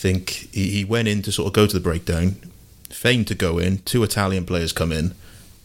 think 0.00 0.30
he, 0.52 0.70
he 0.70 0.84
went 0.84 1.08
in 1.08 1.20
to 1.22 1.30
sort 1.30 1.46
of 1.48 1.52
go 1.52 1.66
to 1.66 1.74
the 1.74 1.80
breakdown, 1.80 2.36
feigned 2.88 3.26
to 3.26 3.34
go 3.34 3.58
in. 3.58 3.78
Two 3.78 4.02
Italian 4.02 4.46
players 4.46 4.72
come 4.72 4.92
in. 4.92 5.14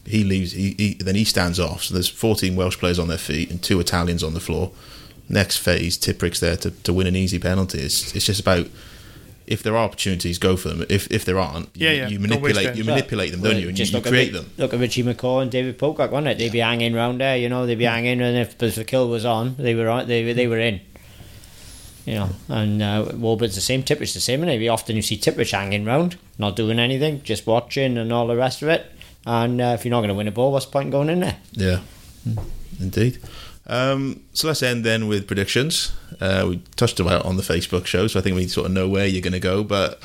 He 0.04 0.24
leaves. 0.24 0.52
He, 0.52 0.74
he 0.76 0.94
then 0.94 1.14
he 1.14 1.24
stands 1.24 1.58
off. 1.58 1.84
So 1.84 1.94
there's 1.94 2.08
14 2.08 2.54
Welsh 2.54 2.78
players 2.78 2.98
on 2.98 3.08
their 3.08 3.18
feet 3.18 3.50
and 3.50 3.62
two 3.62 3.80
Italians 3.80 4.22
on 4.22 4.34
the 4.34 4.40
floor. 4.40 4.72
Next 5.28 5.56
phase, 5.56 5.96
Tipuric's 5.98 6.38
there 6.38 6.56
to, 6.58 6.70
to 6.70 6.92
win 6.92 7.06
an 7.06 7.16
easy 7.16 7.38
penalty. 7.38 7.80
It's, 7.80 8.14
it's 8.14 8.26
just 8.26 8.40
about 8.40 8.68
if 9.46 9.62
there 9.62 9.74
are 9.74 9.84
opportunities, 9.84 10.38
go 10.38 10.56
for 10.56 10.68
them. 10.68 10.84
If 10.88 11.10
if 11.10 11.24
there 11.24 11.38
aren't, 11.38 11.70
Yeah, 11.74 11.90
you, 11.90 11.96
yeah. 11.96 12.08
you 12.08 12.18
manipulate 12.18 12.66
them. 12.66 12.76
you 12.76 12.84
Well, 12.84 12.94
manipulate 12.94 13.32
them, 13.32 13.40
don't 13.42 13.56
you? 13.56 13.68
And 13.68 13.78
you, 13.78 13.84
just 13.84 13.92
you 13.92 13.98
look 13.98 14.06
create 14.06 14.32
Ri- 14.32 14.38
them. 14.38 14.50
Look 14.58 14.74
at 14.74 14.80
Richie 14.80 15.02
McCaw 15.02 15.42
and 15.42 15.50
David 15.50 15.78
Pocock, 15.78 16.10
wasn't 16.10 16.28
it? 16.28 16.38
They'd 16.38 16.52
be 16.52 16.58
hanging 16.58 16.92
round 16.92 17.20
there, 17.20 17.36
you 17.38 17.48
know. 17.48 17.64
They'd 17.64 17.78
be 17.78 17.84
mm. 17.84 17.94
hanging, 17.94 18.20
and 18.20 18.36
if, 18.36 18.62
if 18.62 18.74
the 18.74 18.84
kill 18.84 19.08
was 19.08 19.24
on, 19.24 19.56
they 19.58 19.74
were 19.74 19.88
on, 19.88 20.06
they 20.06 20.32
they 20.34 20.46
were 20.46 20.58
in. 20.58 20.80
You 22.06 22.14
know, 22.14 22.28
and 22.48 22.80
uh, 22.80 23.10
Warburton's 23.14 23.56
the 23.56 23.60
same. 23.60 23.82
Tipper's 23.82 24.14
the 24.14 24.20
same, 24.20 24.40
and 24.40 24.46
maybe 24.46 24.68
often 24.68 24.94
you 24.94 25.02
see 25.02 25.16
Tippers 25.16 25.50
hanging 25.50 25.84
round, 25.84 26.16
not 26.38 26.54
doing 26.54 26.78
anything, 26.78 27.20
just 27.24 27.46
watching 27.48 27.98
and 27.98 28.12
all 28.12 28.28
the 28.28 28.36
rest 28.36 28.62
of 28.62 28.68
it. 28.68 28.92
And 29.26 29.60
uh, 29.60 29.74
if 29.76 29.84
you're 29.84 29.90
not 29.90 29.98
going 29.98 30.08
to 30.10 30.14
win 30.14 30.28
a 30.28 30.32
ball, 30.32 30.52
what's 30.52 30.66
the 30.66 30.70
point 30.70 30.86
in 30.86 30.90
going 30.92 31.10
in 31.10 31.18
there? 31.20 31.36
Yeah, 31.52 31.80
indeed. 32.78 33.18
Um, 33.66 34.22
so 34.32 34.46
let's 34.46 34.62
end 34.62 34.84
then 34.84 35.08
with 35.08 35.26
predictions. 35.26 35.92
Uh, 36.20 36.46
we 36.48 36.62
touched 36.76 37.00
about 37.00 37.24
on 37.24 37.36
the 37.36 37.42
Facebook 37.42 37.86
show, 37.86 38.06
so 38.06 38.20
I 38.20 38.22
think 38.22 38.36
we 38.36 38.46
sort 38.46 38.66
of 38.66 38.72
know 38.72 38.88
where 38.88 39.06
you're 39.06 39.20
going 39.20 39.32
to 39.32 39.40
go. 39.40 39.64
But 39.64 40.00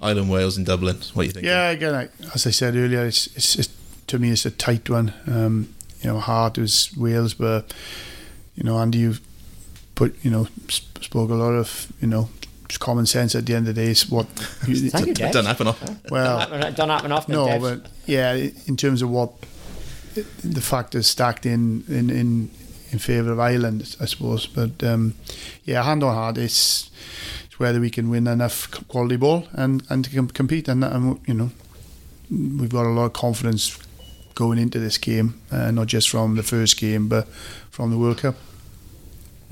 Ireland, 0.00 0.30
Wales, 0.30 0.56
and 0.56 0.64
Dublin. 0.64 0.98
What 1.14 1.22
do 1.22 1.26
you 1.26 1.32
think? 1.32 1.46
yeah. 1.46 1.70
Again, 1.70 1.94
I, 1.94 2.08
as 2.34 2.46
I 2.46 2.50
said 2.50 2.76
earlier, 2.76 3.04
it's, 3.04 3.26
it's, 3.36 3.56
it's 3.56 3.68
to 4.06 4.20
me 4.20 4.30
it's 4.30 4.46
a 4.46 4.52
tight 4.52 4.88
one. 4.88 5.12
Um, 5.26 5.74
you 6.02 6.10
know, 6.10 6.20
hard 6.20 6.58
was 6.58 6.96
Wales, 6.96 7.34
but 7.34 7.74
you 8.54 8.62
know, 8.62 8.78
Andy, 8.78 8.98
you 8.98 9.14
put 9.94 10.14
you 10.24 10.30
know 10.30 10.46
sp- 10.68 11.02
spoke 11.02 11.30
a 11.30 11.34
lot 11.34 11.52
of 11.54 11.92
you 12.00 12.08
know 12.08 12.28
common 12.78 13.04
sense 13.04 13.34
at 13.34 13.44
the 13.44 13.54
end 13.54 13.68
of 13.68 13.74
the 13.74 13.82
day. 13.84 13.90
Is 13.90 14.08
what 14.10 14.26
you, 14.66 14.88
Thank 14.90 15.06
you, 15.06 15.12
It 15.12 15.16
Dave. 15.18 15.32
doesn't 15.32 15.46
happen 15.46 15.66
often. 15.68 16.00
well. 16.10 16.38
Don't 16.38 16.50
happen, 16.60 16.74
don't 16.74 16.88
happen 16.88 17.12
often. 17.12 17.34
No, 17.34 17.46
Dave. 17.46 17.60
but 17.60 17.90
yeah, 18.06 18.32
in 18.66 18.76
terms 18.76 19.02
of 19.02 19.10
what 19.10 19.30
the 20.44 20.60
factors 20.60 21.06
stacked 21.06 21.44
in 21.46 21.84
in 21.88 22.08
in, 22.10 22.50
in 22.90 22.98
favour 22.98 23.32
of 23.32 23.40
Ireland, 23.40 23.96
I 24.00 24.06
suppose. 24.06 24.46
But 24.46 24.82
um, 24.82 25.14
yeah, 25.64 25.82
hand 25.82 26.02
on 26.02 26.14
heart, 26.14 26.38
it's, 26.38 26.90
it's 27.46 27.58
whether 27.58 27.80
we 27.80 27.90
can 27.90 28.08
win 28.10 28.26
enough 28.26 28.70
quality 28.88 29.16
ball 29.16 29.46
and 29.52 29.82
and 29.90 30.04
to 30.04 30.10
com- 30.10 30.28
compete, 30.28 30.68
and, 30.68 30.82
and 30.84 31.20
you 31.26 31.34
know 31.34 31.50
we've 32.30 32.72
got 32.72 32.86
a 32.86 32.88
lot 32.94 33.04
of 33.04 33.12
confidence 33.12 33.78
going 34.34 34.58
into 34.58 34.78
this 34.78 34.96
game, 34.96 35.34
uh, 35.50 35.70
not 35.70 35.86
just 35.88 36.08
from 36.08 36.36
the 36.36 36.42
first 36.42 36.78
game, 36.80 37.06
but 37.08 37.28
from 37.70 37.90
the 37.90 37.98
World 37.98 38.16
Cup. 38.18 38.34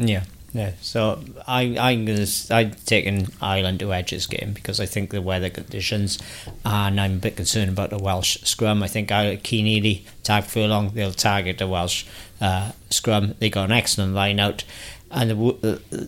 Yeah, 0.01 0.25
yeah. 0.53 0.73
So 0.81 1.21
I, 1.47 1.77
I'm 1.79 2.05
gonna, 2.07 2.27
I'm 2.51 2.71
taking 2.87 3.29
Ireland 3.41 3.81
to 3.81 3.93
edge 3.93 4.11
this 4.11 4.27
game 4.27 4.53
because 4.55 4.81
I 4.81 4.87
think 4.87 5.11
the 5.11 5.21
weather 5.21 5.51
conditions, 5.51 6.19
and 6.65 7.01
I'm 7.01 7.15
a 7.15 7.19
bit 7.19 7.37
concerned 7.37 7.69
about 7.71 7.91
the 7.91 7.99
Welsh 7.99 8.39
scrum. 8.43 8.83
I 8.83 8.89
think 8.89 9.13
I 9.13 9.37
Keane 9.37 10.03
Tadhg 10.23 10.45
Furlong, 10.45 10.91
they'll 10.95 11.13
target 11.13 11.59
the 11.59 11.69
Welsh 11.69 12.07
uh, 12.41 12.73
scrum. 12.89 13.35
They 13.39 13.51
got 13.51 13.67
an 13.67 13.73
excellent 13.73 14.15
line 14.15 14.41
out, 14.41 14.65
and 15.11 15.31
the, 15.31 15.35
the 15.35 15.83
the 15.91 16.07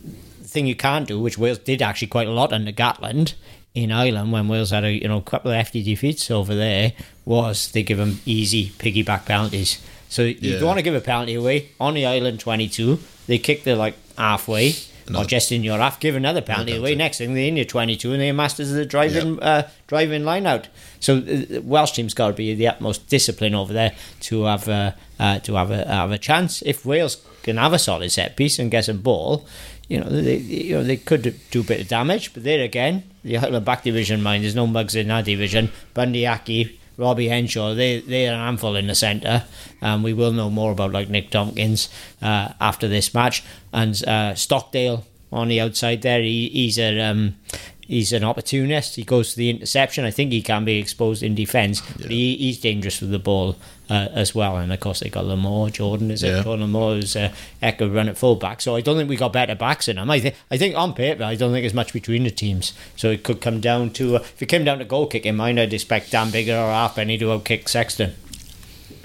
thing 0.48 0.66
you 0.66 0.76
can't 0.76 1.06
do, 1.06 1.20
which 1.20 1.36
Wales 1.38 1.58
did 1.58 1.82
actually 1.82 2.08
quite 2.08 2.26
a 2.28 2.32
lot 2.32 2.52
under 2.52 2.72
Gatland. 2.72 3.34
In 3.74 3.90
Ireland, 3.90 4.32
when 4.32 4.48
Wales 4.48 4.70
had 4.70 4.84
a 4.84 4.92
you 4.92 5.08
know 5.08 5.20
couple 5.20 5.50
of 5.50 5.56
hefty 5.56 5.82
defeats 5.82 6.30
over 6.30 6.54
there, 6.54 6.92
was 7.24 7.70
they 7.72 7.82
give 7.82 7.98
them 7.98 8.20
easy 8.26 8.70
piggyback 8.70 9.24
penalties. 9.26 9.80
So 10.10 10.24
you 10.24 10.36
Yeah. 10.40 10.58
don't 10.58 10.66
want 10.66 10.78
to 10.78 10.82
give 10.82 10.94
a 10.94 11.00
penalty 11.00 11.34
away 11.34 11.68
on 11.80 11.94
the 11.94 12.04
island 12.04 12.38
22. 12.40 12.98
They 13.32 13.38
kick 13.38 13.64
the 13.64 13.76
like 13.76 13.94
halfway, 14.18 14.74
or 15.16 15.24
just 15.24 15.52
in 15.52 15.64
your 15.64 15.78
half. 15.78 15.98
Give 15.98 16.16
another 16.16 16.42
penalty 16.42 16.76
away. 16.76 16.94
Next 16.94 17.16
thing 17.16 17.32
they're 17.32 17.46
in 17.46 17.56
your 17.56 17.64
22 17.64 18.12
and 18.12 18.20
they're 18.20 18.34
masters 18.34 18.68
of 18.70 18.76
the 18.76 18.84
driving 18.84 19.40
uh, 19.42 19.70
driving 19.86 20.22
line 20.22 20.46
out. 20.46 20.68
So 21.00 21.16
uh, 21.16 21.20
the 21.20 21.62
Welsh 21.64 21.92
team's 21.92 22.12
got 22.12 22.26
to 22.26 22.34
be 22.34 22.54
the 22.54 22.68
utmost 22.68 23.08
discipline 23.08 23.54
over 23.54 23.72
there 23.72 23.92
to 24.28 24.42
have 24.42 24.68
uh, 24.68 24.92
uh, 25.18 25.38
to 25.38 25.54
have 25.54 25.70
a 25.70 25.86
have 25.86 26.10
a 26.10 26.18
chance. 26.18 26.60
If 26.66 26.84
Wales 26.84 27.26
can 27.42 27.56
have 27.56 27.72
a 27.72 27.78
solid 27.78 28.12
set 28.12 28.36
piece 28.36 28.58
and 28.58 28.70
get 28.70 28.84
some 28.84 28.98
ball, 28.98 29.46
you 29.88 29.98
know 29.98 30.10
they 30.10 30.36
you 30.36 30.74
know 30.74 30.84
they 30.84 30.98
could 30.98 31.34
do 31.50 31.62
a 31.62 31.64
bit 31.64 31.80
of 31.80 31.88
damage. 31.88 32.34
But 32.34 32.44
there 32.44 32.62
again, 32.62 33.02
the 33.24 33.62
back 33.64 33.82
division 33.82 34.22
mind. 34.22 34.44
There's 34.44 34.54
no 34.54 34.66
mugs 34.66 34.94
in 34.94 35.08
that 35.08 35.24
division. 35.24 35.72
Bundee 35.94 36.26
Aki 36.26 36.78
Robbie 36.96 37.28
Henshaw, 37.28 37.74
they 37.74 38.00
they're 38.00 38.34
an 38.34 38.38
handful 38.38 38.76
in 38.76 38.86
the 38.86 38.94
centre. 38.94 39.44
Um, 39.80 40.02
we 40.02 40.12
will 40.12 40.32
know 40.32 40.50
more 40.50 40.72
about 40.72 40.92
like 40.92 41.08
Nick 41.08 41.30
Tompkins 41.30 41.88
uh, 42.20 42.52
after 42.60 42.88
this 42.88 43.14
match 43.14 43.42
and 43.72 44.02
uh, 44.06 44.34
Stockdale 44.34 45.04
on 45.32 45.48
the 45.48 45.60
outside 45.60 46.02
there. 46.02 46.20
He, 46.20 46.48
he's 46.50 46.78
a 46.78 47.00
um, 47.00 47.36
he's 47.80 48.12
an 48.12 48.24
opportunist. 48.24 48.96
He 48.96 49.04
goes 49.04 49.32
to 49.32 49.36
the 49.36 49.50
interception. 49.50 50.04
I 50.04 50.10
think 50.10 50.32
he 50.32 50.42
can 50.42 50.64
be 50.64 50.78
exposed 50.78 51.22
in 51.22 51.34
defence, 51.34 51.80
but 51.80 52.10
he, 52.10 52.36
he's 52.36 52.60
dangerous 52.60 53.00
with 53.00 53.10
the 53.10 53.18
ball 53.18 53.56
uh, 53.92 54.08
as 54.14 54.34
well. 54.34 54.56
And 54.56 54.72
of 54.72 54.80
course, 54.80 55.00
they 55.00 55.10
got 55.10 55.26
Larmour, 55.26 55.70
Jordan 55.70 56.10
is 56.10 56.22
Yeah. 56.22 56.40
it? 56.40 56.44
Jordan 56.44 56.72
who's 56.72 57.14
a 57.16 57.32
heck 57.60 57.80
run 57.80 58.08
at 58.08 58.16
full 58.16 58.36
back. 58.36 58.60
So 58.60 58.74
I 58.76 58.80
don't 58.80 58.96
think 58.96 59.08
we 59.10 59.16
got 59.16 59.32
better 59.32 59.54
backs 59.54 59.86
in 59.88 59.96
them. 59.96 60.10
I 60.10 60.18
think 60.20 60.34
I 60.50 60.56
think 60.56 60.74
on 60.76 60.94
paper, 60.94 61.24
I 61.24 61.34
don't 61.34 61.52
think 61.52 61.62
there's 61.62 61.74
much 61.82 61.92
between 61.92 62.24
the 62.24 62.30
teams. 62.30 62.72
So 62.96 63.10
it 63.10 63.22
could 63.22 63.40
come 63.40 63.60
down 63.60 63.90
to 63.98 64.16
uh, 64.16 64.20
if 64.20 64.42
it 64.42 64.46
came 64.46 64.64
down 64.64 64.78
to 64.78 64.84
goal 64.84 65.06
kicking, 65.06 65.36
mine 65.36 65.58
I'd 65.58 65.72
expect 65.74 66.10
Dan 66.10 66.28
Biggar 66.30 66.56
or 66.58 66.72
Halfpenny 66.72 67.18
to 67.18 67.26
outkick 67.26 67.68
Sexton. 67.68 68.14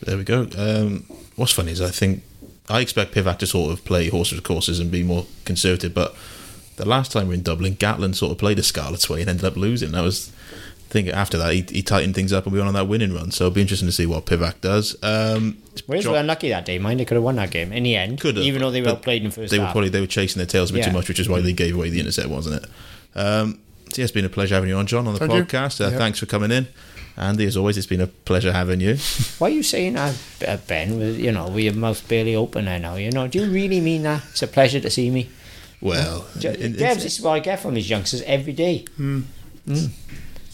There 0.05 0.17
we 0.17 0.23
go. 0.23 0.47
Um, 0.57 1.05
what's 1.35 1.51
funny 1.53 1.71
is 1.71 1.81
I 1.81 1.89
think 1.89 2.23
I 2.69 2.79
expect 2.81 3.13
Pivac 3.15 3.39
to 3.39 3.47
sort 3.47 3.71
of 3.73 3.83
play 3.85 4.09
horses 4.09 4.39
courses 4.41 4.79
and 4.79 4.91
be 4.91 5.03
more 5.03 5.25
conservative, 5.45 5.93
but 5.93 6.15
the 6.77 6.85
last 6.87 7.11
time 7.11 7.23
we 7.23 7.29
were 7.29 7.33
in 7.35 7.41
Dublin, 7.43 7.75
Gatland 7.75 8.15
sort 8.15 8.31
of 8.31 8.37
played 8.37 8.59
a 8.59 8.63
Scarlet's 8.63 9.09
way 9.09 9.21
and 9.21 9.29
ended 9.29 9.45
up 9.45 9.57
losing. 9.57 9.91
That 9.93 10.03
was, 10.03 10.31
think 10.89 11.07
after 11.09 11.37
that 11.37 11.53
he, 11.53 11.65
he 11.69 11.81
tightened 11.81 12.15
things 12.15 12.31
up 12.33 12.45
and 12.45 12.53
we 12.53 12.59
went 12.59 12.67
on 12.67 12.73
that 12.75 12.87
winning 12.87 13.13
run. 13.13 13.31
So 13.31 13.45
it'll 13.45 13.53
be 13.55 13.61
interesting 13.61 13.87
to 13.87 13.91
see 13.91 14.05
what 14.05 14.25
Pivac 14.25 14.61
does. 14.61 14.95
Um, 15.03 15.57
Wales 15.87 16.03
Jo- 16.05 16.11
were 16.13 16.17
unlucky 16.17 16.49
that 16.49 16.65
day. 16.65 16.79
Mind 16.79 16.99
they 16.99 17.05
could 17.05 17.15
have 17.15 17.23
won 17.23 17.35
that 17.35 17.51
game 17.51 17.71
in 17.73 17.83
the 17.83 17.95
end, 17.95 18.19
Could 18.19 18.37
have, 18.37 18.45
even 18.45 18.61
though 18.61 18.71
they 18.71 18.81
were 18.81 18.85
but 18.87 18.95
outplayed 18.97 19.23
in 19.23 19.31
first 19.31 19.51
they 19.51 19.59
were 19.59 19.65
probably 19.65 19.89
they 19.89 20.01
were 20.01 20.07
chasing 20.07 20.39
their 20.39 20.47
tails 20.47 20.69
a 20.69 20.73
bit 20.73 20.79
Yeah. 20.79 20.87
too 20.87 20.93
much, 20.93 21.07
which 21.07 21.19
is 21.19 21.27
why 21.29 21.41
they 21.41 21.53
gave 21.53 21.75
away 21.75 21.89
the 21.89 21.99
intercept, 21.99 22.29
wasn't 22.29 22.63
it? 22.63 22.69
Um, 23.15 23.59
so 23.91 24.01
yeah, 24.01 24.03
it's 24.03 24.11
been 24.11 24.25
a 24.25 24.29
pleasure 24.29 24.55
having 24.55 24.69
you 24.69 24.75
on, 24.75 24.85
John, 24.87 25.07
on 25.07 25.13
the 25.13 25.19
Thank 25.19 25.31
podcast. 25.31 25.79
Uh, 25.85 25.89
Yeah. 25.91 25.97
Thanks 25.97 26.19
for 26.19 26.25
coming 26.25 26.51
in. 26.51 26.67
Andy, 27.19 27.45
as 27.45 27.57
always, 27.57 27.77
it's 27.77 27.87
been 27.87 28.01
a 28.01 28.07
pleasure 28.07 28.51
having 28.51 28.79
you. 28.79 28.95
Why 29.39 29.47
are 29.47 29.51
you 29.51 29.63
saying 29.63 29.93
that, 29.93 30.15
uh, 30.47 30.57
Ben? 30.67 30.99
With 30.99 31.17
you 31.19 31.31
know, 31.31 31.47
with 31.47 31.63
your 31.63 31.73
mouth 31.73 32.07
barely 32.07 32.35
open 32.35 32.65
there 32.65 32.79
now. 32.79 32.95
You 32.95 33.09
know, 33.11 33.27
do 33.27 33.39
you 33.39 33.49
really 33.51 33.81
mean 33.81 34.03
that? 34.03 34.23
It's 34.31 34.43
a 34.43 34.47
pleasure 34.47 34.79
to 34.79 34.89
see 34.89 35.09
me. 35.09 35.29
Well, 35.81 36.27
Yeah, 36.39 36.51
it's, 36.51 36.77
this 37.03 37.17
is 37.17 37.21
what 37.21 37.31
I 37.33 37.39
get 37.39 37.59
from 37.59 37.73
these 37.75 37.89
youngsters 37.89 38.21
every 38.23 38.53
day. 38.53 38.85
Mm. 38.99 39.23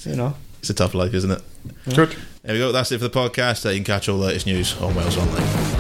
You 0.06 0.16
know. 0.16 0.36
it's 0.60 0.70
a 0.70 0.74
tough 0.74 0.94
life, 0.94 1.14
isn't 1.14 1.32
it? 1.32 1.42
Good. 1.94 2.16
There 2.44 2.54
we 2.54 2.60
go. 2.60 2.72
That's 2.72 2.92
it 2.92 3.00
for 3.00 3.08
the 3.08 3.10
podcast. 3.10 3.66
Uh, 3.66 3.70
you 3.70 3.78
can 3.78 3.86
catch 3.86 4.10
all 4.10 4.18
the 4.18 4.26
latest 4.26 4.46
news 4.46 4.80
on 4.82 4.94
Wales 4.96 5.18
Online. 5.18 5.73